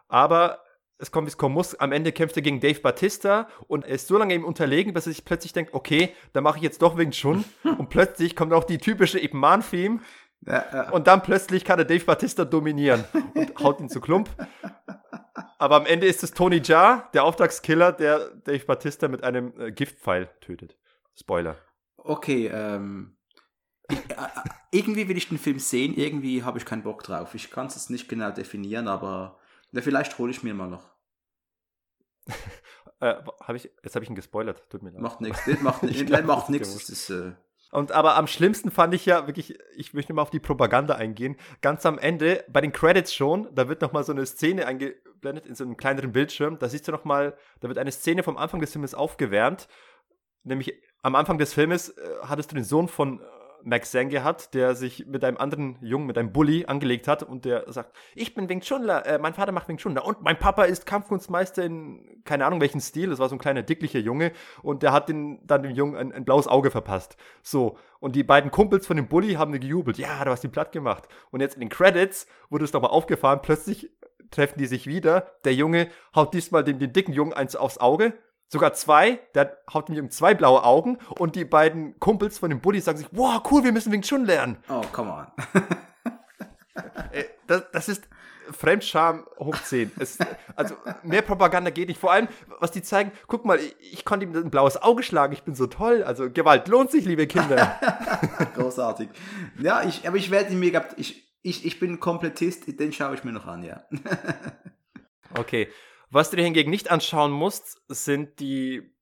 [0.08, 0.60] Aber
[0.98, 1.76] es kommt, wie es kommen muss.
[1.76, 5.08] Am Ende kämpft er gegen Dave Batista und er ist so lange ihm unterlegen, dass
[5.08, 7.44] er sich plötzlich denkt, okay, da mache ich jetzt doch Wing Chun.
[7.78, 10.00] und plötzlich kommt auch die typische Ip Man-Theme.
[10.92, 13.04] Und dann plötzlich kann er Dave Batista dominieren
[13.34, 14.30] und haut ihn zu Klump.
[15.58, 19.72] Aber am Ende ist es Tony Jaa, der Auftragskiller, der Dave Batista mit einem äh,
[19.72, 20.78] Giftpfeil tötet.
[21.16, 21.58] Spoiler.
[21.98, 23.18] Okay, ähm.
[23.90, 24.28] Ich, äh, äh,
[24.72, 27.34] irgendwie will ich den Film sehen, irgendwie habe ich keinen Bock drauf.
[27.34, 29.40] Ich kann es nicht genau definieren, aber
[29.76, 30.90] ja, vielleicht hole ich mir mal noch.
[33.00, 35.02] äh, hab ich, jetzt habe ich ihn gespoilert, tut mir leid.
[35.02, 35.84] Macht nichts, macht,
[36.26, 37.10] macht nichts.
[37.10, 37.34] Äh
[37.72, 41.36] und aber am schlimmsten fand ich ja wirklich, ich möchte mal auf die Propaganda eingehen.
[41.62, 45.56] Ganz am Ende, bei den Credits schon, da wird nochmal so eine Szene eingeblendet in
[45.56, 46.58] so einem kleineren Bildschirm.
[46.58, 49.68] Da siehst du nochmal, da wird eine Szene vom Anfang des Filmes aufgewärmt.
[50.44, 53.20] Nämlich am Anfang des Filmes äh, hattest du den Sohn von
[53.66, 57.46] Max Senge hat, der sich mit einem anderen Jungen, mit einem Bully angelegt hat und
[57.46, 60.66] der sagt, ich bin Wing Chunler, äh, mein Vater macht Wing Chunler und mein Papa
[60.66, 64.32] ist Kampfkunstmeister in keine Ahnung welchen Stil, das war so ein kleiner dicklicher Junge
[64.62, 67.18] und der hat den, dann dem Jungen ein, ein blaues Auge verpasst.
[67.42, 70.72] So, und die beiden Kumpels von dem Bully haben gejubelt, ja, du hast ihn platt
[70.72, 71.08] gemacht.
[71.32, 73.90] Und jetzt in den Credits wurde es nochmal aufgefahren, plötzlich
[74.32, 78.14] treffen die sich wieder, der Junge haut diesmal dem, den dicken Jungen eins aufs Auge
[78.48, 82.62] sogar zwei, der haut dem Jungen zwei blaue Augen und die beiden Kumpels von dem
[82.62, 84.58] Buddy sagen sich, wow, cool, wir müssen Wing Chun lernen.
[84.70, 85.28] Oh, come on.
[87.48, 88.08] das, das ist
[88.52, 89.92] Fremdscham hoch 10.
[90.00, 90.18] Es,
[90.56, 92.00] also mehr Propaganda geht nicht.
[92.00, 92.28] Vor allem,
[92.60, 95.56] was die zeigen, guck mal, ich, ich konnte ihm ein blaues Auge schlagen, ich bin
[95.56, 96.04] so toll.
[96.04, 97.80] Also Gewalt lohnt sich, liebe Kinder.
[98.56, 99.10] Großartig.
[99.60, 103.24] Ja, ich, aber ich werde ihn mega, ich, ich, ich bin Komplettist, den schaue ich
[103.24, 103.84] mir noch an, ja.
[105.38, 105.68] okay.
[106.10, 108.96] Was du dir hingegen nicht anschauen musst, sind die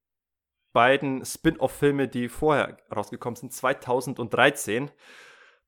[0.73, 4.91] beiden Spin-off-Filme, die vorher rausgekommen sind, 2013.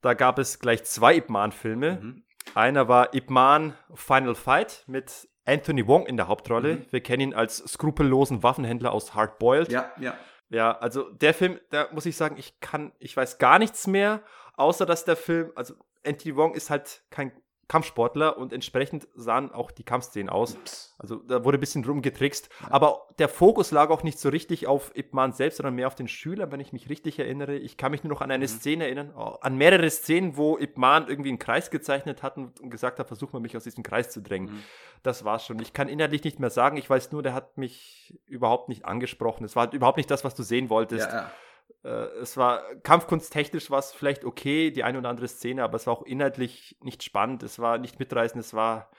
[0.01, 1.99] Da gab es gleich zwei Ip Man-Filme.
[2.01, 2.23] Mhm.
[2.53, 6.75] Einer war Ip Man Final Fight mit Anthony Wong in der Hauptrolle.
[6.75, 6.85] Mhm.
[6.89, 9.71] Wir kennen ihn als skrupellosen Waffenhändler aus Hard Boiled.
[9.71, 10.15] Ja, ja.
[10.49, 14.21] Ja, also der Film, da muss ich sagen, ich kann, ich weiß gar nichts mehr,
[14.53, 15.73] außer dass der Film, also
[16.05, 17.31] Anthony Wong ist halt kein
[17.67, 20.95] Kampfsportler und entsprechend sahen auch die Kampfszenen aus.
[20.99, 22.49] Also da wurde ein bisschen rumgetrickst.
[22.69, 25.95] Aber der Fokus lag auch nicht so richtig auf Ip Man selbst, sondern mehr auf
[25.95, 27.55] den Schülern, wenn ich mich richtig erinnere.
[27.55, 28.49] Ich kann mich nur noch an eine mhm.
[28.49, 32.69] Szene erinnern, oh, an mehrere Szenen, wo Ip Man irgendwie einen Kreis gezeichnet hat und,
[32.69, 34.53] gesagt hat, versuch mal mich aus diesem Kreis zu drängen.
[34.53, 34.63] Mhm.
[35.01, 35.59] Das war's schon.
[35.59, 36.77] Ich kann inhaltlich nicht mehr sagen.
[36.77, 39.43] Ich weiß nur, der hat mich überhaupt nicht angesprochen.
[39.43, 41.07] Es war überhaupt nicht das, was du sehen wolltest.
[41.07, 41.31] Ja, ja.
[41.85, 45.85] Äh, es war kampfkunsttechnisch war es vielleicht okay, die eine oder andere Szene, aber es
[45.85, 48.89] war auch inhaltlich nicht spannend, es war nicht mitreißend, es war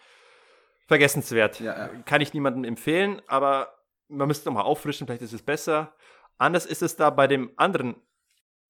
[0.86, 1.58] vergessenswert.
[1.58, 1.88] Ja, ja.
[2.04, 3.74] Kann ich niemandem empfehlen, aber
[4.08, 5.94] man müsste nochmal auffrischen, vielleicht ist es besser.
[6.38, 7.96] Anders ist es da bei dem anderen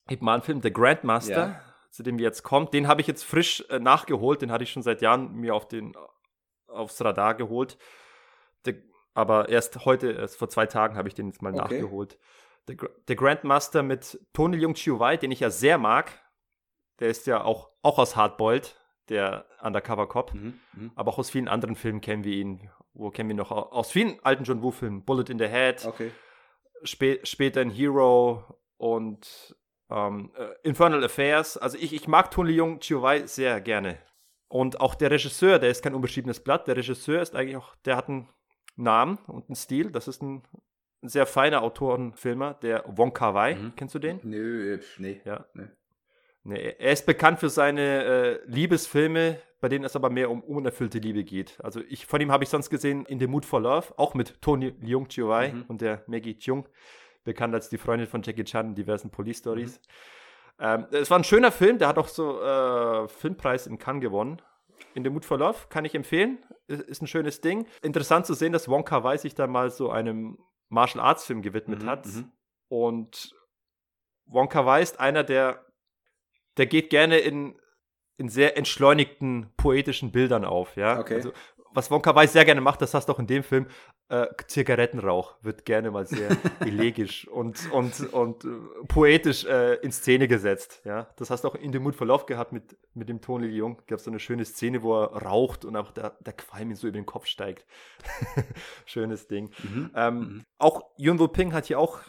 [0.08, 1.60] Hitman-Film, The Grandmaster, ja.
[1.90, 2.70] zu dem wir jetzt kommen.
[2.70, 5.68] Den habe ich jetzt frisch äh, nachgeholt, den hatte ich schon seit Jahren mir auf
[5.68, 5.94] den,
[6.68, 7.76] aufs Radar geholt.
[8.64, 8.82] The,
[9.12, 11.60] aber erst heute, erst vor zwei Tagen habe ich den jetzt mal okay.
[11.60, 12.16] nachgeholt
[12.68, 12.76] der,
[13.08, 16.12] der Grandmaster mit Tony Leung Chiu Wai, den ich ja sehr mag.
[17.00, 18.76] Der ist ja auch, auch aus Hardboiled,
[19.08, 20.34] der Undercover Cop.
[20.34, 20.90] Mhm, mh.
[20.94, 22.70] Aber auch aus vielen anderen Filmen kennen wir ihn.
[22.94, 23.50] Wo kennen wir ihn noch?
[23.50, 25.04] Aus vielen alten John Woo-Filmen.
[25.04, 25.84] Bullet in the Head.
[25.84, 26.10] Okay.
[26.82, 28.44] Spä später in Hero
[28.76, 29.56] und
[29.90, 31.56] ähm, äh, Infernal Affairs.
[31.56, 33.98] Also ich, ich mag Tony Leung Chiu Wai sehr gerne.
[34.48, 36.66] Und auch der Regisseur, der ist kein unbeschriebenes Blatt.
[36.68, 38.28] Der Regisseur ist eigentlich auch, der hat einen
[38.76, 39.90] Namen und einen Stil.
[39.90, 40.42] Das ist ein
[41.02, 43.54] ein sehr feiner Autorenfilmer, der Wong Kar Wai.
[43.54, 43.72] Mhm.
[43.76, 44.20] Kennst du den?
[44.22, 45.20] Nö, nee.
[45.24, 45.46] Ja.
[45.54, 45.68] Nee.
[46.44, 46.74] nee.
[46.78, 51.24] Er ist bekannt für seine äh, Liebesfilme, bei denen es aber mehr um unerfüllte Liebe
[51.24, 51.58] geht.
[51.62, 54.40] Also ich, von ihm habe ich sonst gesehen in The Mood for Love, auch mit
[54.42, 55.64] Tony Leung Chiu Wai mhm.
[55.68, 56.68] und der Maggie Chung,
[57.24, 59.78] bekannt als die Freundin von Jackie Chan in diversen Police Stories.
[59.78, 59.82] Mhm.
[60.58, 64.40] Ähm, es war ein schöner Film, der hat auch so äh, Filmpreis in Cannes gewonnen.
[64.94, 66.38] In The Mood for Love kann ich empfehlen.
[66.66, 67.66] Ist ein schönes Ding.
[67.82, 71.42] Interessant zu sehen, dass Wong Kar Wai sich da mal so einem Martial Arts Film
[71.42, 72.06] gewidmet mhm, hat.
[72.06, 72.32] Mhm.
[72.68, 73.34] Und
[74.26, 75.64] Wonka Wai ist einer, der,
[76.56, 77.58] der geht gerne in,
[78.16, 80.98] in sehr entschleunigten poetischen Bildern auf, ja.
[80.98, 81.16] Okay.
[81.16, 81.32] Also,
[81.76, 83.66] was Wonka Wai sehr gerne macht, das hast du auch in dem Film,
[84.08, 86.30] äh, Zigarettenrauch wird gerne mal sehr
[86.60, 88.48] elegisch und, und, und äh,
[88.88, 90.80] poetisch äh, in Szene gesetzt.
[90.84, 91.08] Ja?
[91.16, 93.82] Das hast du auch in The Mood for Love gehabt mit, mit dem Tony Leung.
[93.86, 96.86] Gab so eine schöne Szene, wo er raucht und auch der, der Qualm ihm so
[96.86, 97.66] über den Kopf steigt.
[98.86, 99.50] Schönes Ding.
[99.62, 99.90] Mhm.
[99.94, 100.44] Ähm, mhm.
[100.58, 102.00] Auch Yun Ping hat hier auch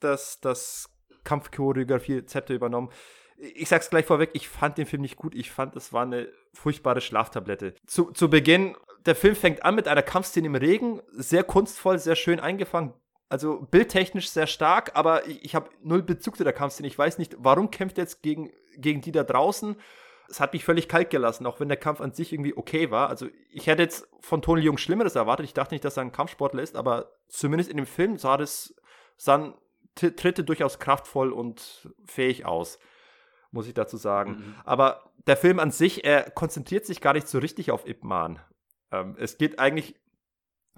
[0.00, 0.90] das, das
[1.24, 2.90] Kampfchoreografie-Zepter übernommen.
[3.38, 5.34] ich sag's gleich vorweg, ich fand den Film nicht gut.
[5.34, 7.74] Ich fand, es war eine furchtbare Schlaftablette.
[7.86, 8.76] Zu, zu Beginn,
[9.06, 12.94] der Film fängt an mit einer Kampfszene im Regen, sehr kunstvoll, sehr schön eingefangen.
[13.28, 16.88] Also bildtechnisch sehr stark, aber ich, ich habe null Bezug zu der Kampfszene.
[16.88, 19.76] Ich weiß nicht, warum kämpft er jetzt gegen, gegen die da draußen.
[20.28, 23.08] Es hat mich völlig kalt gelassen, auch wenn der Kampf an sich irgendwie okay war.
[23.08, 25.44] Also ich hätte jetzt von Tony Jung Schlimmeres erwartet.
[25.44, 28.74] Ich dachte nicht, dass er ein Kampfsportler ist, aber zumindest in dem Film sah das,
[29.16, 29.54] sahen
[29.94, 32.78] Tritte durchaus kraftvoll und fähig aus
[33.54, 34.32] muss ich dazu sagen.
[34.32, 34.54] Mhm.
[34.64, 38.40] Aber der Film an sich, er konzentriert sich gar nicht so richtig auf Ip Man.
[38.94, 39.94] Ähm, es geht eigentlich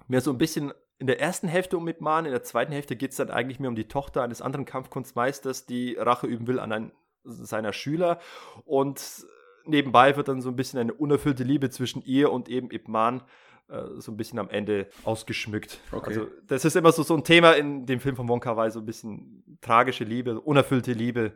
[0.07, 2.95] mehr so ein bisschen in der ersten Hälfte um Ip Man, in der zweiten Hälfte
[2.95, 6.59] geht es dann eigentlich mehr um die Tochter eines anderen Kampfkunstmeisters, die Rache üben will
[6.59, 6.91] an einen
[7.23, 8.19] seiner Schüler.
[8.65, 9.25] Und
[9.65, 13.21] nebenbei wird dann so ein bisschen eine unerfüllte Liebe zwischen ihr und eben Ip Man
[13.67, 15.79] äh, so ein bisschen am Ende ausgeschmückt.
[15.91, 16.09] Okay.
[16.09, 18.79] Also das ist immer so, so ein Thema in dem Film von Wonka Wai, so
[18.79, 21.33] ein bisschen tragische Liebe, unerfüllte Liebe.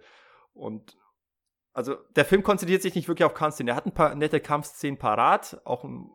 [0.54, 0.98] Und
[1.74, 3.70] also der Film konzentriert sich nicht wirklich auf Kampfszenen.
[3.70, 6.10] Er hat ein paar nette Kampfszenen parat, auch einen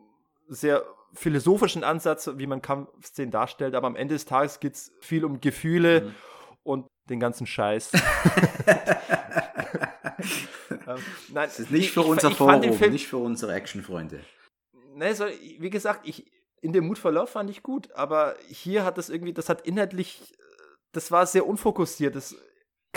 [0.47, 0.83] sehr
[1.13, 5.39] philosophischen Ansatz, wie man Kampfszenen darstellt, aber am Ende des Tages geht es viel um
[5.41, 6.15] Gefühle mhm.
[6.63, 7.91] und den ganzen Scheiß.
[10.71, 10.97] ähm,
[11.29, 14.21] nein, das ist nicht für ich, unser ich, Forum, Film, nicht für unsere Actionfreunde.
[14.95, 19.09] Ne, so, wie gesagt, ich, in dem Mutverlauf fand ich gut, aber hier hat das
[19.09, 20.21] irgendwie, das hat inhaltlich,
[20.91, 22.15] das war sehr unfokussiert.
[22.15, 22.35] Das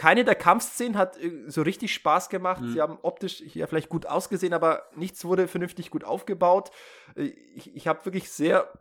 [0.00, 2.62] keine der Kampfszenen hat so richtig Spaß gemacht.
[2.62, 2.72] Mhm.
[2.72, 6.70] Sie haben optisch hier vielleicht gut ausgesehen, aber nichts wurde vernünftig gut aufgebaut.
[7.16, 8.72] Äh, ich, ich habe wirklich sehr,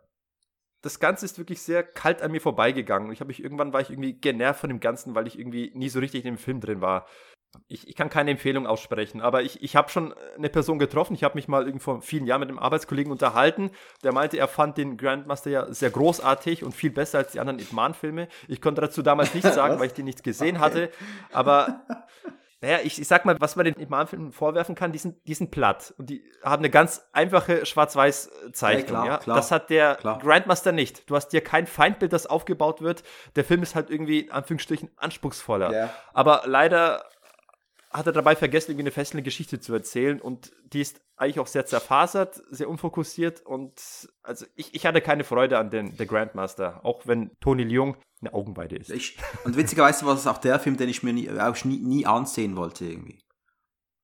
[0.82, 3.12] das Ganze ist wirklich sehr kalt an mir vorbeigegangen.
[3.12, 5.88] Ich habe mich irgendwann war ich irgendwie genervt von dem Ganzen, weil ich irgendwie nie
[5.88, 7.06] so richtig in dem Film drin war
[7.68, 11.14] ich, ich, kann keine Empfehlung aussprechen, aber ich, ich habe schon eine Person getroffen.
[11.14, 13.70] Ich habe mich mal vor vielen Jahren mit einem Arbeitskollegen unterhalten.
[14.02, 17.58] Der meinte, er fand den Grandmaster ja sehr großartig und viel besser als die anderen
[17.58, 18.28] Itman-Filme.
[18.48, 20.64] Ich konnte dazu damals nichts sagen, weil ich die nicht gesehen okay.
[20.64, 20.90] hatte.
[21.32, 21.82] Aber
[22.62, 25.50] naja, ich, ich sag mal, was man den Itman-Filmen vorwerfen kann, die sind, die sind
[25.50, 25.94] platt.
[25.96, 29.06] Und die haben eine ganz einfache Schwarz-Weiß-Zeichnung.
[29.06, 29.34] Ja, ja?
[29.34, 30.18] Das hat der klar.
[30.18, 31.08] Grandmaster nicht.
[31.08, 33.02] Du hast dir kein Feindbild, das aufgebaut wird.
[33.34, 35.70] Der Film ist halt irgendwie, Anführungsstrichen, anspruchsvoller.
[35.70, 35.90] Yeah.
[36.12, 37.04] Aber leider
[37.90, 41.48] hat er dabei vergessen, irgendwie eine fesselnde Geschichte zu erzählen und die ist eigentlich auch
[41.48, 46.84] sehr zerfasert, sehr unfokussiert und also ich, ich hatte keine Freude an den The Grandmaster,
[46.84, 48.90] auch wenn Tony Leung eine Augenweide ist.
[48.90, 52.06] Ich, und witzigerweise war das auch der Film, den ich mir nie, auch nie, nie
[52.06, 53.18] ansehen wollte irgendwie.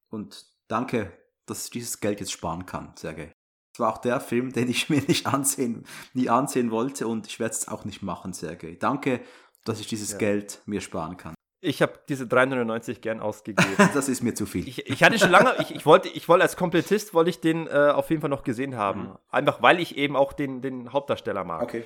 [0.09, 1.13] Und danke,
[1.47, 3.31] dass ich dieses Geld jetzt sparen kann, Sergej.
[3.73, 7.39] Es war auch der Film, den ich mir nicht ansehen, nie ansehen wollte und ich
[7.39, 8.79] werde es auch nicht machen, Sergej.
[8.79, 9.21] Danke,
[9.65, 10.19] dass ich dieses ja.
[10.19, 11.36] Geld mir sparen kann.
[11.61, 13.75] Ich habe diese 399 gern ausgegeben.
[13.95, 14.69] das ist mir zu viel.
[14.69, 17.67] Ich, ich hatte schon lange, ich, ich, wollte, ich wollte als Komplettist wollte ich den
[17.67, 19.01] äh, auf jeden Fall noch gesehen haben.
[19.03, 19.19] Mhm.
[19.31, 21.63] Einfach weil ich eben auch den, den Hauptdarsteller mag.
[21.63, 21.85] Okay.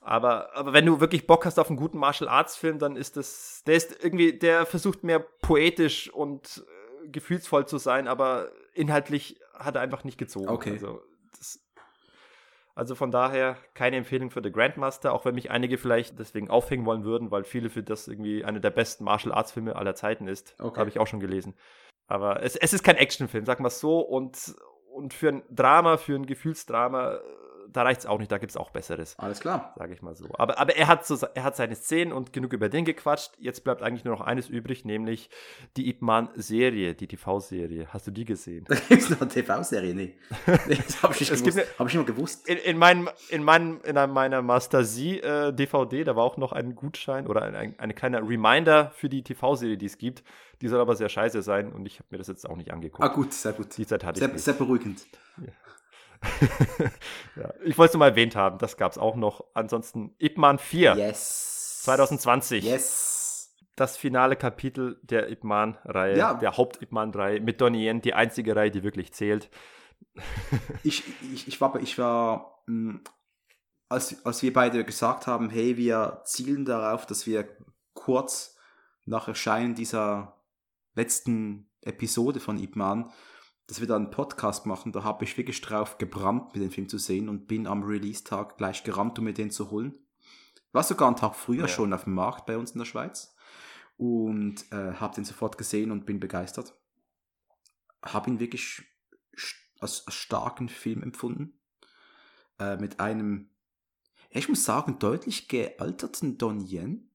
[0.00, 3.16] Aber, aber wenn du wirklich Bock hast auf einen guten Martial Arts Film, dann ist
[3.16, 6.64] das, der ist irgendwie, der versucht mehr poetisch und
[7.04, 10.48] äh, gefühlsvoll zu sein, aber inhaltlich hat er einfach nicht gezogen.
[10.48, 10.72] Okay.
[10.72, 11.02] Also,
[11.36, 11.60] das,
[12.80, 16.86] also von daher keine Empfehlung für The Grandmaster, auch wenn mich einige vielleicht deswegen aufhängen
[16.86, 20.26] wollen würden, weil viele für das irgendwie einer der besten Martial Arts Filme aller Zeiten
[20.26, 20.54] ist.
[20.58, 20.80] Okay.
[20.80, 21.52] Habe ich auch schon gelesen.
[22.06, 24.00] Aber es, es ist kein Actionfilm, sag mal so.
[24.00, 24.54] Und,
[24.94, 27.20] und für ein Drama, für ein Gefühlsdrama
[27.72, 29.18] da reicht es auch nicht, da gibt es auch Besseres.
[29.18, 29.74] Alles klar.
[29.76, 30.26] Sage ich mal so.
[30.34, 33.32] Aber, aber er, hat so, er hat seine Szenen und genug über den gequatscht.
[33.38, 35.30] Jetzt bleibt eigentlich nur noch eines übrig, nämlich
[35.76, 37.88] die Ip Man-Serie, die TV-Serie.
[37.92, 38.64] Hast du die gesehen?
[38.70, 39.94] Da gibt es noch eine TV-Serie?
[39.94, 40.14] Nee.
[40.68, 40.78] nee.
[40.86, 41.78] Das habe ich nicht gewusst.
[41.78, 42.48] Habe ich immer gewusst.
[42.48, 46.74] In, in, meinem, in, meinem, in meiner Master Z-DVD, äh, da war auch noch ein
[46.74, 50.22] Gutschein oder ein, ein, eine kleine Reminder für die TV-Serie, die es gibt.
[50.60, 53.02] Die soll aber sehr scheiße sein und ich habe mir das jetzt auch nicht angeguckt.
[53.02, 53.76] Ah, gut, sehr gut.
[53.76, 54.44] Die Zeit hatte sehr, ich nicht.
[54.44, 55.06] Sehr beruhigend.
[55.38, 55.52] Ja.
[57.36, 59.44] ja, ich wollte es nur mal erwähnt haben, das gab es auch noch.
[59.54, 60.96] Ansonsten Ip Man 4.
[60.96, 61.82] Yes.
[61.84, 62.64] 2020.
[62.64, 63.56] Yes.
[63.76, 66.34] Das finale Kapitel der Ip Man-Reihe, ja.
[66.34, 69.48] der Haupt-Ip Man-Reihe mit Donnie Yen, die einzige Reihe, die wirklich zählt.
[70.82, 73.04] ich, ich, ich war, ich war mh, hm,
[73.88, 77.48] als, als wir beide gesagt haben, hey, wir zielen darauf, dass wir
[77.92, 78.56] kurz
[79.04, 80.36] nach Erscheinen dieser
[80.94, 83.10] letzten Episode von Ip Man
[83.70, 86.88] dass wir da einen Podcast machen, da habe ich wirklich drauf gebrannt, mir den Film
[86.88, 89.94] zu sehen und bin am Release-Tag gleich gerannt, um mir den zu holen.
[90.72, 91.68] War sogar einen Tag früher ja.
[91.68, 93.36] schon auf dem Markt bei uns in der Schweiz
[93.96, 96.74] und äh, habe den sofort gesehen und bin begeistert.
[98.02, 98.82] Habe ihn wirklich
[99.78, 101.60] als, als, starken Film empfunden.
[102.58, 103.50] Äh, mit einem,
[104.30, 107.08] ich muss sagen, deutlich gealterten Don Yen.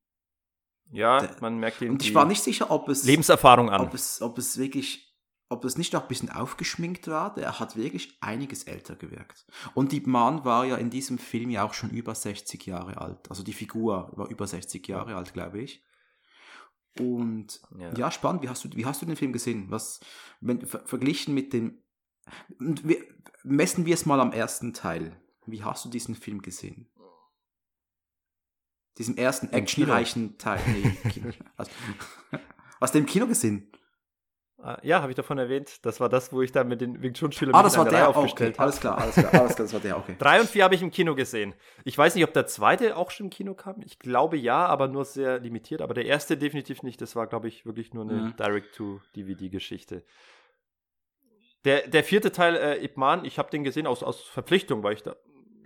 [0.91, 1.91] Ja, man merkt ihn.
[1.91, 3.81] Und ich war nicht sicher, ob es Lebenserfahrung an.
[3.81, 5.04] Ob es, ob es wirklich
[5.49, 9.45] ob das nicht noch ein bisschen aufgeschminkt war, der hat wirklich einiges älter gewirkt.
[9.73, 13.29] Und die Mann war ja in diesem Film ja auch schon über 60 Jahre alt.
[13.29, 15.83] Also die Figur war über 60 Jahre alt, glaube ich.
[16.99, 17.93] Und ja.
[17.95, 18.41] ja, spannend.
[18.41, 19.69] Wie hast, du, wie hast du den Film gesehen?
[19.69, 19.99] Was,
[20.39, 21.83] wenn, ver verglichen mit dem.
[22.57, 22.97] Wir,
[23.43, 25.19] messen wir es mal am ersten Teil.
[25.45, 26.89] Wie hast du diesen Film gesehen?
[28.97, 30.61] Diesem ersten actionreichen Teil.
[30.67, 31.31] Nee, Kino.
[31.57, 31.71] Also,
[32.81, 33.69] hast du im Kino gesehen?
[34.65, 35.85] Ah, ja, habe ich davon erwähnt.
[35.85, 38.55] Das war das, wo ich da mit den Wing Chun-Schülern ah, das war der aufgestellt
[38.55, 38.63] okay.
[38.63, 40.15] Alles klar, alles klar, alles klar, das war der, okay.
[40.19, 41.53] Drei und vier habe ich im Kino gesehen.
[41.83, 43.83] Ich weiß nicht, ob der zweite auch schon im Kino kam.
[43.85, 45.83] Ich glaube ja, aber nur sehr limitiert.
[45.83, 46.99] Aber der erste definitiv nicht.
[46.99, 48.35] Das war, glaube ich, wirklich nur eine mhm.
[48.37, 50.03] Direct-to-DVD-Geschichte.
[51.63, 54.93] Der, der vierte Teil, äh, Ip Man, ich habe den gesehen aus, aus Verpflichtung, weil
[54.93, 55.15] ich da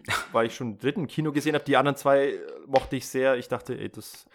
[0.34, 1.63] weil ich schon im dritten Kino gesehen habe.
[1.63, 3.38] Die anderen zwei äh, mochte ich sehr.
[3.38, 4.27] Ich dachte, ey, das,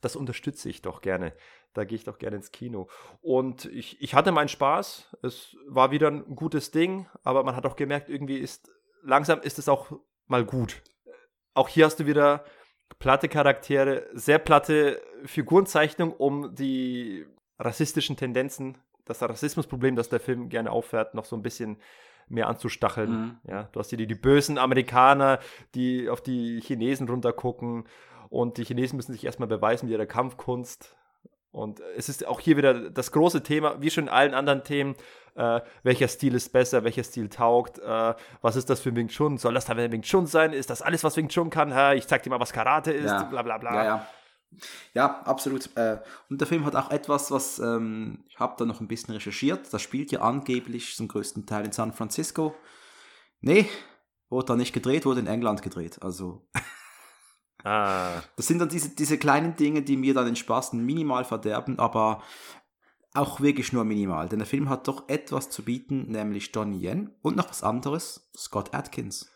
[0.00, 1.32] das unterstütze ich doch gerne.
[1.74, 2.88] Da gehe ich doch gerne ins Kino.
[3.20, 5.16] Und ich, ich hatte meinen Spaß.
[5.22, 8.70] Es war wieder ein gutes Ding, aber man hat auch gemerkt, irgendwie ist
[9.02, 9.92] langsam ist es auch
[10.26, 10.82] mal gut.
[11.54, 12.44] Auch hier hast du wieder
[12.98, 17.26] platte Charaktere, sehr platte Figurenzeichnung, um die
[17.58, 21.78] rassistischen Tendenzen, das Rassismusproblem, das der Film gerne auffährt, noch so ein bisschen
[22.28, 23.10] mehr anzustacheln.
[23.10, 23.38] Mhm.
[23.48, 25.38] Ja, du hast hier die, die bösen Amerikaner,
[25.74, 27.84] die auf die Chinesen runtergucken
[28.28, 30.96] und die Chinesen müssen sich erstmal beweisen mit ihrer Kampfkunst.
[31.58, 34.94] Und es ist auch hier wieder das große Thema, wie schon in allen anderen Themen,
[35.34, 39.38] äh, welcher Stil ist besser, welcher Stil taugt, äh, was ist das für Wing Chun,
[39.38, 42.06] soll das da Wing Chun sein, ist das alles, was Wing Chun kann, ha, ich
[42.06, 43.24] zeig dir mal, was Karate ist, ja.
[43.24, 43.74] bla bla bla.
[43.74, 44.06] Ja, ja.
[44.94, 45.68] Ja, absolut.
[45.76, 45.98] Äh,
[46.30, 49.72] und der Film hat auch etwas, was ähm, ich habe da noch ein bisschen recherchiert.
[49.74, 52.54] Das spielt ja angeblich zum größten Teil in San Francisco.
[53.40, 53.68] Nee,
[54.30, 55.98] wurde da nicht gedreht, wurde in England gedreht.
[56.02, 56.46] Also.
[57.64, 58.22] Ah.
[58.36, 62.22] Das sind dann diese, diese kleinen Dinge, die mir dann den Spaß minimal verderben, aber
[63.14, 64.28] auch wirklich nur minimal.
[64.28, 68.30] Denn der Film hat doch etwas zu bieten, nämlich Donnie Yen und noch was anderes,
[68.36, 69.30] Scott Atkins.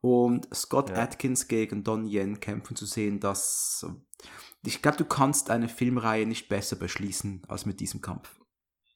[0.00, 0.96] Und Scott ja.
[0.96, 3.86] Atkins gegen Don Yen kämpfen zu sehen, das
[4.64, 8.36] ich glaube, du kannst eine Filmreihe nicht besser beschließen als mit diesem Kampf.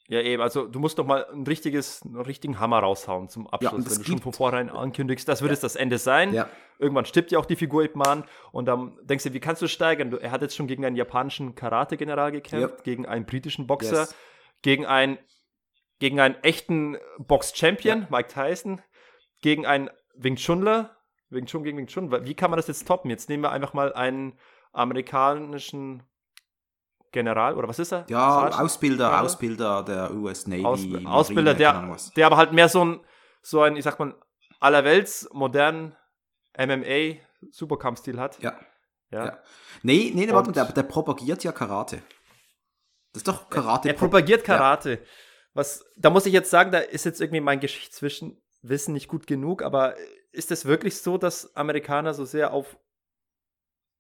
[0.09, 3.85] Ja, eben, also du musst doch mal ein richtiges, einen richtigen Hammer raushauen zum Abschluss,
[3.85, 5.55] ja, wenn du schon von vornherein ankündigst, das wird ja.
[5.55, 6.33] es das Ende sein.
[6.33, 6.49] Ja.
[6.79, 9.67] Irgendwann stirbt ja auch die Figur Ip Man und dann denkst du, wie kannst du
[9.67, 10.17] steigern?
[10.19, 14.15] Er hat jetzt schon gegen einen japanischen Karate-General gekämpft, gegen einen britischen Boxer, yes.
[14.63, 15.19] gegen einen,
[15.99, 18.83] gegen einen echten Box-Champion, Mike Tyson,
[19.43, 20.97] gegen einen Wing Chunler,
[21.31, 22.13] Wing Chun gegen Wing Chun.
[22.25, 23.11] Wie kann man das jetzt toppen?
[23.11, 24.39] Jetzt nehmen wir einfach mal einen
[24.73, 26.03] amerikanischen
[27.17, 28.05] General oder was ist er?
[28.09, 28.63] Ja, Sergeant?
[28.63, 29.25] Ausbilder, General?
[29.25, 30.65] Ausbilder der US Navy.
[30.65, 33.01] Ausb Marine, Ausbilder, der, der aber halt mehr so ein,
[33.41, 34.15] so ein, ich sag mal,
[34.61, 35.97] allerwelts modernen
[36.59, 37.21] MMA
[37.51, 38.39] Superkampfstil hat.
[38.43, 38.55] Ja.
[39.11, 39.25] Ja.
[39.25, 39.39] ja.
[39.83, 42.03] Nee, nee, warte, der, der propagiert ja Karate.
[43.13, 43.89] Das ist doch Karate.
[43.89, 44.91] Er, er propagiert Karate.
[44.91, 44.99] Ja.
[45.55, 48.43] Was, da muss ich jetzt sagen, da ist jetzt irgendwie mein Geschichtswissen
[48.89, 49.95] nicht gut genug, aber
[50.33, 52.77] ist es wirklich so, dass Amerikaner so sehr auf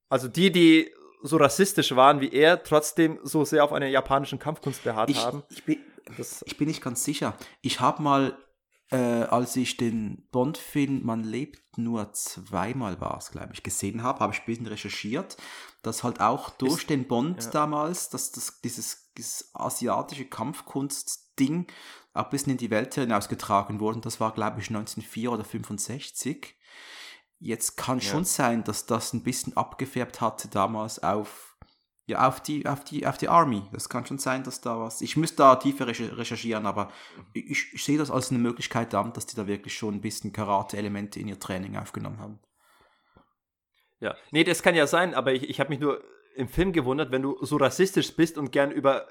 [0.08, 4.84] also die, die so rassistisch waren wie er, trotzdem so sehr auf einer japanischen Kampfkunst
[4.84, 5.42] beharrt ich, haben.
[5.50, 5.78] Ich bin,
[6.44, 7.34] ich bin nicht ganz sicher.
[7.62, 8.38] Ich habe mal,
[8.90, 14.20] äh, als ich den Bond-Film Man lebt nur zweimal war es, glaube ich, gesehen habe,
[14.20, 15.36] habe ich ein bisschen recherchiert,
[15.82, 17.50] dass halt auch durch Ist, den Bond ja.
[17.50, 21.66] damals, dass das, dieses, dieses asiatische Kampfkunst-Ding
[22.14, 24.00] auch ein bisschen in die Welt hinausgetragen wurde.
[24.00, 26.56] Das war, glaube ich, 1904 oder 65.
[27.38, 28.04] Jetzt kann ja.
[28.04, 31.56] schon sein, dass das ein bisschen abgefärbt hatte damals auf,
[32.06, 33.62] ja, auf die, auf die, auf die Army.
[33.72, 35.02] Das kann schon sein, dass da was.
[35.02, 36.90] Ich müsste da tiefer recherchieren, aber
[37.34, 40.32] ich, ich sehe das als eine Möglichkeit an, dass die da wirklich schon ein bisschen
[40.32, 42.38] Karate-Elemente in ihr Training aufgenommen haben.
[44.00, 46.02] Ja, nee, das kann ja sein, aber ich, ich habe mich nur
[46.34, 49.08] im Film gewundert, wenn du so rassistisch bist und gern über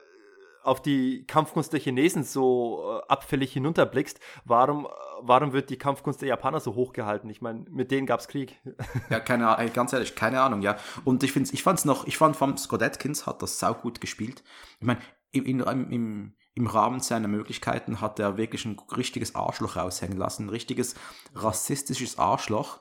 [0.66, 4.88] auf die Kampfkunst der Chinesen so äh, abfällig hinunterblickst, warum,
[5.22, 7.30] warum wird die Kampfkunst der Japaner so hochgehalten?
[7.30, 8.60] Ich meine, mit denen gab es Krieg.
[9.10, 10.78] Ja, keine Ahnung, ganz ehrlich, keine Ahnung, ja.
[11.04, 14.44] Und ich finde ich fand's noch, ich fand von Scott Atkins hat das saugut gespielt.
[14.80, 15.00] Ich meine,
[15.32, 20.50] im, im, im Rahmen seiner Möglichkeiten hat er wirklich ein richtiges Arschloch raushängen lassen, ein
[20.50, 20.96] richtiges
[21.36, 22.80] rassistisches Arschloch.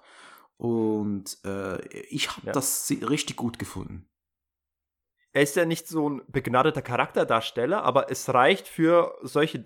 [0.57, 2.53] Und äh, ich habe ja.
[2.53, 4.09] das richtig gut gefunden
[5.35, 9.65] er ist ja nicht so ein begnadeter Charakterdarsteller, aber es reicht für solche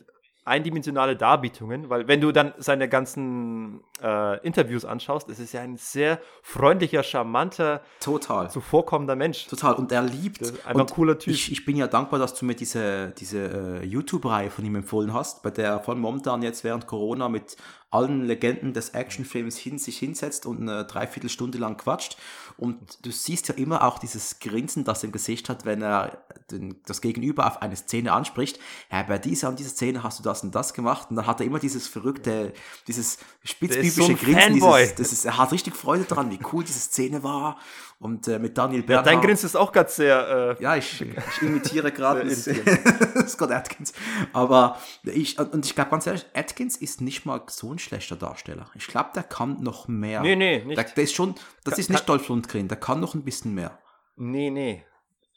[0.49, 5.77] eindimensionale Darbietungen, weil wenn du dann seine ganzen äh, Interviews anschaust, es ist ja ein
[5.77, 9.47] sehr freundlicher, charmanter, total zuvorkommender Mensch.
[9.47, 11.35] Total und er liebt einfach ein cooler Typ.
[11.35, 15.12] Ich, ich, bin ja dankbar, dass du mir diese diese äh, YouTube-Reihe von ihm empfohlen
[15.12, 17.57] hast, bei der von momentan jetzt während Corona mit
[17.90, 22.16] allen Legenden des Actionfilms hin, sich hinsetzt und eine Dreiviertelstunde lang quatscht.
[22.59, 26.24] Und du siehst ja immer auch dieses Grinsen, das er im Gesicht hat, wenn er
[26.51, 28.59] den, das Gegenüber auf eine Szene anspricht.
[28.90, 31.06] Ja, bei dieser und dieser Szene hast du das und das gemacht.
[31.10, 32.52] Und dann hat er immer dieses verrückte,
[32.89, 34.55] dieses spitzbübische so Grinsen.
[34.55, 37.59] Dieses, das ist, er hat richtig Freude daran, wie cool diese Szene war.
[38.01, 39.06] Und äh, mit Daniel Ja, Bernhardt.
[39.09, 40.56] dein Grinsen ist auch gerade sehr.
[40.59, 42.28] Äh, Ja, ich, ich imitiere gerade
[43.26, 43.93] Scott Atkins.
[44.32, 48.66] Aber ich, und ich glaube ganz ehrlich, Atkins ist nicht mal so ein schlechter Darsteller.
[48.74, 50.20] Ich glaube, der kann noch mehr.
[50.22, 50.76] Nee, nee, nicht.
[50.78, 53.55] Der, der ist schon, das Kann- ist nicht Dolph Lundgren, der kann noch ein bisschen
[53.55, 53.79] mehr.
[54.16, 54.85] nee, nee.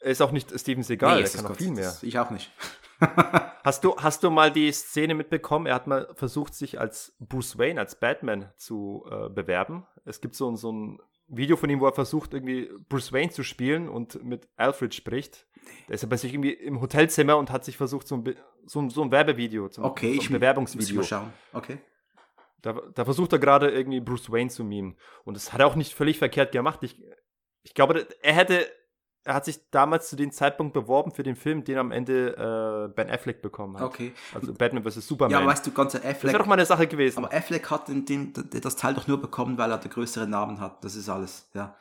[0.00, 1.96] Ist auch nicht Steven Seagal, es der kann noch Gott, viel mehr.
[2.02, 2.50] Ich auch nicht.
[3.64, 5.66] Hast du, hast du mal die Szene mitbekommen?
[5.66, 9.86] Er hat mal versucht, sich als Bruce Wayne, als Batman zu äh, bewerben.
[10.04, 10.98] Es gibt so, ein- so ein
[11.28, 15.46] Video von ihm, wo er versucht, irgendwie Bruce Wayne zu spielen und mit Alfred spricht.
[15.88, 18.36] Der ist ja bei sich irgendwie im Hotelzimmer und hat sich versucht, so ein,
[18.66, 20.96] so ein, so ein Werbevideo, zum, Okay, so ein ich muss Bewerbungsvideo.
[20.96, 21.32] mal schauen.
[21.52, 21.78] Okay.
[22.62, 24.96] Da, da versucht er gerade irgendwie Bruce Wayne zu mimen.
[25.24, 26.78] Und das hat er auch nicht völlig verkehrt gemacht.
[26.82, 27.02] Ich,
[27.62, 28.66] ich glaube, er hätte,
[29.24, 32.94] er hat sich damals zu dem Zeitpunkt beworben für den Film, den am Ende äh,
[32.94, 33.86] Ben Affleck bekommen hat.
[33.86, 34.12] Okay.
[34.32, 35.06] Also Batman vs.
[35.06, 35.40] Superman.
[35.42, 37.24] Ja, weißt du, ganz das wäre Affleck, doch mal eine Sache gewesen.
[37.24, 40.60] aber Affleck hat den, den, das Teil doch nur bekommen, weil er den größeren Namen
[40.60, 40.84] hat.
[40.84, 41.50] Das ist alles.
[41.54, 41.76] Ja.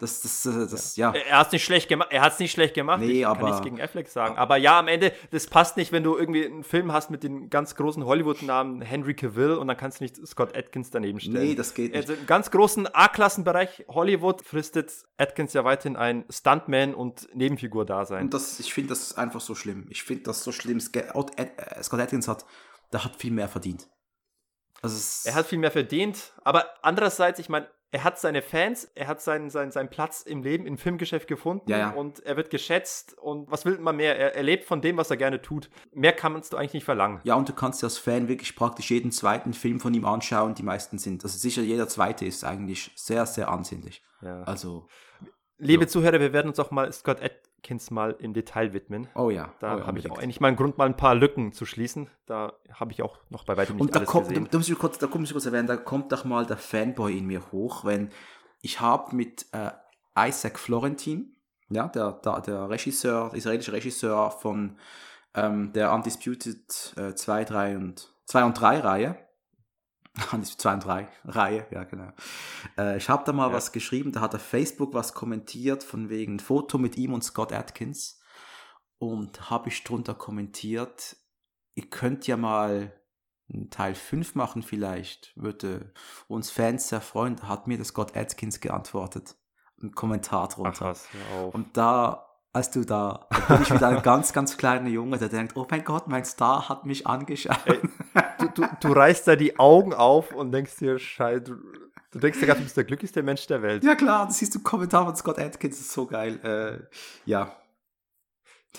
[0.00, 1.12] Das, das, das, das ja.
[1.12, 2.08] Er hat es nicht schlecht gemacht.
[2.10, 3.00] Er hat es nicht schlecht gemacht.
[3.00, 4.38] Nee, ich aber- kann nichts gegen Affleck sagen.
[4.38, 7.50] Aber ja, am Ende, das passt nicht, wenn du irgendwie einen Film hast mit den
[7.50, 11.48] ganz großen Hollywood-Namen Henry Cavill und dann kannst du nicht Scott Atkins daneben stellen.
[11.48, 12.00] Nee, das geht nicht.
[12.08, 18.06] Also im ganz großen A-Klassenbereich Hollywood fristet Atkins ja weiterhin ein Stuntman und Nebenfigur da
[18.06, 18.24] sein.
[18.24, 19.86] Und das, ich finde das einfach so schlimm.
[19.90, 20.78] Ich finde das so schlimm.
[20.78, 22.46] Äh, Scott Atkins hat,
[22.92, 23.86] der hat viel mehr verdient.
[24.82, 29.08] Also Er hat viel mehr verdient, aber andererseits, ich meine, er hat seine Fans, er
[29.08, 31.90] hat seinen, seinen, seinen Platz im Leben, im Filmgeschäft gefunden Ja, ja.
[31.90, 34.16] und er wird geschätzt und was will man mehr?
[34.16, 35.70] Er, er lebt von dem, was er gerne tut.
[35.92, 37.20] Mehr kann man es eigentlich nicht verlangen.
[37.24, 40.54] ja, und du kannst dir als Fan wirklich praktisch jeden zweiten Film von ihm anschauen.
[40.54, 44.02] Die meisten sind, also sicher jeder zweite ist eigentlich sehr, sehr ansehnlich.
[44.22, 44.42] Ja.
[44.42, 44.86] Also,
[45.62, 47.18] Liebe Zuhörer, wir werden uns auch mal Scott
[47.60, 49.08] Atkins mal im Detail widmen.
[49.14, 49.52] oh ja.
[49.60, 51.66] Da oh ja, habe ich auch eigentlich mal einen Grund, mal ein paar Lücken zu
[51.66, 52.08] schließen.
[52.26, 54.48] Da habe ich auch noch bei weitem nicht Und da alles kommt, da, gesehen.
[54.50, 57.16] da, muss ich kurz, da muss ich kurz erwähnen, da kommt doch mal der Fanboy
[57.16, 58.10] in mir hoch, wenn
[58.62, 59.70] ich habe mit äh,
[60.18, 61.36] Isaac Florentin,
[61.68, 64.78] ja, der, der, der Regisseur, der israelische Regisseur von
[65.34, 69.16] ähm, der Undisputed äh, 2, 3 und 2 und 3 Reihe,
[70.32, 72.12] Undisputed 2 und 3 Reihe, ja genau.
[72.76, 73.54] Äh, ich habe da mal Ja.
[73.54, 77.22] was geschrieben, da hat er Facebook was kommentiert von wegen ein Foto mit ihm und
[77.22, 78.20] Scott Atkins
[78.98, 81.16] und habe ich drunter kommentiert,
[81.74, 82.92] ihr könnt ja mal
[83.52, 85.92] einen Teil 5 machen vielleicht, würde
[86.28, 87.34] uns Fans sehr freuen.
[87.36, 89.36] Da hat mir das Scott Atkins geantwortet.
[89.82, 90.84] Ein Kommentar Ach drunter.
[90.86, 91.54] was, hör auf.
[91.54, 95.28] Und da, als du da, da bin ich wieder ein ganz, ganz kleiner Junge, der
[95.28, 97.56] denkt, oh mein Gott, mein Star hat mich angeschaut.
[98.38, 101.54] du, du, du reißt da die Augen auf und denkst dir, Scheiße, du,
[102.10, 103.84] du denkst dir gerade, du bist der glücklichste Mensch der Welt.
[103.84, 106.40] ja klar, das siehst du Kommentar von Scott Atkins, das ist so geil.
[106.44, 106.86] Äh,
[107.24, 107.56] ja.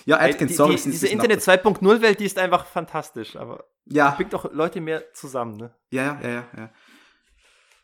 [0.06, 0.76] Ja, Ey, Atkins, die, sorry.
[0.76, 4.80] die, diese Internet bisschen 2.0-Welt, die ist einfach fantastisch, aber ab- Ja, bringt doch Leute
[4.82, 5.74] mehr zusammen, ne?
[5.92, 6.70] ja, ja, ja, ja, ja.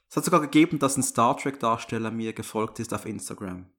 [0.10, 3.70] Es hat sogar gegeben, dass ein Star Trek-Darsteller mir gefolgt ist auf Instagram.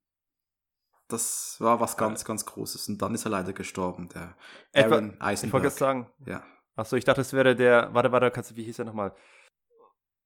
[1.09, 2.89] Das war was ganz, ganz Großes.
[2.89, 4.37] Und dann ist er leider gestorben, der
[4.73, 5.63] Etwa- Aaron Ich wollte Eisenberg.
[5.63, 6.43] gerade sagen, Ja.
[6.77, 9.15] achso, ich dachte, es wäre der, warte, warte, kannst du, wie hieß er nochmal?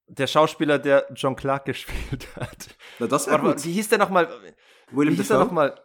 [0.08, 2.76] Der Schauspieler, der John Clark gespielt hat.
[2.98, 3.64] Na, das mal, gut.
[3.64, 4.28] wie hieß der nochmal?
[4.90, 5.46] William Wie hieß er Dafoe?
[5.46, 5.80] nochmal?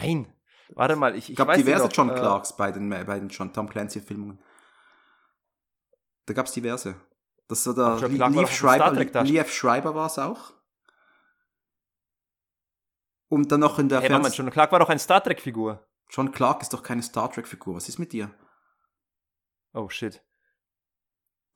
[0.00, 0.32] Nein.
[0.70, 3.28] Warte mal, ich, ich gab weiß diverse noch, John äh, Clarks bei den, bei den
[3.28, 4.42] John Tom Clancy-Filmungen.
[6.24, 6.96] Da gab es diverse.
[7.46, 7.84] Das war der
[8.18, 9.22] war Star Schreiber.
[9.22, 10.52] Liev Schreiber war es auch.
[13.28, 15.84] Und dann noch in der Hey, Moment, Fernseh- John Clark war doch ein Star Trek-Figur.
[16.10, 17.74] John Clark ist doch keine Star Trek-Figur.
[17.74, 18.30] Was ist mit dir?
[19.72, 20.22] Oh shit.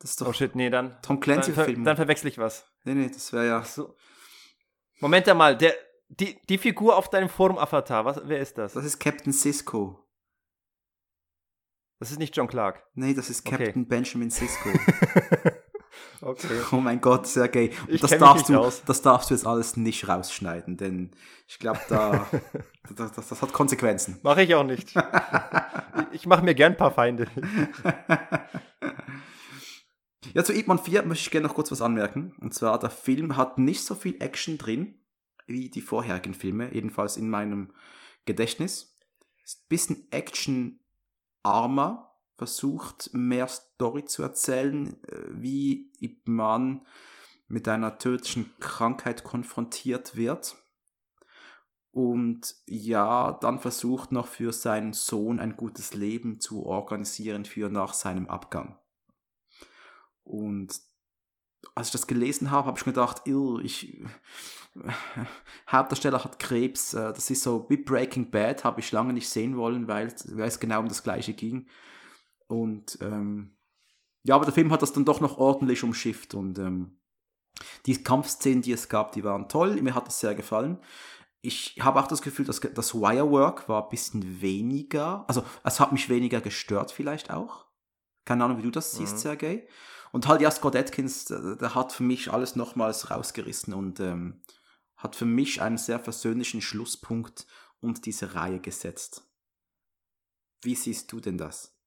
[0.01, 0.93] Das ist doch Oh shit, nee, dann.
[1.03, 1.85] Tom Dann, Clancy-Film.
[1.85, 2.67] dann verwechsel ich was.
[2.85, 3.63] Nee, nee, das wäre ja.
[3.63, 3.97] So.
[5.01, 5.75] Moment einmal, der,
[6.09, 8.73] die, die Figur auf deinem Forum-Avatar, was, wer ist das?
[8.73, 10.07] Das ist Captain Cisco.
[11.99, 12.83] Das ist nicht John Clark.
[12.95, 13.65] Nee, das ist Okay.
[13.67, 14.71] Captain Benjamin Cisco.
[16.21, 16.61] okay.
[16.73, 17.71] Oh mein Gott, Sergej.
[17.87, 18.83] Und Ich das darfst du, aus.
[18.85, 21.11] das darfst du jetzt alles nicht rausschneiden, denn
[21.47, 22.27] ich glaube, da,
[22.97, 24.19] das, das, das hat Konsequenzen.
[24.23, 24.95] Mache ich auch nicht.
[26.13, 27.27] ich mache mir gern ein paar Feinde.
[30.35, 32.35] Ja, zu Ip Man 4 möchte ich gerne noch kurz was anmerken.
[32.41, 34.95] Und zwar, der Film hat nicht so viel Action drin
[35.47, 37.73] wie die vorherigen Filme, jedenfalls in meinem
[38.25, 38.97] Gedächtnis.
[39.45, 42.10] Ist ein bisschen Action-armer,
[42.41, 46.87] versucht mehr Story zu erzählen, äh, wie Ip Man
[47.49, 50.57] mit einer tödlichen Krankheit konfrontiert wird.
[51.91, 57.93] Und ja, dann versucht noch für seinen Sohn ein gutes Leben zu organisieren für nach
[57.93, 58.79] seinem Abgang.
[60.25, 60.81] Und
[61.75, 64.03] als ich das gelesen habe, habe ich mir gedacht, "Ill, ich,
[65.71, 69.59] Hauptdarsteller hat Krebs, äh, das ist so wie Breaking Bad, habe ich lange nicht sehen
[69.59, 71.67] wollen, weil, weil es genau um das gleiche ging.
[72.51, 73.57] Und ähm,
[74.25, 76.99] ja, aber der Film hat das dann doch noch ordentlich umschifft und ähm,
[77.87, 79.81] Die Kampfszenen, die es gab, die waren toll.
[79.83, 80.79] Mir hat es sehr gefallen.
[81.43, 85.93] Ich habe auch das Gefühl, dass das Wirework war ein bisschen weniger, also es hat
[85.93, 87.67] mich weniger gestört vielleicht auch.
[88.27, 89.19] Keine Ahnung, wie du das siehst, mhm.
[89.19, 89.69] Sergej.
[90.13, 94.43] Und halt ja, Scott Atkins, der, der hat für mich alles nochmals rausgerissen und ähm,
[94.97, 97.47] hat für mich einen sehr versöhnlichen Schlusspunkt
[97.81, 99.25] und diese Reihe gesetzt.
[100.63, 101.80] Wie siehst du denn das?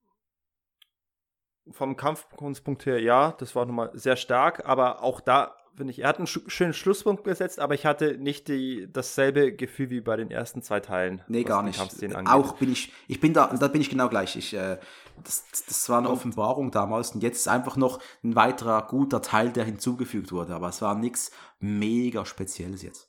[1.70, 6.08] Vom Kampfkunstpunkt her, ja, das war nochmal sehr stark, aber auch da finde ich, er
[6.08, 10.16] hat einen sch schönen Schlusspunkt gesetzt, aber ich hatte nicht die, dasselbe Gefühl wie bei
[10.16, 11.22] den ersten zwei Teilen.
[11.28, 11.80] Nee, gar nicht.
[12.26, 14.36] Auch bin ich, ich bin da, da bin ich genau gleich.
[14.36, 14.78] Ich, äh,
[15.22, 19.22] das, das war eine und, Offenbarung damals und jetzt ist einfach noch ein weiterer guter
[19.22, 23.08] Teil, der hinzugefügt wurde, aber es war nichts mega Spezielles jetzt.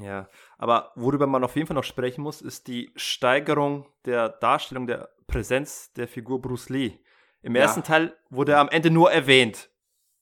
[0.00, 0.28] Ja,
[0.58, 5.08] aber worüber man auf jeden Fall noch sprechen muss, ist die Steigerung der Darstellung der
[5.26, 6.98] Präsenz der Figur Bruce Lee.
[7.42, 7.62] Im ja.
[7.62, 9.70] ersten Teil wurde er am Ende nur erwähnt.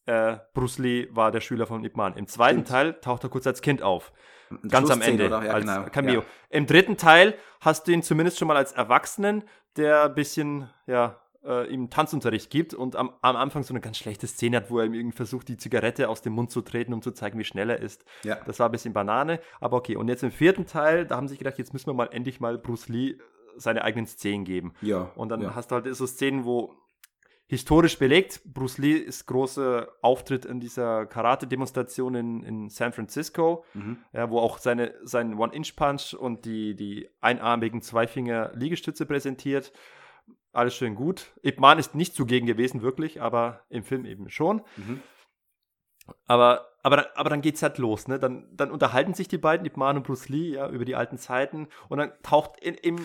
[0.06, 2.14] Äh, Bruce Lee war der Schüler von Ip Man.
[2.16, 2.68] Im zweiten Stimmt.
[2.68, 4.12] Teil taucht er kurz als Kind auf.
[4.68, 5.28] Ganz am Ende.
[5.28, 5.84] Ja, als genau.
[5.90, 6.20] Cameo.
[6.20, 6.26] Ja.
[6.50, 9.44] Im dritten Teil hast du ihn zumindest schon mal als Erwachsenen,
[9.76, 13.98] der ein bisschen, ja, äh, ihm Tanzunterricht gibt und am, am, Anfang so eine ganz
[13.98, 16.92] schlechte Szene hat, wo er ihm irgendwie versucht, die Zigarette aus dem Mund zu treten,
[16.92, 18.04] um zu zeigen, wie schnell er ist.
[18.22, 18.36] Ja.
[18.46, 19.96] Das war ein bisschen Banane, aber okay.
[19.96, 22.40] Und jetzt im vierten Teil, da haben sie sich gedacht, jetzt müssen wir mal endlich
[22.40, 23.16] mal Bruce Lee
[23.56, 24.74] seine eigenen Szenen geben.
[24.80, 25.10] Ja.
[25.14, 25.54] Und dann ja.
[25.54, 26.74] hast du halt so Szenen, wo
[27.48, 28.42] historisch belegt.
[28.44, 33.98] Bruce Lee ist großer Auftritt in dieser Karate-Demonstration in, in San Francisco, mhm.
[34.12, 39.72] ja, wo auch seine, sein One-Inch-Punch und die, die einarmigen Zweifinger-Liegestütze präsentiert
[40.56, 41.32] alles schön gut.
[41.42, 44.62] Ip Man ist nicht zugegen gewesen, wirklich, aber im Film eben schon.
[44.76, 45.02] Mhm.
[46.26, 48.18] Aber, aber, aber dann geht's halt los, ne?
[48.18, 51.18] Dann, dann unterhalten sich die beiden, Ip Man und Bruce Lee, ja, über die alten
[51.18, 51.68] Zeiten.
[51.88, 52.96] Und dann taucht in, im,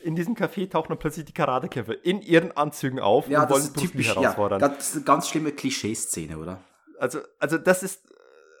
[0.00, 3.72] in diesem Café tauchen dann plötzlich die Karatekämpfer in ihren Anzügen auf ja, und wollen
[3.72, 4.60] Bruce typisch, Lee herausfordern.
[4.60, 6.60] Ja, das ist eine ganz schlimme Klischee-Szene, oder?
[6.98, 8.02] Also, also das ist,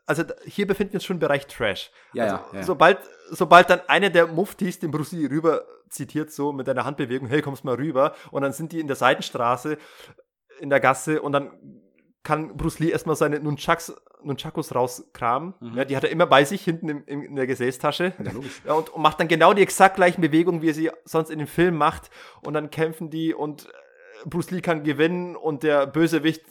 [0.06, 1.90] also hier befinden wir uns schon im Bereich Trash.
[2.12, 2.62] Ja, also, ja, ja.
[2.62, 2.98] Sobald,
[3.30, 7.42] sobald dann einer der Muftis den Bruce Lee rüber zitiert, so mit einer Handbewegung, hey,
[7.42, 9.78] kommst mal rüber, und dann sind die in der Seitenstraße,
[10.60, 11.52] in der Gasse, und dann
[12.24, 15.54] kann Bruce Lee erstmal seine Nunchucks, Nunchakus rauskramen.
[15.60, 15.76] Mhm.
[15.76, 18.14] Ja, die hat er immer bei sich hinten im, im, in der Gesäßtasche.
[18.18, 18.32] Ja,
[18.66, 21.38] ja, und, und, macht dann genau die exakt gleichen Bewegungen, wie er sie sonst in
[21.38, 22.10] dem Film macht.
[22.42, 23.68] Und dann kämpfen die und äh,
[24.26, 26.42] Bruce Lee kann gewinnen und der Bösewicht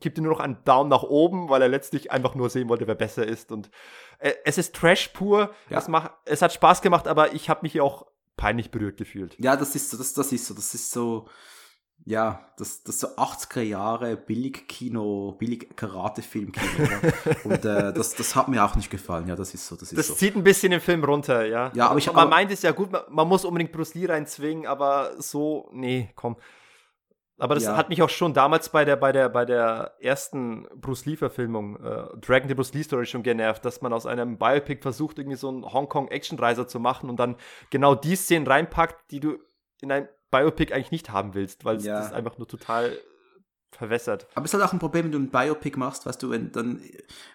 [0.00, 2.86] gibt ihm nur noch einen Daumen nach oben, weil er letztlich einfach nur sehen wollte,
[2.86, 3.50] wer besser ist.
[3.50, 3.70] Und
[4.18, 5.50] äh, es ist Trash pur.
[5.70, 5.78] Ja.
[5.78, 9.36] Es, macht, es hat Spaß gemacht, aber ich habe mich auch peinlich berührt gefühlt.
[9.38, 11.26] Ja, das ist so, das, das ist so, das ist so,
[12.04, 16.88] ja, das, das so 80er Jahre Billig-Kino, Billig-Karate-Film-Kino.
[17.44, 19.26] und äh, das, das hat mir auch nicht gefallen.
[19.26, 19.74] Ja, das ist so.
[19.74, 20.14] Das, ist das so.
[20.14, 21.72] zieht ein bisschen den Film runter, ja.
[21.74, 24.06] Ja, aber ich Man aber, meint es ja gut, man, man, muss unbedingt Bruce Lee
[24.06, 26.36] reinzwingen, aber so, nee, komm.
[27.38, 27.76] Aber das ja.
[27.76, 32.06] hat mich auch schon damals bei der, bei der, bei der ersten Bruce Lee-Verfilmung, äh,
[32.20, 35.48] Dragon the Bruce Lee Story schon genervt, dass man aus einem Biopic versucht, irgendwie so
[35.48, 37.36] einen Hongkong-Action-Reiser zu machen und dann
[37.70, 39.38] genau die Szenen reinpackt, die du
[39.82, 42.04] in ein Biopic eigentlich nicht haben willst, weil ja.
[42.04, 42.98] es einfach nur total
[43.72, 44.26] verwässert.
[44.34, 46.52] Aber es ist halt auch ein Problem, wenn du ein Biopic machst, weißt du, wenn
[46.52, 46.80] dann,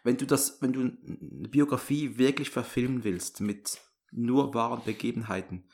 [0.03, 3.79] wenn du das, wenn du eine Biografie wirklich verfilmen willst mit
[4.11, 5.69] nur wahren Begebenheiten,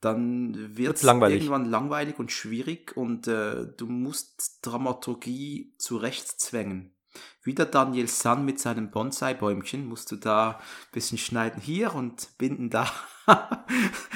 [0.00, 6.93] dann wird es irgendwann langweilig und schwierig und äh, du musst Dramaturgie zurechtszwängen.
[7.42, 10.56] Wieder Daniel San mit seinem Bonsai-Bäumchen, musst du da ein
[10.92, 12.90] bisschen schneiden hier und binden da.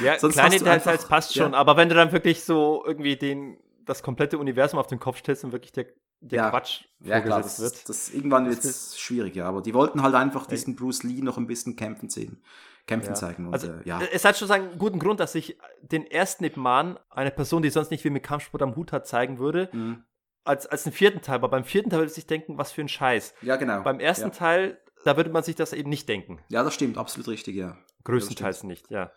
[0.03, 1.59] ja, Sonst kleine Details passt schon, ja.
[1.59, 5.45] aber wenn du dann wirklich so irgendwie den, das komplette Universum auf den Kopf stellst
[5.45, 5.87] und wirklich der,
[6.21, 6.51] der ja.
[6.51, 7.89] Quatsch ja, klar, das, wird.
[7.89, 9.47] Das, irgendwann wird es schwierig, ja.
[9.47, 12.43] Aber die wollten halt einfach diesen Bruce Lee noch ein bisschen kämpfen sehen.
[12.87, 13.15] Kämpfen ja.
[13.15, 13.47] zeigen.
[13.47, 14.01] Und, also, äh, ja.
[14.13, 17.71] Es hat schon einen guten Grund, dass ich den ersten Ip Man, eine Person, die
[17.71, 19.69] sonst nicht viel mit Kampfsport am Hut hat, zeigen würde.
[19.73, 20.05] Mhm.
[20.45, 21.37] Als, als den vierten Teil.
[21.37, 23.35] Aber beim vierten Teil würde ich sich denken, was für ein Scheiß.
[23.43, 23.83] Ja, genau.
[23.83, 24.35] Beim ersten ja.
[24.35, 26.41] Teil, da würde man sich das eben nicht denken.
[26.49, 27.77] Ja, das stimmt, absolut richtig, ja.
[28.05, 29.13] Größtenteils nicht, ja.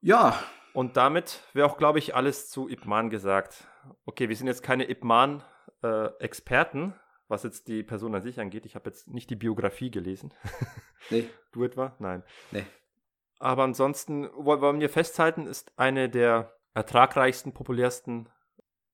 [0.00, 0.38] Ja.
[0.72, 3.66] Und damit wäre auch, glaube ich, alles zu Ip Man gesagt.
[4.04, 8.66] Okay, wir sind jetzt keine Ip Man-Experten, äh, was jetzt die Person an sich angeht.
[8.66, 10.32] Ich habe jetzt nicht die Biografie gelesen.
[11.08, 11.30] Nee.
[11.52, 11.94] du etwa?
[12.00, 12.24] Nein.
[12.50, 12.66] Nee.
[13.38, 18.28] Aber ansonsten wollen wir festhalten, ist eine der ertragreichsten, populärsten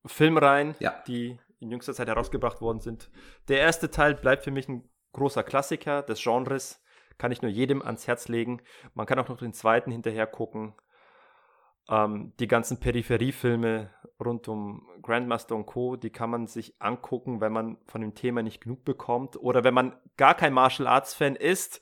[0.07, 0.95] Filmreihen, ja.
[1.07, 3.11] die in jüngster Zeit herausgebracht worden sind.
[3.49, 6.83] Der erste Teil bleibt für mich ein großer Klassiker des Genres.
[7.19, 8.63] Kann ich nur jedem ans Herz legen.
[8.95, 10.75] Man kann auch noch den zweiten hinterher gucken.
[11.89, 13.91] Ähm, die ganzen Peripheriefilme
[14.25, 18.43] rund um Grandmaster und Co., die kann man sich angucken, wenn man von dem Thema
[18.43, 21.81] nicht genug bekommt oder wenn man gar kein Martial Arts Fan ist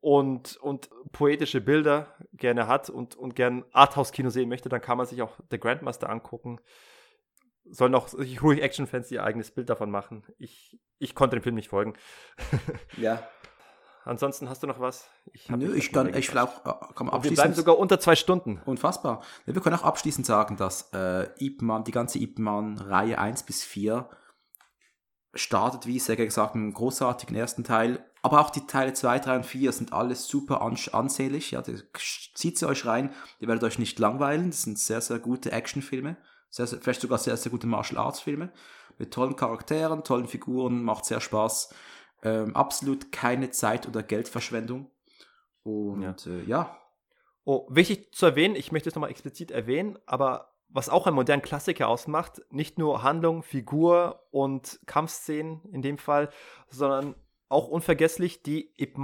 [0.00, 5.06] und, und poetische Bilder gerne hat und, und gern Arthouse-Kino sehen möchte, dann kann man
[5.06, 6.60] sich auch The Grandmaster angucken.
[7.64, 8.08] Sollen auch
[8.42, 10.24] ruhig Actionfans ihr eigenes Bild davon machen.
[10.38, 11.94] Ich, ich konnte dem Film nicht folgen.
[12.96, 13.22] ja.
[14.04, 15.08] Ansonsten hast du noch was?
[15.32, 17.24] Ich Nö, ich kann, ich auch, äh, kann abschließend.
[17.24, 18.60] Wir bleiben sogar unter zwei Stunden.
[18.64, 19.22] Unfassbar.
[19.46, 23.44] Wir können auch abschließend sagen, dass äh, Ip Man, die ganze Ip Man Reihe 1
[23.44, 24.08] bis 4
[25.34, 28.04] startet, wie sehr gesagt, im großartigen ersten Teil.
[28.22, 31.52] Aber auch die Teile 2, 3 und 4 sind alles super ansehlich.
[31.52, 33.14] Ja, zieht sie euch rein.
[33.38, 34.50] Ihr werdet euch nicht langweilen.
[34.50, 36.16] Das sind sehr, sehr gute Actionfilme.
[36.52, 38.52] Sehr, sehr, vielleicht sogar sehr, sehr gute Martial Arts Filme.
[38.98, 40.82] Mit tollen Charakteren, tollen Figuren.
[40.84, 41.74] Macht sehr Spaß.
[42.22, 44.90] Ähm, absolut keine Zeit- oder Geldverschwendung.
[45.62, 46.32] Und ja.
[46.32, 46.78] Äh, ja.
[47.44, 51.42] Oh, wichtig zu erwähnen, ich möchte es nochmal explizit erwähnen, aber was auch einen modernen
[51.42, 56.28] Klassiker ausmacht, nicht nur Handlung, Figur und Kampfszenen in dem Fall,
[56.68, 57.14] sondern
[57.52, 58.96] auch unvergesslich die Ip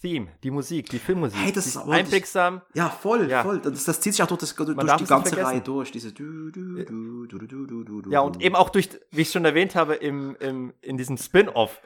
[0.00, 1.38] Theme, die Musik, die Filmmusik.
[1.38, 2.62] Hey, das ist einprägsam.
[2.74, 3.42] Ja, voll, ja.
[3.42, 3.60] voll.
[3.60, 5.92] Das, das, zieht sich auch durch, das, durch die ganze Reihe durch.
[5.92, 9.30] Diese du, du, du, du, du, du, du, Ja, und eben auch durch, wie ich
[9.30, 11.80] schon erwähnt habe, im, im, in diesem Spin-off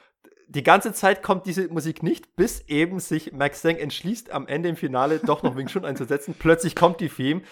[0.46, 4.68] die ganze Zeit kommt diese Musik nicht, bis eben sich Max Zeng entschließt, am Ende
[4.68, 6.34] im Finale doch noch Wing Chun einzusetzen.
[6.38, 7.42] Plötzlich kommt die Theme.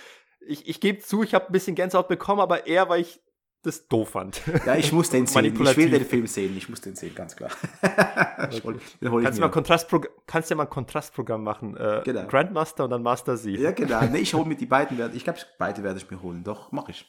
[0.47, 3.21] Ich, ich gebe zu, ich habe ein bisschen Gänsehaut bekommen, aber eher, weil ich
[3.63, 4.43] das doof fand.
[4.67, 5.45] Ja, ich muss den sehen.
[5.45, 6.57] Ich will den Film sehen.
[6.57, 7.51] Ich muss den sehen, ganz klar.
[7.83, 8.79] okay.
[9.01, 11.77] kannst, du mal Kontrastprog kannst ja mal ein Kontrastprogramm machen.
[11.77, 12.27] Äh, genau.
[12.27, 13.59] Grandmaster und dann Master Z.
[13.59, 14.01] Ja, genau.
[14.13, 14.99] Nee, ich hole mir die beiden.
[15.15, 16.43] Ich glaube, beide werde ich mir holen.
[16.45, 17.07] Doch, mache ich.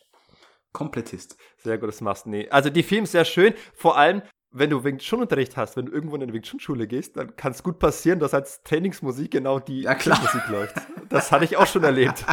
[0.72, 1.38] Komplettist.
[1.58, 2.30] Sehr gut, das machst du.
[2.30, 2.50] Nee.
[2.50, 3.54] Also die Filme sehr schön.
[3.74, 4.22] Vor allem,
[4.52, 7.18] wenn du Wing Chun Unterricht hast, wenn du irgendwo in eine Wing Chun Schule gehst,
[7.18, 10.76] dann kann es gut passieren, dass als Trainingsmusik genau die ja, Musik läuft.
[11.10, 12.24] Das hatte ich auch schon erlebt.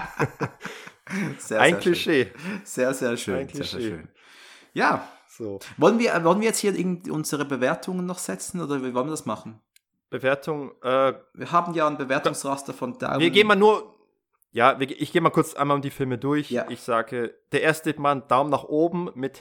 [1.39, 2.24] Sehr, Ein sehr Klischee.
[2.24, 2.61] Schön.
[2.65, 3.35] Sehr, sehr schön.
[3.37, 3.65] Ein Klischee.
[3.65, 4.09] Sehr, sehr schön.
[4.73, 5.09] Ja.
[5.28, 5.59] So.
[5.77, 6.74] Wollen, wir, wollen wir jetzt hier
[7.11, 9.61] unsere Bewertungen noch setzen oder wie wollen wir das machen?
[10.11, 10.73] Bewertung.
[10.82, 13.20] Äh, wir haben ja ein Bewertungsraster von Daumen.
[13.20, 13.95] Wir gehen mal nur.
[14.53, 16.51] Ja, ich gehe mal kurz einmal um die Filme durch.
[16.51, 16.66] Ja.
[16.69, 19.41] Ich sage, der erste Mann Daumen nach oben mit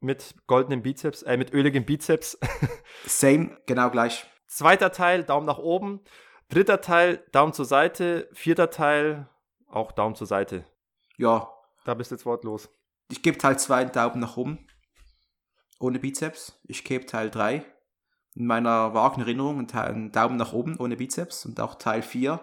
[0.00, 2.38] mit goldenem Bizeps, äh, mit öligem Bizeps.
[3.06, 4.26] Same, genau gleich.
[4.46, 6.00] Zweiter Teil, Daumen nach oben.
[6.48, 8.28] Dritter Teil, Daumen zur Seite.
[8.32, 9.28] Vierter Teil,
[9.68, 10.64] auch Daumen zur Seite.
[11.20, 11.50] Ja.
[11.84, 12.68] Da bist du jetzt wortlos.
[13.10, 14.66] Ich gebe Teil 2 einen Daumen nach oben.
[15.78, 16.58] Ohne Bizeps.
[16.64, 17.64] Ich gebe Teil 3
[18.34, 21.44] in meiner vagen Erinnerung einen Daumen nach oben ohne Bizeps.
[21.46, 22.40] Und auch Teil 4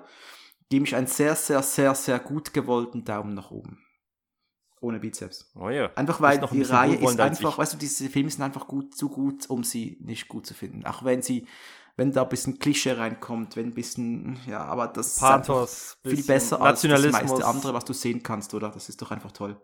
[0.70, 3.84] gebe ich einen sehr, sehr, sehr, sehr gut gewollten Daumen nach oben.
[4.80, 5.52] Ohne Bizeps.
[5.56, 5.92] Oh ja.
[5.96, 9.50] Einfach weil die Reihe ist einfach, weißt du, diese Filme sind einfach gut, zu gut,
[9.50, 10.86] um sie nicht gut zu finden.
[10.86, 11.48] Auch wenn sie,
[11.98, 16.24] wenn da ein bisschen Klischee reinkommt, wenn ein bisschen, ja, aber das Pathos, ist viel
[16.24, 18.70] besser als das meiste andere, was du sehen kannst, oder?
[18.70, 19.60] Das ist doch einfach toll.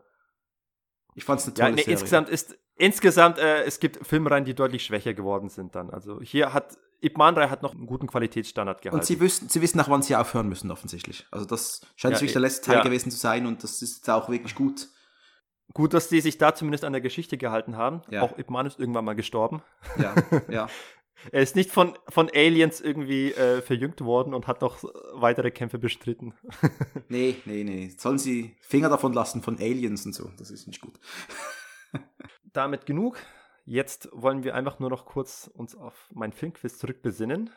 [1.14, 1.94] Ich fand es eine tolle ja, nee, Serie.
[1.94, 5.92] Insgesamt ist, insgesamt, äh, es gibt Filmreihen, die deutlich schwächer geworden sind dann.
[5.92, 9.00] Also hier hat Ip Man 3 hat noch einen guten Qualitätsstandard gehalten.
[9.00, 11.28] Und sie wissen, sie wissen nach wann sie aufhören müssen, offensichtlich.
[11.30, 12.84] Also das scheint ja, wirklich der letzte Teil ja.
[12.84, 14.90] gewesen zu sein und das ist auch wirklich gut.
[15.74, 18.02] Gut, dass die sich da zumindest an der Geschichte gehalten haben.
[18.10, 18.24] Ja.
[18.24, 19.62] Auch Ip Man ist irgendwann mal gestorben.
[19.98, 20.16] Ja,
[20.50, 20.68] ja.
[21.32, 24.84] er ist nicht von, von Aliens irgendwie äh, verjüngt worden und hat noch
[25.14, 26.34] weitere Kämpfe bestritten.
[27.10, 27.90] nee, nee, nee.
[27.98, 30.30] Sollen sie Finger davon lassen von Aliens und so.
[30.38, 31.00] Das ist nicht gut.
[32.54, 33.18] Damit genug.
[33.66, 37.50] Jetzt wollen wir einfach nur noch kurz uns auf mein Filmquiz zurückbesinnen.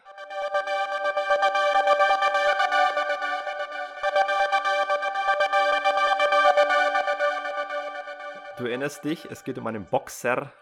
[8.58, 10.52] Du erinnerst dich, es geht um einen Boxer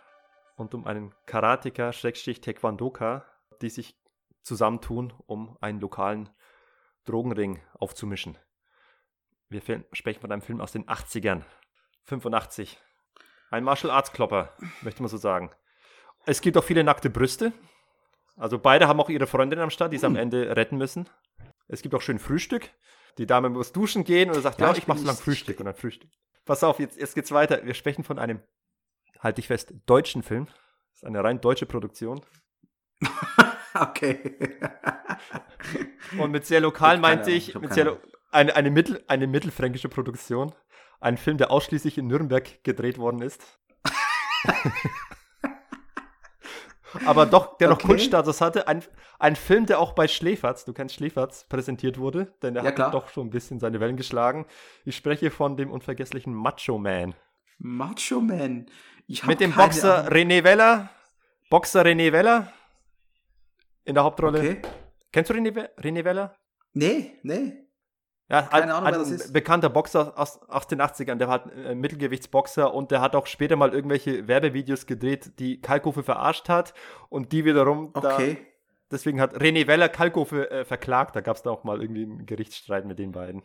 [0.56, 3.24] und um einen Karateka, Schrägstrich Taekwondoka,
[3.60, 3.96] die sich
[4.42, 6.30] zusammentun, um einen lokalen
[7.04, 8.38] Drogenring aufzumischen.
[9.48, 9.62] Wir
[9.92, 11.42] sprechen von einem Film aus den 80ern.
[12.04, 12.78] 85.
[13.50, 14.52] Ein Martial Arts Klopper,
[14.82, 15.50] möchte man so sagen.
[16.26, 17.52] Es gibt auch viele nackte Brüste.
[18.36, 21.08] Also beide haben auch ihre Freundin am Start, die sie am Ende retten müssen.
[21.68, 22.70] Es gibt auch schön Frühstück.
[23.18, 25.66] Die Dame muss duschen gehen und sagt, ja, ja ich mache so lang Frühstück und
[25.66, 26.10] dann Frühstück.
[26.44, 27.64] Pass auf, jetzt, jetzt geht's weiter.
[27.64, 28.40] Wir sprechen von einem,
[29.24, 30.46] halte ich fest, deutschen Film.
[30.46, 32.20] Das ist eine rein deutsche Produktion.
[33.74, 34.36] okay.
[36.18, 37.98] Und mit sehr lokal meinte ich, mit sehr,
[38.30, 40.54] eine, eine, mittel, eine mittelfränkische Produktion.
[41.00, 43.42] Ein Film, der ausschließlich in Nürnberg gedreht worden ist.
[47.06, 47.88] aber doch, der noch okay.
[47.88, 48.68] Kunststatus hatte.
[48.68, 48.82] Ein,
[49.18, 52.76] ein Film, der auch bei Schläferz, du kennst Schläferz, präsentiert wurde, denn der ja, hat
[52.76, 52.90] klar.
[52.90, 54.46] doch schon ein bisschen seine Wellen geschlagen.
[54.84, 57.14] Ich spreche von dem unvergesslichen Macho Man.
[57.58, 58.66] Macho Man?
[59.06, 60.12] Mit dem Boxer Ahnung.
[60.12, 60.90] René Weller.
[61.50, 62.52] Boxer René Weller
[63.84, 64.38] in der Hauptrolle.
[64.38, 64.62] Okay.
[65.12, 66.34] Kennst du René, René Weller?
[66.72, 67.64] Nee, nee.
[68.28, 69.32] Ja, Keine ein, Ahnung, wer das ist.
[69.32, 73.56] bekannter Boxer aus, aus den 80ern, der hat äh, Mittelgewichtsboxer und der hat auch später
[73.56, 76.72] mal irgendwelche Werbevideos gedreht, die Kalkofe verarscht hat
[77.10, 78.34] und die wiederum okay.
[78.34, 78.40] Da,
[78.90, 82.24] deswegen hat René Weller Kalkofe äh, verklagt, da gab es da auch mal irgendwie einen
[82.24, 83.42] Gerichtsstreit mit den beiden.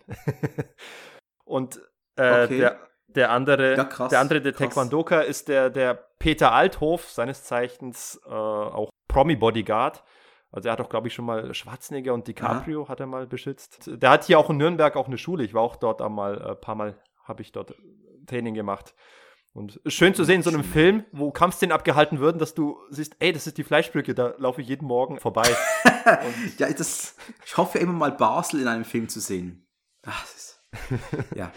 [1.44, 1.82] und
[2.16, 2.58] äh, okay.
[2.58, 7.44] der Der andere, ja, krass, der andere, der Taekwondoka, ist der, der Peter Althof, seines
[7.44, 10.04] Zeichens äh, auch Promi-Bodyguard.
[10.52, 12.90] Also er hat auch, glaube ich, schon mal Schwarzenegger und DiCaprio ja.
[12.90, 13.90] hat er mal beschützt.
[13.92, 15.44] Der hat hier auch in Nürnberg auch eine Schule.
[15.44, 17.76] Ich war auch dort einmal, ein äh, paar Mal habe ich dort
[18.26, 18.96] Training gemacht.
[19.54, 23.16] Und schön zu sehen in so einem Film, wo Kampfszenen abgehalten würden, dass du siehst,
[23.20, 25.50] ey, das ist die Fleischbrücke, da laufe ich jeden Morgen vorbei.
[26.58, 27.16] ja, das,
[27.46, 29.68] ich hoffe immer mal Basel in einem Film zu sehen.
[30.06, 30.64] Ach, das ist,
[31.36, 31.52] ja.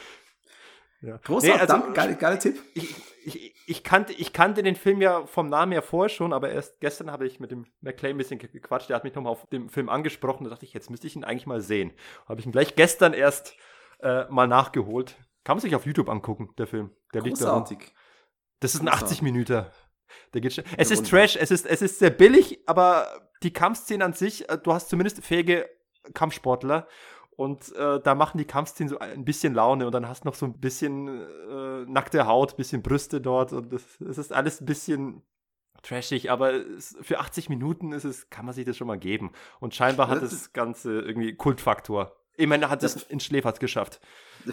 [1.02, 1.16] Ja.
[1.18, 2.62] Großartig, nee, also, danke, geile, geiler Tipp.
[2.74, 6.50] Ich, ich, ich, kannte, ich kannte den Film ja vom Namen her vorher schon, aber
[6.50, 8.88] erst gestern habe ich mit dem McClay ein bisschen gequatscht.
[8.88, 10.44] Der hat mich nochmal auf dem Film angesprochen.
[10.44, 11.92] Da dachte ich, jetzt müsste ich ihn eigentlich mal sehen.
[12.26, 13.54] Habe ich ihn gleich gestern erst
[14.00, 15.16] äh, mal nachgeholt.
[15.44, 16.90] Kann man sich auf YouTube angucken, der Film.
[17.14, 17.78] Der Großartig.
[17.78, 17.94] liegt da.
[18.60, 19.66] Das ist ein 80 Minuten.
[20.34, 20.66] Der geht schnell.
[20.76, 23.08] Es ist Trash, es ist, es ist sehr billig, aber
[23.42, 25.68] die Kampfszenen an sich, äh, du hast zumindest fähige
[26.14, 26.86] Kampfsportler
[27.42, 30.36] und äh, da machen die Kampfszenen so ein bisschen Laune und dann hast du noch
[30.36, 35.22] so ein bisschen äh, nackte Haut, bisschen Brüste dort und es ist alles ein bisschen
[35.82, 39.32] trashig, aber es, für 80 Minuten ist es, kann man sich das schon mal geben.
[39.58, 42.16] Und scheinbar hat das, das Ganze irgendwie Kultfaktor.
[42.36, 44.00] Immerhin hat es in Schläferz geschafft.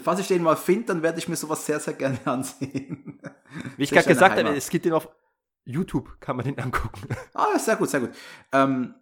[0.02, 3.20] Falls ich den mal finde, dann werde ich mir sowas sehr, sehr gerne ansehen.
[3.76, 5.08] Wie ich gerade gesagt habe, es gibt den auf
[5.64, 7.08] YouTube, kann man den angucken.
[7.34, 8.10] Ah, sehr gut, sehr gut.
[8.50, 8.96] Ähm,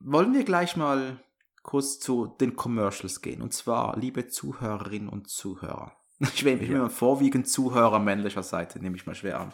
[0.00, 1.20] wollen wir gleich mal
[1.62, 3.42] kurz zu den Commercials gehen.
[3.42, 5.92] Und zwar, liebe Zuhörerinnen und Zuhörer.
[6.34, 9.52] Ich ich will mal vorwiegend Zuhörer männlicher Seite, nehme ich mal schwer an.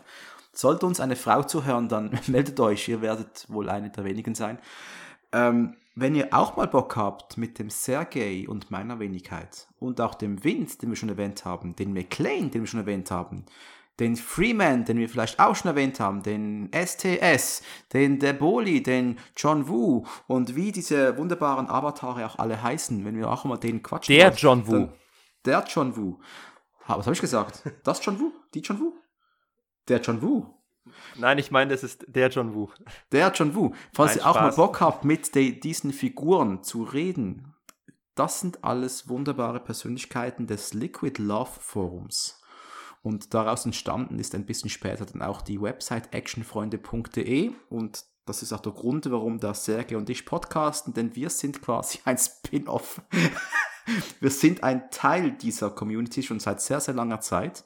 [0.52, 4.58] Sollte uns eine Frau zuhören, dann meldet euch, ihr werdet wohl eine der wenigen sein.
[5.32, 10.14] Ähm, wenn ihr auch mal Bock habt mit dem Sergei und meiner Wenigkeit und auch
[10.14, 13.46] dem Vince, den wir schon erwähnt haben, den McLean, den wir schon erwähnt haben,
[14.00, 17.62] den Freeman, den wir vielleicht auch schon erwähnt haben, den STS,
[17.92, 23.30] den Deboli, den John Woo und wie diese wunderbaren Avatare auch alle heißen, wenn wir
[23.30, 24.14] auch mal den quatschen.
[24.14, 24.88] Der John Woo.
[25.44, 26.18] Der John Woo.
[26.86, 27.64] Was habe ich gesagt?
[27.84, 28.32] Das John Woo?
[28.54, 28.94] Die John Woo?
[29.88, 30.54] Der John Woo.
[31.16, 32.70] Nein, ich meine, das ist der John Woo.
[33.12, 33.74] Der John Woo.
[33.92, 37.54] Falls Nein, ihr auch mal Bock habt, mit de, diesen Figuren zu reden,
[38.14, 42.37] das sind alles wunderbare Persönlichkeiten des Liquid Love Forums.
[43.02, 48.52] Und daraus entstanden ist ein bisschen später dann auch die Website actionfreunde.de und das ist
[48.52, 53.00] auch der Grund, warum da Sergei und ich podcasten, denn wir sind quasi ein Spin-off.
[54.20, 57.64] wir sind ein Teil dieser Community schon seit sehr, sehr langer Zeit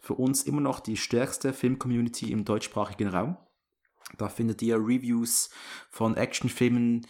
[0.00, 3.36] für uns immer noch die stärkste Film-Community im deutschsprachigen Raum.
[4.18, 5.50] Da findet ihr Reviews
[5.90, 7.04] von Actionfilmen,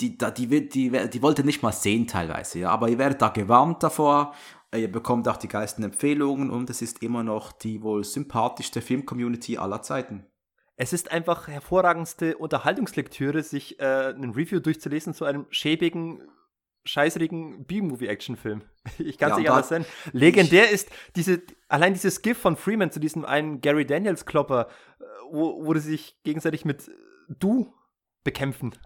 [0.00, 3.22] die, die, die, die, die wollt ihr nicht mal sehen teilweise, ja, aber ihr werdet
[3.22, 4.34] da gewarnt davor,
[4.76, 9.58] ihr bekommt auch die geilsten Empfehlungen und es ist immer noch die wohl sympathischste Film-Community
[9.58, 10.26] aller Zeiten.
[10.76, 16.22] Es ist einfach hervorragendste Unterhaltungslektüre, sich äh, einen Review durchzulesen zu einem schäbigen
[16.86, 18.62] scheißrigen B-Movie-Action-Film.
[18.98, 19.86] Ich kann es ja, nicht anders nennen.
[20.12, 24.68] Legendär ist diese, allein dieses GIF von Freeman zu diesem einen Gary Daniels-Klopper,
[25.00, 26.88] äh, wo, wo sie sich gegenseitig mit
[27.28, 27.74] Du
[28.22, 28.76] bekämpfen.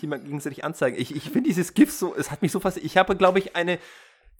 [0.00, 1.00] Jemand gegenseitig anzeigen.
[1.00, 2.90] Ich, ich finde dieses GIF so, es hat mich so fasziniert.
[2.90, 3.78] Ich habe, glaube ich, eine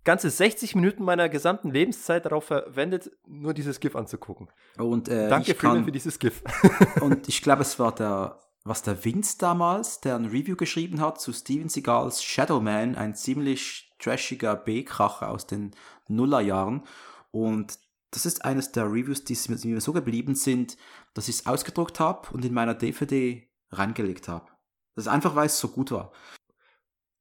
[0.04, 4.48] ganze 60 Minuten meiner gesamten Lebenszeit darauf verwendet, nur dieses GIF anzugucken.
[4.78, 6.42] Und, äh, Danke, Freeman, für dieses GIF.
[7.00, 11.20] und ich glaube, es war der was der Vince damals, der ein Review geschrieben hat
[11.20, 15.72] zu Steven Seagals Shadowman, ein ziemlich trashiger B-Kracher aus den
[16.08, 16.82] Nullerjahren.
[17.30, 17.78] Und
[18.10, 20.76] das ist eines der Reviews, die mir so geblieben sind,
[21.14, 24.46] dass ich es ausgedruckt habe und in meiner DVD reingelegt habe.
[24.94, 26.12] Das ist einfach, weil es so gut war.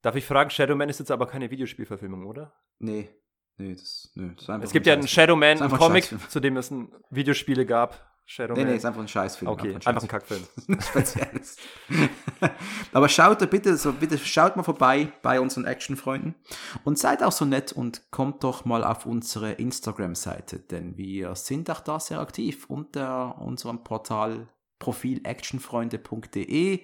[0.02, 2.54] Darf ich fragen, Shadowman ist jetzt aber keine Videospielverfilmung, oder?
[2.80, 3.10] Nee.
[3.58, 6.92] Nee, das, nee, das ist einfach Es gibt ja einen Shadowman-Comic, zu dem es ein
[7.10, 8.10] Videospiele gab.
[8.30, 9.50] Shadow Nee, nee, ist einfach ein Scheißfilm.
[9.50, 10.44] Okay, einfach ein, einfach ein Kackfilm.
[10.80, 11.58] Spezielles.
[12.94, 16.36] Aber schaut bitte, so, bitte schaut mal vorbei bei unseren Actionfreunden
[16.84, 21.72] und seid auch so nett und kommt doch mal auf unsere Instagram-Seite, denn wir sind
[21.72, 24.48] auch da sehr aktiv unter unserem Portal
[24.78, 26.84] Profil actionfreunde.de.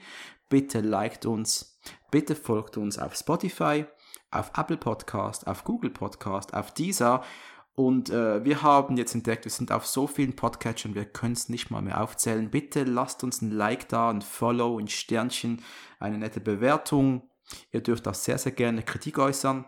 [0.50, 1.80] Bitte liked uns,
[2.16, 3.84] bitte folgt uns auf Spotify,
[4.32, 7.22] auf Apple Podcast, auf Google Podcast, auf Deezer
[7.74, 11.50] und äh, wir haben jetzt entdeckt, wir sind auf so vielen Podcatchern, wir können es
[11.50, 12.50] nicht mal mehr aufzählen.
[12.50, 15.62] Bitte lasst uns ein Like da, ein Follow, ein Sternchen,
[16.00, 17.30] eine nette Bewertung.
[17.74, 19.66] Ihr dürft auch sehr, sehr gerne Kritik äußern.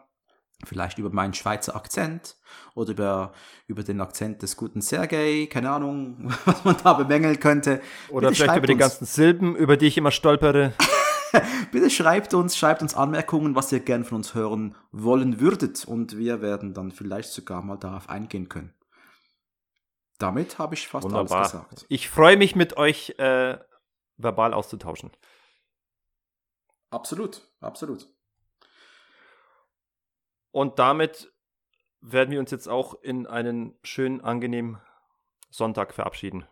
[0.63, 2.37] Vielleicht über meinen Schweizer Akzent
[2.75, 3.33] oder über,
[3.67, 5.49] über den Akzent des guten Sergei.
[5.51, 7.81] Keine Ahnung, was man da bemängeln könnte.
[8.07, 8.71] Oder Bitte vielleicht über uns.
[8.71, 10.71] die ganzen Silben, über die ich immer stolpere.
[11.71, 16.17] Bitte schreibt uns, schreibt uns Anmerkungen, was ihr gern von uns hören wollen würdet und
[16.17, 18.73] wir werden dann vielleicht sogar mal darauf eingehen können.
[20.19, 21.37] Damit habe ich fast Wunderbar.
[21.37, 21.85] alles gesagt.
[21.89, 23.57] Ich freue mich mit euch äh,
[24.17, 25.11] verbal auszutauschen.
[26.89, 28.07] Absolut, absolut.
[30.51, 31.31] Und damit
[32.01, 34.81] werden wir uns jetzt auch in einen schönen, angenehmen
[35.49, 36.47] Sonntag verabschieden.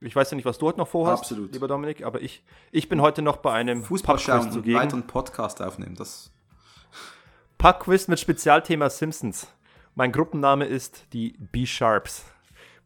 [0.00, 1.52] Ich weiß ja nicht, was du heute noch vorhast, Absolut.
[1.52, 5.60] lieber Dominik, aber ich, ich bin heute noch bei einem Fußball schauen und weiteren Podcast
[5.60, 5.96] aufnehmen.
[5.96, 6.30] Das
[7.58, 9.48] Pubquiz mit Spezialthema Simpsons.
[9.96, 12.24] Mein Gruppenname ist die B-Sharps.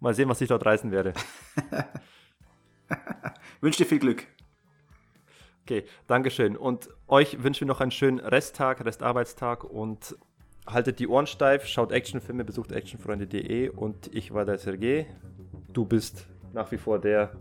[0.00, 1.12] Mal sehen, was ich dort reißen werde.
[3.60, 4.26] wünsche dir viel Glück.
[5.64, 6.56] Okay, Dankeschön.
[6.56, 10.16] Und euch wünschen wir noch einen schönen Resttag, Restarbeitstag und
[10.66, 15.06] haltet die Ohren steif, schaut Actionfilme, besucht actionfreunde.de und ich war der Sergej.
[15.72, 17.32] Du bist nach wie vor der.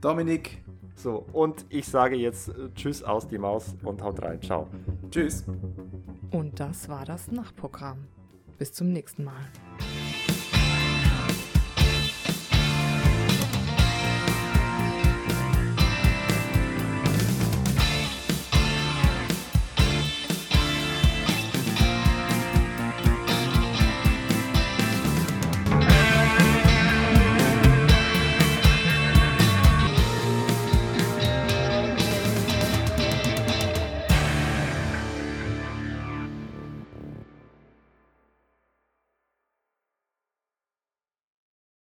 [0.00, 0.62] Dominik,
[0.94, 4.40] So, und ich sage jetzt äh, Tschüss aus die Maus und haut rein.
[4.40, 4.66] Ciao.
[5.10, 5.44] tschüss.
[6.30, 8.06] Und das war das Nachtprogramm.
[8.58, 9.34] Bis zum nächsten Mal.